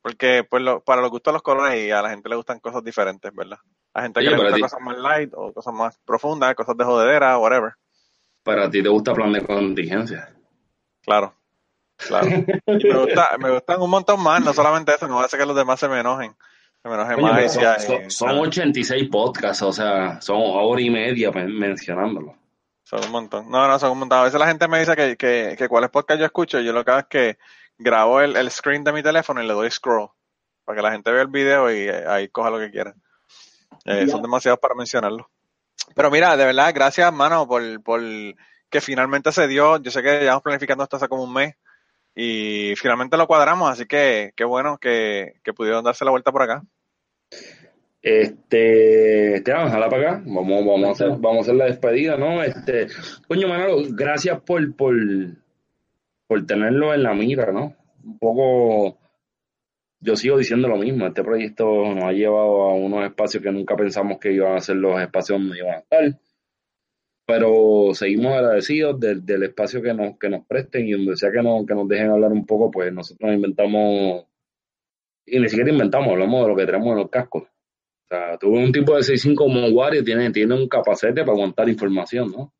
Porque 0.00 0.42
pues 0.48 0.62
lo, 0.62 0.80
para 0.80 1.02
los 1.02 1.10
gustos 1.10 1.34
los 1.34 1.42
colores 1.42 1.86
y 1.86 1.90
a 1.90 2.00
la 2.00 2.08
gente 2.08 2.30
le 2.30 2.36
gustan 2.36 2.60
cosas 2.60 2.82
diferentes, 2.82 3.30
¿verdad? 3.34 3.58
A 3.92 4.00
gente 4.00 4.20
que 4.20 4.28
Oye, 4.28 4.36
le 4.38 4.42
gusta 4.42 4.56
ti- 4.56 4.62
cosas 4.62 4.80
más 4.80 4.96
light 4.96 5.34
o 5.34 5.52
cosas 5.52 5.74
más 5.74 5.98
profundas, 5.98 6.54
cosas 6.54 6.78
de 6.78 6.84
jodedera, 6.84 7.36
whatever. 7.36 7.74
Para 8.42 8.70
ti 8.70 8.82
te 8.82 8.88
gusta 8.88 9.12
plan 9.12 9.32
de 9.32 9.44
contingencia. 9.44 10.32
Claro. 11.06 11.34
Claro. 11.96 12.26
Y 12.28 12.88
me, 12.92 12.98
gusta, 12.98 13.38
me 13.38 13.50
gustan 13.50 13.80
un 13.80 13.88
montón 13.90 14.22
más, 14.22 14.42
no 14.44 14.52
solamente 14.52 14.94
eso, 14.94 15.08
no 15.08 15.20
hace 15.20 15.38
que 15.38 15.46
los 15.46 15.56
demás 15.56 15.80
se 15.80 15.88
me 15.88 16.00
enojen. 16.00 16.36
Se 16.82 16.88
me 16.90 16.94
enojen 16.94 17.14
Oye, 17.24 17.32
más. 17.44 17.52
son, 17.54 17.62
ya, 17.62 17.78
son- 17.78 18.04
y- 18.04 18.10
son 18.10 18.30
86 18.38 19.08
podcasts, 19.10 19.62
o 19.62 19.72
sea, 19.72 20.20
son 20.20 20.36
hora 20.42 20.80
y 20.82 20.90
media 20.90 21.30
men- 21.30 21.58
mencionándolo. 21.58 22.34
Son 22.84 23.02
un 23.04 23.10
montón. 23.10 23.50
No, 23.50 23.66
no, 23.66 23.78
son 23.78 23.92
un 23.92 23.98
montón. 24.00 24.18
A 24.18 24.24
veces 24.24 24.38
la 24.38 24.46
gente 24.46 24.68
me 24.68 24.78
dice 24.80 24.94
que, 24.94 25.16
que, 25.16 25.54
que 25.58 25.68
cuáles 25.68 25.90
podcast 25.90 26.20
yo 26.20 26.26
escucho. 26.26 26.60
Yo 26.60 26.72
lo 26.72 26.84
que 26.84 26.90
hago 26.90 27.00
es 27.00 27.06
que 27.06 27.38
grabo 27.78 28.20
el, 28.20 28.36
el 28.36 28.50
screen 28.50 28.84
de 28.84 28.92
mi 28.92 29.02
teléfono 29.02 29.42
y 29.42 29.46
le 29.46 29.54
doy 29.54 29.70
scroll. 29.70 30.10
Para 30.64 30.76
que 30.76 30.82
la 30.82 30.92
gente 30.92 31.10
vea 31.10 31.22
el 31.22 31.28
video 31.28 31.70
y 31.72 31.88
eh, 31.88 32.04
ahí 32.06 32.28
coja 32.28 32.50
lo 32.50 32.58
que 32.60 32.70
quiera. 32.70 32.94
Eh. 33.86 34.06
Son 34.08 34.22
demasiados 34.22 34.60
para 34.60 34.74
mencionarlo. 34.76 35.28
Pero 35.94 36.10
mira, 36.10 36.36
de 36.36 36.44
verdad, 36.44 36.72
gracias, 36.74 37.12
mano, 37.12 37.48
por, 37.48 37.82
por 37.82 38.00
que 38.76 38.80
finalmente 38.82 39.32
se 39.32 39.48
dio. 39.48 39.78
Yo 39.80 39.90
sé 39.90 40.02
que 40.02 40.20
llevamos 40.20 40.42
planificando 40.42 40.84
esto 40.84 40.96
hace 40.96 41.08
como 41.08 41.24
un 41.24 41.32
mes. 41.32 41.54
Y 42.14 42.74
finalmente 42.76 43.16
lo 43.16 43.26
cuadramos, 43.26 43.70
así 43.70 43.86
que 43.86 44.32
qué 44.36 44.44
bueno 44.44 44.76
que, 44.78 45.40
que 45.42 45.54
pudieron 45.54 45.82
darse 45.82 46.04
la 46.04 46.10
vuelta 46.10 46.30
por 46.30 46.42
acá. 46.42 46.62
Este, 48.02 49.36
Esteban, 49.36 49.70
jala 49.70 49.88
para 49.88 50.10
acá. 50.10 50.22
Vamos, 50.26 50.66
vamos, 50.66 50.88
a 50.88 50.92
hacer, 50.92 51.08
vamos 51.18 51.38
a 51.38 51.40
hacer 51.40 51.54
la 51.54 51.64
despedida, 51.64 52.18
¿no? 52.18 52.42
Este, 52.42 52.88
coño, 53.26 53.48
Manolo, 53.48 53.82
gracias 53.90 54.40
por, 54.42 54.76
por, 54.76 54.94
por 56.26 56.46
tenerlo 56.46 56.92
en 56.92 57.02
la 57.02 57.14
mira, 57.14 57.50
¿no? 57.52 57.74
Un 58.04 58.18
poco, 58.18 58.98
yo 60.00 60.16
sigo 60.16 60.36
diciendo 60.36 60.68
lo 60.68 60.76
mismo. 60.76 61.06
Este 61.06 61.24
proyecto 61.24 61.64
nos 61.94 62.04
ha 62.04 62.12
llevado 62.12 62.62
a 62.62 62.74
unos 62.74 63.06
espacios 63.06 63.42
que 63.42 63.52
nunca 63.52 63.74
pensamos 63.74 64.18
que 64.18 64.32
iban 64.32 64.54
a 64.54 64.60
ser 64.60 64.76
los 64.76 65.00
espacios 65.00 65.38
donde 65.38 65.58
iban 65.58 65.74
a 65.76 65.78
estar. 65.78 66.18
Pero 67.26 67.90
seguimos 67.92 68.34
agradecidos 68.34 69.00
del, 69.00 69.26
del 69.26 69.42
espacio 69.42 69.82
que 69.82 69.92
nos, 69.92 70.16
que 70.18 70.28
nos 70.28 70.46
presten 70.46 70.86
y 70.86 70.92
donde 70.92 71.16
sea 71.16 71.32
que 71.32 71.42
nos, 71.42 71.66
que 71.66 71.74
nos 71.74 71.88
dejen 71.88 72.10
hablar 72.10 72.32
un 72.32 72.46
poco, 72.46 72.70
pues 72.70 72.92
nosotros 72.92 73.32
inventamos, 73.32 74.24
y 75.26 75.40
ni 75.40 75.48
siquiera 75.48 75.70
inventamos, 75.70 76.08
hablamos 76.08 76.42
de 76.42 76.48
lo 76.48 76.56
que 76.56 76.66
tenemos 76.66 76.88
en 76.92 76.98
los 76.98 77.10
cascos. 77.10 77.42
O 77.42 78.08
sea, 78.08 78.38
tuve 78.38 78.62
un 78.62 78.70
tipo 78.70 78.94
de 78.94 79.02
6'5 79.02 79.34
como 79.34 79.66
Wario, 79.68 80.04
tiene, 80.04 80.30
tiene 80.30 80.54
un 80.54 80.68
capacete 80.68 81.22
para 81.22 81.32
aguantar 81.32 81.68
información, 81.68 82.30
¿no? 82.30 82.52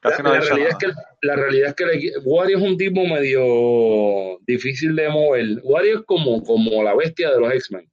Casi 0.00 0.22
la, 0.22 0.34
no 0.34 0.40
realidad 0.40 0.68
es 0.68 0.76
que, 0.76 0.86
la 1.22 1.34
realidad 1.34 1.68
es 1.68 1.74
que 1.74 1.84
el 1.84 2.12
Wario 2.26 2.58
es 2.58 2.62
un 2.62 2.76
tipo 2.76 3.00
medio 3.06 4.38
difícil 4.46 4.94
de 4.94 5.08
mover. 5.08 5.62
Wario 5.62 6.00
es 6.00 6.04
como, 6.04 6.42
como 6.42 6.82
la 6.82 6.94
bestia 6.94 7.30
de 7.30 7.40
los 7.40 7.50
X-Men. 7.54 7.90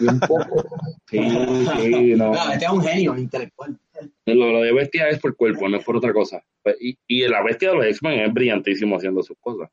Y 0.00 0.04
un 0.06 0.20
poco. 0.20 0.64
Sí, 1.10 1.20
sí, 1.20 2.14
no. 2.16 2.32
Este 2.50 2.64
es 2.64 2.70
un 2.70 2.82
genio 2.82 3.16
intelectual. 3.16 3.78
Lo, 4.26 4.52
lo 4.52 4.60
de 4.62 4.72
bestia 4.72 5.08
es 5.08 5.20
por 5.20 5.36
cuerpo, 5.36 5.68
no 5.68 5.76
es 5.78 5.84
por 5.84 5.96
otra 5.96 6.12
cosa. 6.12 6.44
Y, 6.80 6.98
y 7.06 7.26
la 7.28 7.42
bestia 7.42 7.70
de 7.70 7.76
los 7.76 7.86
X-Men 7.86 8.20
es 8.20 8.32
brillantísimo 8.32 8.96
haciendo 8.96 9.22
sus 9.22 9.36
cosas. 9.38 9.70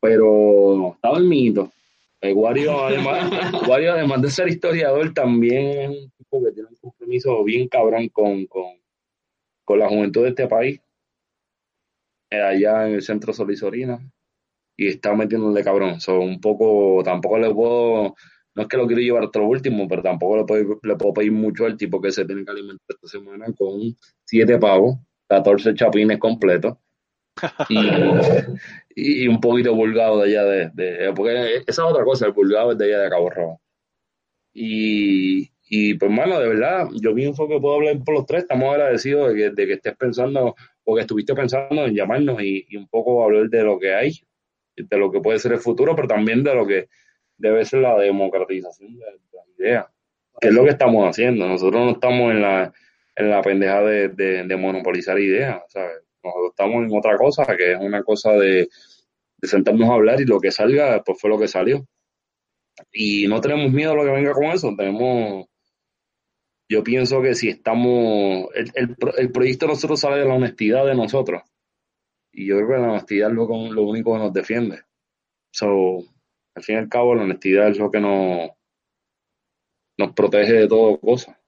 Pero 0.00 0.92
estaba 0.94 1.18
el 1.18 1.24
mito. 1.24 1.72
El 2.20 2.34
Wario, 2.34 2.84
además, 2.84 3.30
Wario, 3.68 3.92
además 3.92 4.22
de 4.22 4.30
ser 4.30 4.48
historiador, 4.48 5.12
también 5.14 5.66
es 5.80 5.88
un 5.90 6.10
tipo 6.12 6.44
que 6.44 6.52
tiene 6.52 6.68
un 6.70 6.76
compromiso 6.76 7.44
bien 7.44 7.68
cabrón 7.68 8.08
con, 8.10 8.46
con, 8.46 8.64
con 9.64 9.78
la 9.78 9.88
juventud 9.88 10.22
de 10.24 10.30
este 10.30 10.48
país. 10.48 10.80
eh, 12.30 12.40
allá 12.40 12.88
en 12.88 12.94
el 12.94 13.02
centro 13.02 13.32
Solisorina. 13.32 14.00
Y 14.76 14.88
está 14.88 15.14
metiéndole 15.14 15.64
cabrón. 15.64 16.00
So, 16.00 16.20
un 16.20 16.40
poco, 16.40 17.02
tampoco 17.04 17.38
le 17.38 17.52
puedo, 17.54 18.16
no 18.54 18.62
es 18.62 18.68
que 18.68 18.76
lo 18.76 18.86
quiero 18.86 19.02
llevar 19.02 19.24
hasta 19.24 19.38
lo 19.38 19.46
último, 19.48 19.86
pero 19.88 20.02
tampoco 20.02 20.36
le 20.38 20.44
puedo, 20.44 20.80
le 20.82 20.96
puedo 20.96 21.14
pedir 21.14 21.32
mucho 21.32 21.66
al 21.66 21.76
tipo 21.76 22.00
que 22.00 22.12
se 22.12 22.24
tiene 22.24 22.44
que 22.44 22.50
alimentar 22.50 22.84
esta 22.88 23.08
semana 23.08 23.46
con 23.56 23.80
siete 24.24 24.58
pavos, 24.58 24.96
14 25.28 25.74
chapines 25.74 26.18
completos. 26.18 26.76
Y, 28.94 29.24
y 29.24 29.28
un 29.28 29.40
poquito 29.40 29.74
vulgado 29.74 30.18
de 30.20 30.28
allá 30.28 30.44
de, 30.44 30.70
de- 30.74 31.12
porque 31.14 31.56
esa 31.56 31.64
es 31.68 31.78
otra 31.78 32.04
cosa, 32.04 32.26
el 32.26 32.32
vulgado 32.32 32.72
es 32.72 32.78
de 32.78 32.86
allá 32.86 32.98
de 33.02 33.08
Cabo 33.10 33.30
Rojo. 33.30 33.60
Y, 34.52 35.50
y 35.68 35.94
pues 35.94 36.10
mano, 36.10 36.38
de 36.40 36.48
verdad, 36.48 36.88
yo 37.00 37.14
pienso 37.14 37.46
que 37.48 37.60
puedo 37.60 37.76
hablar 37.76 37.98
por 38.04 38.14
los 38.14 38.26
tres, 38.26 38.42
estamos 38.42 38.72
agradecidos 38.74 39.28
de 39.32 39.34
que, 39.36 39.50
de 39.50 39.66
que 39.66 39.72
estés 39.74 39.96
pensando 39.96 40.54
o 40.84 40.94
que 40.94 41.02
estuviste 41.02 41.34
pensando 41.34 41.84
en 41.86 41.94
llamarnos 41.94 42.42
y, 42.42 42.66
y 42.68 42.76
un 42.76 42.88
poco 42.88 43.22
hablar 43.24 43.48
de 43.48 43.62
lo 43.62 43.78
que 43.78 43.94
hay, 43.94 44.12
de 44.76 44.98
lo 44.98 45.10
que 45.10 45.20
puede 45.20 45.38
ser 45.38 45.52
el 45.52 45.60
futuro, 45.60 45.94
pero 45.94 46.08
también 46.08 46.42
de 46.42 46.54
lo 46.54 46.66
que 46.66 46.88
debe 47.40 47.64
ser 47.64 47.80
la 47.80 47.96
democratización 47.98 48.96
de, 48.96 49.04
las 49.32 49.48
ideas, 49.58 49.86
que 50.40 50.48
es 50.48 50.54
lo 50.54 50.64
que 50.64 50.70
estamos 50.70 51.08
haciendo. 51.08 51.46
Nosotros 51.46 51.84
no 51.84 51.90
estamos 51.92 52.30
en 52.30 52.42
la, 52.42 52.72
en 53.16 53.30
la 53.30 53.42
pendeja 53.42 53.82
de, 53.82 54.08
de, 54.08 54.44
de 54.44 54.56
monopolizar 54.56 55.18
ideas, 55.18 55.62
¿sabes? 55.68 56.02
Nosotros 56.22 56.50
estamos 56.50 56.84
en 56.84 56.96
otra 56.96 57.16
cosa, 57.16 57.44
que 57.56 57.72
es 57.72 57.78
una 57.80 58.02
cosa 58.02 58.32
de, 58.32 58.68
de 59.38 59.48
sentarnos 59.48 59.88
a 59.88 59.94
hablar 59.94 60.20
y 60.20 60.26
lo 60.26 60.38
que 60.38 60.50
salga, 60.50 61.02
pues 61.02 61.18
fue 61.18 61.30
lo 61.30 61.38
que 61.38 61.48
salió. 61.48 61.86
Y 62.92 63.26
no 63.26 63.40
tenemos 63.40 63.72
miedo 63.72 63.92
a 63.92 63.94
lo 63.94 64.04
que 64.04 64.10
venga 64.10 64.32
con 64.32 64.44
eso, 64.44 64.74
tenemos... 64.76 65.46
Yo 66.68 66.84
pienso 66.84 67.20
que 67.20 67.34
si 67.34 67.48
estamos... 67.48 68.48
El, 68.54 68.70
el, 68.74 68.96
el 69.18 69.32
proyecto 69.32 69.66
de 69.66 69.72
nosotros 69.72 69.98
sale 69.98 70.18
de 70.18 70.26
la 70.26 70.34
honestidad 70.34 70.86
de 70.86 70.94
nosotros. 70.94 71.42
Y 72.32 72.46
yo 72.46 72.56
creo 72.56 72.68
que 72.68 72.74
la 72.74 72.92
honestidad 72.92 73.30
es 73.30 73.34
lo, 73.34 73.46
lo 73.72 73.82
único 73.82 74.12
que 74.12 74.18
nos 74.18 74.32
defiende. 74.32 74.82
So, 75.52 76.04
al 76.54 76.62
fin 76.62 76.76
y 76.76 76.78
al 76.78 76.88
cabo, 76.88 77.14
la 77.14 77.22
honestidad 77.22 77.68
es 77.68 77.78
lo 77.78 77.90
que 77.90 78.00
nos, 78.00 78.50
nos 79.98 80.12
protege 80.14 80.52
de 80.52 80.68
todo 80.68 80.98
cosa. 80.98 81.38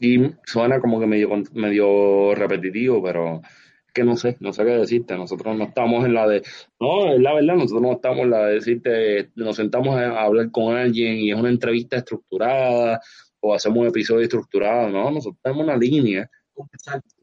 Y 0.00 0.18
suena 0.44 0.80
como 0.80 1.00
que 1.00 1.06
medio, 1.06 1.30
medio 1.52 2.34
repetitivo, 2.34 3.02
pero 3.02 3.40
es 3.86 3.92
que 3.94 4.04
no 4.04 4.16
sé, 4.16 4.36
no 4.40 4.52
sé 4.52 4.64
qué 4.64 4.70
decirte. 4.70 5.16
Nosotros 5.16 5.56
no 5.56 5.64
estamos 5.64 6.04
en 6.04 6.14
la 6.14 6.28
de, 6.28 6.42
no, 6.78 7.12
es 7.12 7.20
la 7.20 7.34
verdad, 7.34 7.54
nosotros 7.54 7.82
no 7.82 7.92
estamos 7.92 8.20
en 8.20 8.30
la 8.30 8.46
de 8.46 8.54
decirte, 8.54 9.30
nos 9.34 9.56
sentamos 9.56 9.96
a 9.96 10.22
hablar 10.22 10.50
con 10.50 10.76
alguien 10.76 11.16
y 11.16 11.30
es 11.30 11.38
una 11.38 11.48
entrevista 11.48 11.96
estructurada 11.96 13.00
o 13.40 13.54
hacemos 13.54 13.78
un 13.78 13.86
episodio 13.86 14.22
estructurado. 14.22 14.90
No, 14.90 15.10
nosotros 15.10 15.40
tenemos 15.42 15.64
una 15.64 15.76
línea 15.76 16.30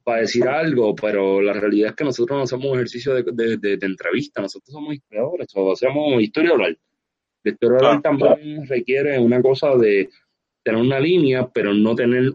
para 0.03 0.21
decir 0.21 0.47
algo, 0.47 0.95
pero 0.95 1.41
la 1.41 1.53
realidad 1.53 1.89
es 1.91 1.95
que 1.95 2.03
nosotros 2.03 2.37
no 2.37 2.43
hacemos 2.43 2.75
ejercicio 2.75 3.13
de, 3.13 3.23
de, 3.31 3.57
de- 3.57 3.77
de 3.77 3.85
entrevista, 3.85 4.41
nosotros 4.41 4.71
somos 4.73 4.93
historiadores, 4.95 5.47
o 5.55 5.71
hacemos 5.71 6.21
historia 6.21 6.53
oral. 6.53 6.77
La 7.43 7.51
historia 7.51 7.77
oral 7.77 8.01
también 8.01 8.67
requiere 8.67 9.19
una 9.19 9.41
cosa 9.41 9.75
de 9.75 10.09
tener 10.63 10.81
una 10.81 10.99
línea, 10.99 11.47
pero 11.47 11.73
no 11.73 11.95
tener 11.95 12.33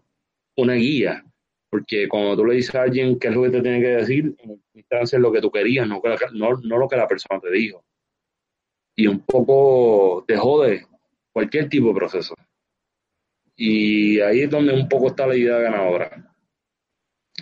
una 0.57 0.75
guía. 0.75 1.25
Porque 1.71 2.09
cuando 2.09 2.35
tú 2.37 2.47
le 2.47 2.55
dices 2.57 2.75
a 2.75 2.83
alguien 2.83 3.19
qué 3.19 3.29
es 3.29 3.35
lo 3.35 3.43
que 3.43 3.51
te 3.51 3.61
tiene 3.62 3.81
que 3.81 3.89
decir, 3.89 4.35
en 4.39 4.62
instancia 4.75 5.16
es 5.16 5.23
lo 5.23 5.31
que 5.33 5.41
tú 5.43 5.51
querías, 5.51 5.87
no 5.87 6.01
lo 6.79 6.89
que 6.89 6.97
la 6.97 7.07
persona 7.07 7.41
te 7.41 7.51
dijo. 7.51 7.85
Y 8.97 9.07
un 9.07 9.21
poco 9.21 10.25
te 10.27 10.37
jode 10.37 10.87
cualquier 11.33 11.69
tipo 11.69 11.89
de 11.89 11.95
proceso. 11.95 12.35
Y 13.57 14.21
ahí 14.21 14.43
es 14.43 14.51
donde 14.51 14.73
un 14.73 14.89
poco 14.89 15.09
está 15.09 15.27
la 15.27 15.37
idea 15.37 15.59
ganadora. 15.59 16.28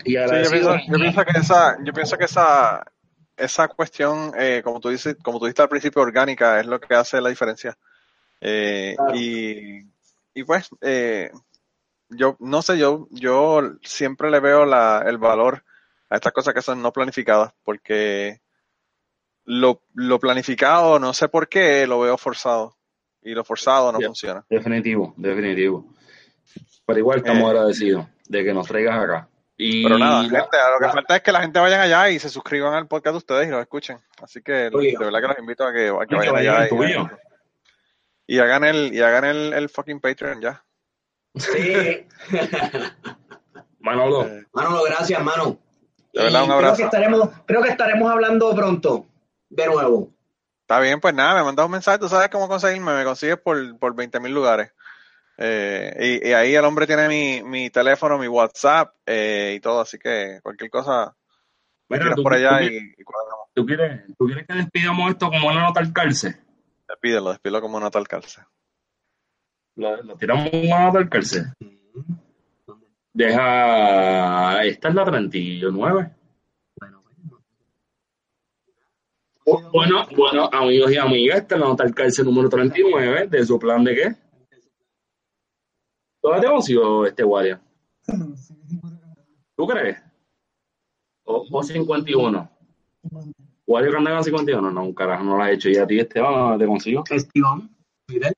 Y 0.05 0.11
Sí, 0.11 0.13
yo 0.13 0.51
pienso, 0.51 0.75
yo 0.87 0.95
pienso 0.97 1.25
que 1.25 1.39
esa, 1.39 1.77
yo 1.83 1.93
pienso 1.93 2.17
que 2.17 2.25
esa, 2.25 2.83
esa 3.35 3.67
cuestión, 3.67 4.31
eh, 4.37 4.61
como 4.63 4.79
tú 4.79 4.89
dices, 4.89 5.17
como 5.23 5.39
tú 5.39 5.45
dijiste 5.45 5.61
al 5.63 5.69
principio, 5.69 6.01
orgánica, 6.01 6.59
es 6.59 6.65
lo 6.65 6.79
que 6.79 6.93
hace 6.95 7.19
la 7.21 7.29
diferencia. 7.29 7.77
Eh, 8.41 8.93
Claro. 8.95 9.15
y, 9.15 9.85
y 10.33 10.43
pues, 10.43 10.69
eh, 10.81 11.31
yo 12.09 12.37
no 12.39 12.61
sé, 12.61 12.77
yo, 12.77 13.07
yo 13.11 13.61
siempre 13.83 14.29
le 14.29 14.39
veo 14.39 14.65
la, 14.65 15.03
el 15.05 15.17
valor 15.17 15.63
a 16.09 16.15
estas 16.15 16.31
cosas 16.31 16.53
que 16.53 16.61
son 16.61 16.81
no 16.81 16.93
planificadas, 16.93 17.51
porque 17.63 18.39
lo, 19.45 19.81
lo 19.93 20.19
planificado, 20.19 20.99
no 20.99 21.13
sé 21.13 21.27
por 21.27 21.49
qué, 21.49 21.87
lo 21.87 21.99
veo 21.99 22.17
forzado. 22.17 22.75
Y 23.23 23.33
lo 23.33 23.43
forzado 23.43 23.91
no 23.91 23.99
funciona. 23.99 24.45
Definitivo, 24.49 25.13
definitivo. 25.17 25.85
Pero 26.85 26.99
igual 26.99 27.17
estamos 27.17 27.41
Eh. 27.43 27.45
agradecidos 27.49 28.05
de 28.29 28.43
que 28.43 28.53
nos 28.53 28.67
traigas 28.67 29.03
acá. 29.03 29.27
Y 29.59 29.83
Pero 29.83 29.97
nada, 29.97 30.21
gente, 30.21 30.37
lo 30.37 30.79
que 30.79 30.85
la- 30.85 30.91
falta 30.91 31.15
es 31.15 31.21
que 31.23 31.31
la 31.31 31.41
gente 31.41 31.59
vayan 31.59 31.81
allá 31.81 32.09
y 32.09 32.19
se 32.19 32.29
suscriban 32.29 32.73
al 32.75 32.87
podcast 32.87 33.13
de 33.13 33.17
ustedes 33.17 33.47
y 33.47 33.51
lo 33.51 33.59
escuchen. 33.59 33.97
Así 34.21 34.41
que 34.43 34.51
de 34.69 34.95
verdad 34.99 35.19
que 35.21 35.27
los 35.27 35.39
invito 35.39 35.65
a 35.65 35.73
que, 35.73 35.87
a 35.87 35.93
vayan 35.93 36.35
allá 36.35 36.57
al 36.59 36.65
y, 36.67 36.69
tuyo. 36.69 37.09
y 38.27 38.39
hagan 38.39 38.63
el 38.65 38.93
y 38.93 39.01
hagan 39.01 39.25
el, 39.25 39.53
el 39.53 39.69
fucking 39.69 39.99
Patreon 39.99 40.41
ya. 40.41 40.63
Sí. 41.35 42.05
Manolo, 43.79 44.25
Eh, 44.25 44.45
Manolo, 44.53 44.83
gracias, 44.83 45.23
mano. 45.23 45.57
De 46.13 46.23
verdad, 46.23 46.43
un 46.43 46.51
abrazo. 46.51 46.75
Creo 46.75 46.89
que, 46.89 46.95
estaremos, 46.97 47.29
creo 47.45 47.61
que 47.63 47.69
estaremos 47.69 48.11
hablando 48.11 48.53
pronto, 48.55 49.05
de 49.49 49.65
nuevo. 49.67 50.09
Está 50.61 50.79
bien, 50.79 50.99
pues 50.99 51.13
nada, 51.13 51.35
me 51.35 51.43
mandas 51.43 51.65
un 51.65 51.71
mensaje, 51.71 51.97
tú 51.99 52.09
sabes 52.09 52.29
cómo 52.29 52.47
conseguirme, 52.47 52.93
me 52.93 53.03
consigues 53.05 53.37
por, 53.39 53.77
por 53.79 53.95
20 53.95 54.19
mil 54.19 54.33
lugares. 54.33 54.71
Eh, 55.37 56.19
y, 56.23 56.29
y 56.29 56.33
ahí 56.33 56.55
el 56.55 56.65
hombre 56.65 56.87
tiene 56.87 57.07
mi, 57.07 57.43
mi 57.43 57.69
teléfono, 57.69 58.17
mi 58.17 58.27
WhatsApp 58.27 58.95
eh, 59.05 59.53
y 59.55 59.59
todo, 59.59 59.81
así 59.81 59.97
que 59.99 60.39
cualquier 60.41 60.69
cosa 60.71 61.15
Mira, 61.89 62.15
tú- 62.15 62.23
por 62.23 62.33
allá 62.33 62.57
tú- 62.59 62.65
y, 62.65 62.95
y 62.97 63.03
cuadramos. 63.03 63.45
¿Tú 63.53 63.65
quieres, 63.65 64.01
¿Tú 64.17 64.25
quieres 64.25 64.45
que 64.47 64.53
despidamos 64.55 65.11
esto 65.11 65.29
como 65.29 65.47
una 65.47 65.61
nota 65.61 65.79
al 65.79 65.93
cárcel? 65.93 66.35
Despídelo, 66.87 67.29
despídelo 67.29 67.61
como 67.61 67.77
una 67.77 67.89
tal 67.91 68.07
cárcel. 68.07 68.43
Lo, 69.75 70.01
lo 70.03 70.15
tiramos 70.17 70.49
como 70.49 70.63
una 70.63 70.85
nota 70.85 70.97
al 70.99 71.09
cárcel. 71.09 71.45
Deja. 73.13 74.63
Esta 74.65 74.89
es 74.89 74.95
la 74.95 75.05
39. 75.05 76.11
Bueno, 79.45 79.71
Bueno, 79.71 80.05
bueno, 80.15 80.49
amigos 80.51 80.91
y 80.91 80.97
amigas, 80.97 81.37
esta 81.39 81.55
es 81.55 81.61
la 81.61 81.67
nota 81.67 81.83
al 81.83 81.95
cárcel 81.95 82.25
número 82.25 82.49
39 82.49 83.27
de 83.27 83.45
su 83.45 83.57
plan 83.57 83.83
de 83.83 83.95
qué. 83.95 84.15
¿Todavía 86.27 86.51
te 86.59 87.07
este 87.07 87.23
guardia? 87.23 87.61
¿Tú 89.55 89.65
crees? 89.65 89.97
O, 91.23 91.47
o 91.49 91.63
51. 91.63 92.51
¿Guardia 93.65 93.91
que 93.91 93.97
anda 93.97 94.13
con 94.13 94.25
51? 94.25 94.71
No, 94.71 94.83
un 94.83 94.93
carajo, 94.93 95.23
no 95.23 95.37
lo 95.37 95.43
has 95.43 95.51
hecho. 95.51 95.69
Y 95.69 95.77
a 95.77 95.87
ti, 95.87 95.97
Esteban, 95.97 96.33
¿dónde 96.33 96.65
te 96.65 96.69
consigo? 96.69 97.05
Twitter, 98.05 98.33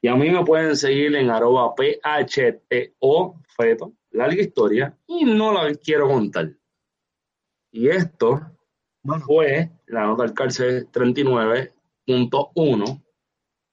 Y 0.00 0.06
a 0.06 0.14
mí 0.14 0.30
me 0.30 0.44
pueden 0.44 0.76
seguir 0.76 1.16
en 1.16 1.28
arroba 1.28 1.74
PHTO 1.74 3.42
feto, 3.56 3.92
larga 4.12 4.40
historia, 4.40 4.96
y 5.08 5.24
no 5.24 5.52
la 5.52 5.74
quiero 5.74 6.06
contar. 6.06 6.52
Y 7.72 7.88
esto 7.88 8.42
bueno, 9.02 9.24
fue 9.24 9.70
la 9.86 10.06
nota 10.06 10.22
al 10.22 10.34
cárcel 10.34 10.88
39.1, 10.92 13.04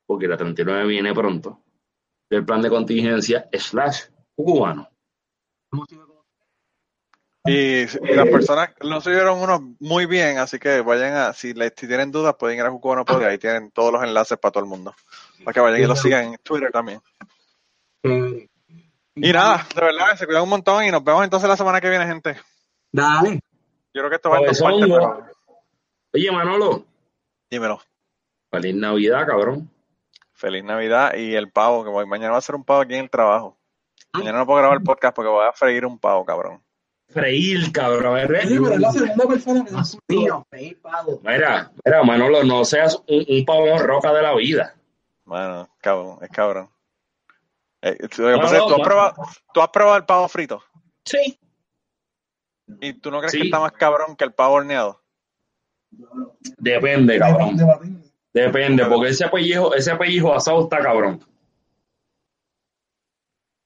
porque 0.08 0.28
la 0.28 0.36
39 0.36 0.88
viene 0.88 1.14
pronto, 1.14 1.61
del 2.32 2.46
plan 2.46 2.62
de 2.62 2.70
contingencia 2.70 3.50
slash 3.52 4.06
cubano. 4.36 4.90
Y, 7.44 7.86
las 7.86 8.28
personas 8.30 8.70
lo 8.80 9.02
subieron 9.02 9.40
unos 9.40 9.62
muy 9.80 10.06
bien, 10.06 10.38
así 10.38 10.58
que 10.58 10.80
vayan 10.82 11.14
a, 11.14 11.34
si, 11.34 11.54
les, 11.54 11.74
si 11.76 11.88
tienen 11.88 12.12
dudas, 12.12 12.36
pueden 12.40 12.58
ir 12.58 12.64
a 12.64 12.72
Jucubano 12.72 13.04
Pod, 13.04 13.22
y 13.22 13.26
ahí 13.26 13.38
tienen 13.38 13.72
todos 13.72 13.92
los 13.92 14.02
enlaces 14.04 14.38
para 14.38 14.54
todo 14.54 14.64
el 14.64 14.70
mundo. 14.70 14.96
Para 15.44 15.54
que 15.54 15.60
vayan 15.60 15.82
y 15.82 15.86
lo 15.88 15.96
sigan 15.96 16.26
en 16.26 16.38
Twitter 16.38 16.72
también. 16.72 17.02
Y 18.04 19.34
nada, 19.34 19.68
de 19.76 19.82
verdad, 19.82 20.16
se 20.16 20.26
cuidan 20.26 20.44
un 20.44 20.50
montón 20.50 20.86
y 20.86 20.92
nos 20.92 21.04
vemos 21.04 21.26
entonces 21.26 21.50
la 21.50 21.58
semana 21.58 21.82
que 21.82 21.90
viene, 21.90 22.06
gente. 22.06 22.38
Dale. 22.94 23.42
Yo 23.94 24.02
creo 24.02 24.10
que 24.10 24.16
esto 24.16 24.30
va 24.30 24.38
partes, 24.38 24.62
Cabezongo. 24.62 24.96
pero 24.96 25.26
Oye, 26.14 26.32
Manolo, 26.32 26.86
dímelo. 27.50 27.82
feliz 28.50 28.76
Navidad, 28.76 29.28
cabrón. 29.28 29.70
Feliz 30.42 30.64
Navidad 30.64 31.14
y 31.14 31.36
el 31.36 31.52
pavo, 31.52 31.84
que 31.84 31.92
voy, 31.92 32.08
mañana 32.08 32.32
va 32.32 32.40
a 32.40 32.42
ser 32.42 32.56
un 32.56 32.64
pavo 32.64 32.82
aquí 32.82 32.96
en 32.96 33.02
el 33.02 33.10
trabajo. 33.12 33.60
Mañana 34.12 34.40
no 34.40 34.46
puedo 34.48 34.58
grabar 34.58 34.80
el 34.80 34.84
podcast 34.84 35.16
porque 35.16 35.30
voy 35.30 35.46
a 35.48 35.54
freír 35.54 35.86
un 35.86 36.00
pavo, 36.00 36.26
cabrón. 36.26 36.64
Freír, 37.10 37.72
cabrón. 37.72 38.16
Oye, 38.16 38.26
pero 38.26 38.72
es 38.74 38.80
la 38.80 38.92
segunda 38.92 39.28
persona 39.28 39.64
que 39.64 39.70
Dios 39.72 39.98
mío, 40.08 40.48
freír 40.50 40.82
pavo. 40.82 41.22
Mira, 41.24 41.72
mira, 41.86 42.04
Manolo, 42.04 42.44
no 42.44 42.66
seas 42.66 42.96
un, 43.08 43.24
un 43.30 43.46
pavón 43.46 43.78
roca 43.84 44.12
de 44.14 44.22
la 44.24 44.34
vida. 44.34 44.76
Bueno, 45.26 45.70
cabrón, 45.80 46.18
es 46.24 46.30
cabrón. 46.30 46.70
Eh, 47.84 47.98
lo 48.02 48.08
que 48.10 48.32
No, 48.32 48.42
pasa 48.42 48.58
es 48.58 48.66
tú 48.66 48.74
has, 48.74 48.82
probado, 48.82 49.16
tú 49.54 49.62
has 49.62 49.70
probado 49.70 49.98
el 49.98 50.06
pavo 50.06 50.28
frito 50.28 50.64
Sí. 51.06 51.40
y 52.80 52.94
tú 52.94 53.12
no 53.12 53.20
crees 53.20 53.32
Sí. 53.34 53.38
que 53.40 53.44
está 53.46 53.60
más 53.60 53.74
cabrón 53.74 54.16
que 54.16 54.24
el 54.24 54.34
pavo 54.34 54.56
horneado. 54.56 55.02
Depende, 56.58 57.20
cabrón. 57.20 57.56
Debatible. 57.58 58.11
Depende, 58.34 58.86
porque 58.86 59.10
ese 59.10 59.28
pellejo, 59.28 59.74
ese 59.76 59.96
pellejo 59.96 60.34
asado 60.34 60.62
está 60.64 60.80
cabrón. 60.80 61.20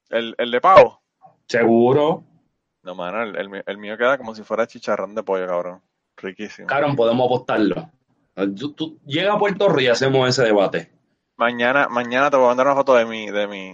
El, 0.10 0.36
el 0.38 0.52
de 0.52 0.62
pavo. 0.62 1.02
Seguro. 1.48 2.24
No, 2.84 2.96
mano, 2.96 3.24
el, 3.24 3.36
el 3.36 3.50
mío- 3.50 3.64
el 3.66 3.78
mío 3.78 3.98
queda 3.98 4.18
como 4.18 4.36
si 4.36 4.44
fuera 4.44 4.68
chicharrón 4.68 5.16
de 5.16 5.24
pollo, 5.24 5.48
cabrón. 5.48 5.82
Riquísimo. 6.18 6.68
Cabrón, 6.68 6.96
podemos 6.96 7.26
apostarlo. 7.26 7.90
Tú, 8.58 8.74
tú- 8.74 9.00
llega 9.06 9.34
a 9.34 9.40
Puerto 9.40 9.68
Rico 9.70 9.82
y 9.82 9.88
hacemos 9.88 10.28
ese 10.30 10.44
debate. 10.44 10.92
Mañana, 11.38 11.88
mañana 11.90 12.30
te 12.30 12.38
voy 12.38 12.46
a 12.46 12.50
mandar 12.50 12.68
una 12.68 12.76
foto 12.76 12.96
de 12.96 13.06
mi, 13.06 13.30
de 13.30 13.48
mi. 13.48 13.70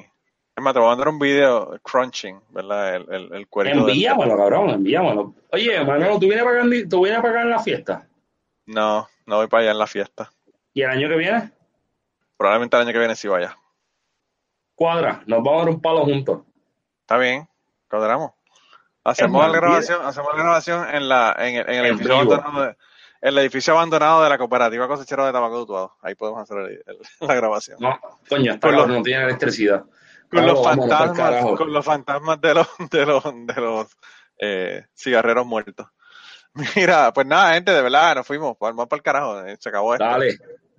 Es 0.55 0.63
más, 0.63 0.73
te 0.73 0.79
voy 0.79 0.87
a 0.87 0.91
mandar 0.91 1.09
un 1.09 1.19
video 1.19 1.77
crunching, 1.83 2.39
¿verdad? 2.49 2.95
El, 2.95 3.13
el, 3.13 3.33
el 3.33 3.47
cuerito 3.47 3.79
del- 3.85 3.89
Envíamelo, 3.89 4.35
cabrón, 4.37 4.69
envíamelo. 4.71 5.33
Oye, 5.51 5.83
Manolo, 5.83 6.15
¿tú 6.19 6.27
vienes 6.27 6.41
a 6.41 6.45
pagar, 6.45 6.65
tú 6.89 7.01
vienes 7.01 7.19
a 7.19 7.21
pagar 7.21 7.45
la 7.45 7.59
fiesta? 7.59 8.07
No, 8.65 9.07
no 9.25 9.37
voy 9.37 9.47
para 9.47 9.63
allá 9.63 9.71
en 9.71 9.79
la 9.79 9.87
fiesta. 9.87 10.31
¿Y 10.73 10.81
el 10.83 10.89
año 10.89 11.09
que 11.09 11.15
viene? 11.15 11.51
Probablemente 12.37 12.75
el 12.77 12.83
año 12.83 12.91
que 12.93 12.99
viene 12.99 13.15
sí 13.15 13.27
vaya. 13.27 13.57
Cuadra, 14.75 15.21
nos 15.25 15.43
vamos 15.43 15.53
a 15.61 15.65
dar 15.65 15.69
un 15.75 15.81
palo 15.81 16.03
juntos. 16.05 16.41
Está 17.01 17.17
bien, 17.17 17.47
cuadramos. 17.89 18.31
Hacemos 19.03 19.45
la 19.45 19.51
grabación, 19.53 20.05
hacemos 20.05 20.31
la 20.35 20.43
grabación 20.43 20.87
en 20.95 21.09
la, 21.09 21.35
en 21.39 21.55
el, 21.55 21.61
en 21.61 21.69
el 21.69 21.75
En 21.77 21.85
edificio 21.87 22.19
vivo. 22.19 22.33
abandonado 22.33 22.65
de, 22.67 22.77
el 23.21 23.37
edificio 23.37 23.73
abandonado 23.73 24.23
de 24.23 24.29
la 24.29 24.37
cooperativa 24.37 24.87
cosechera 24.87 25.25
de 25.25 25.31
tabaco 25.33 25.55
de 25.57 25.61
Utuado. 25.63 25.97
Ahí 26.01 26.15
podemos 26.15 26.41
hacer 26.41 26.57
el- 26.57 26.83
el- 26.85 26.97
la 27.27 27.33
grabación. 27.35 27.77
No, 27.79 27.99
coño, 28.29 28.59
Con 28.59 28.75
los- 28.75 28.87
no 28.87 29.01
tiene 29.03 29.23
electricidad. 29.23 29.81
Con 30.29 30.45
Vamos, 30.45 30.53
los 30.53 30.63
fantasmas, 30.63 31.45
con 31.57 31.73
los 31.73 31.85
fantasmas 31.85 32.39
de 32.41 32.53
los, 32.53 32.67
de 32.91 33.05
los, 33.05 33.23
de 33.45 33.55
los 33.61 33.97
eh, 34.39 34.85
cigarreros 34.95 35.45
muertos. 35.45 35.87
Mira, 36.75 37.11
pues 37.13 37.27
nada, 37.27 37.53
gente, 37.53 37.71
de 37.71 37.81
verdad, 37.81 38.15
nos 38.15 38.25
fuimos, 38.27 38.55
vamos 38.59 38.87
para 38.87 38.97
el 38.97 39.03
carajo, 39.03 39.41
eh, 39.45 39.57
se 39.59 39.69
acabó 39.69 39.93
esto. 39.93 40.05
Dale, 40.05 40.37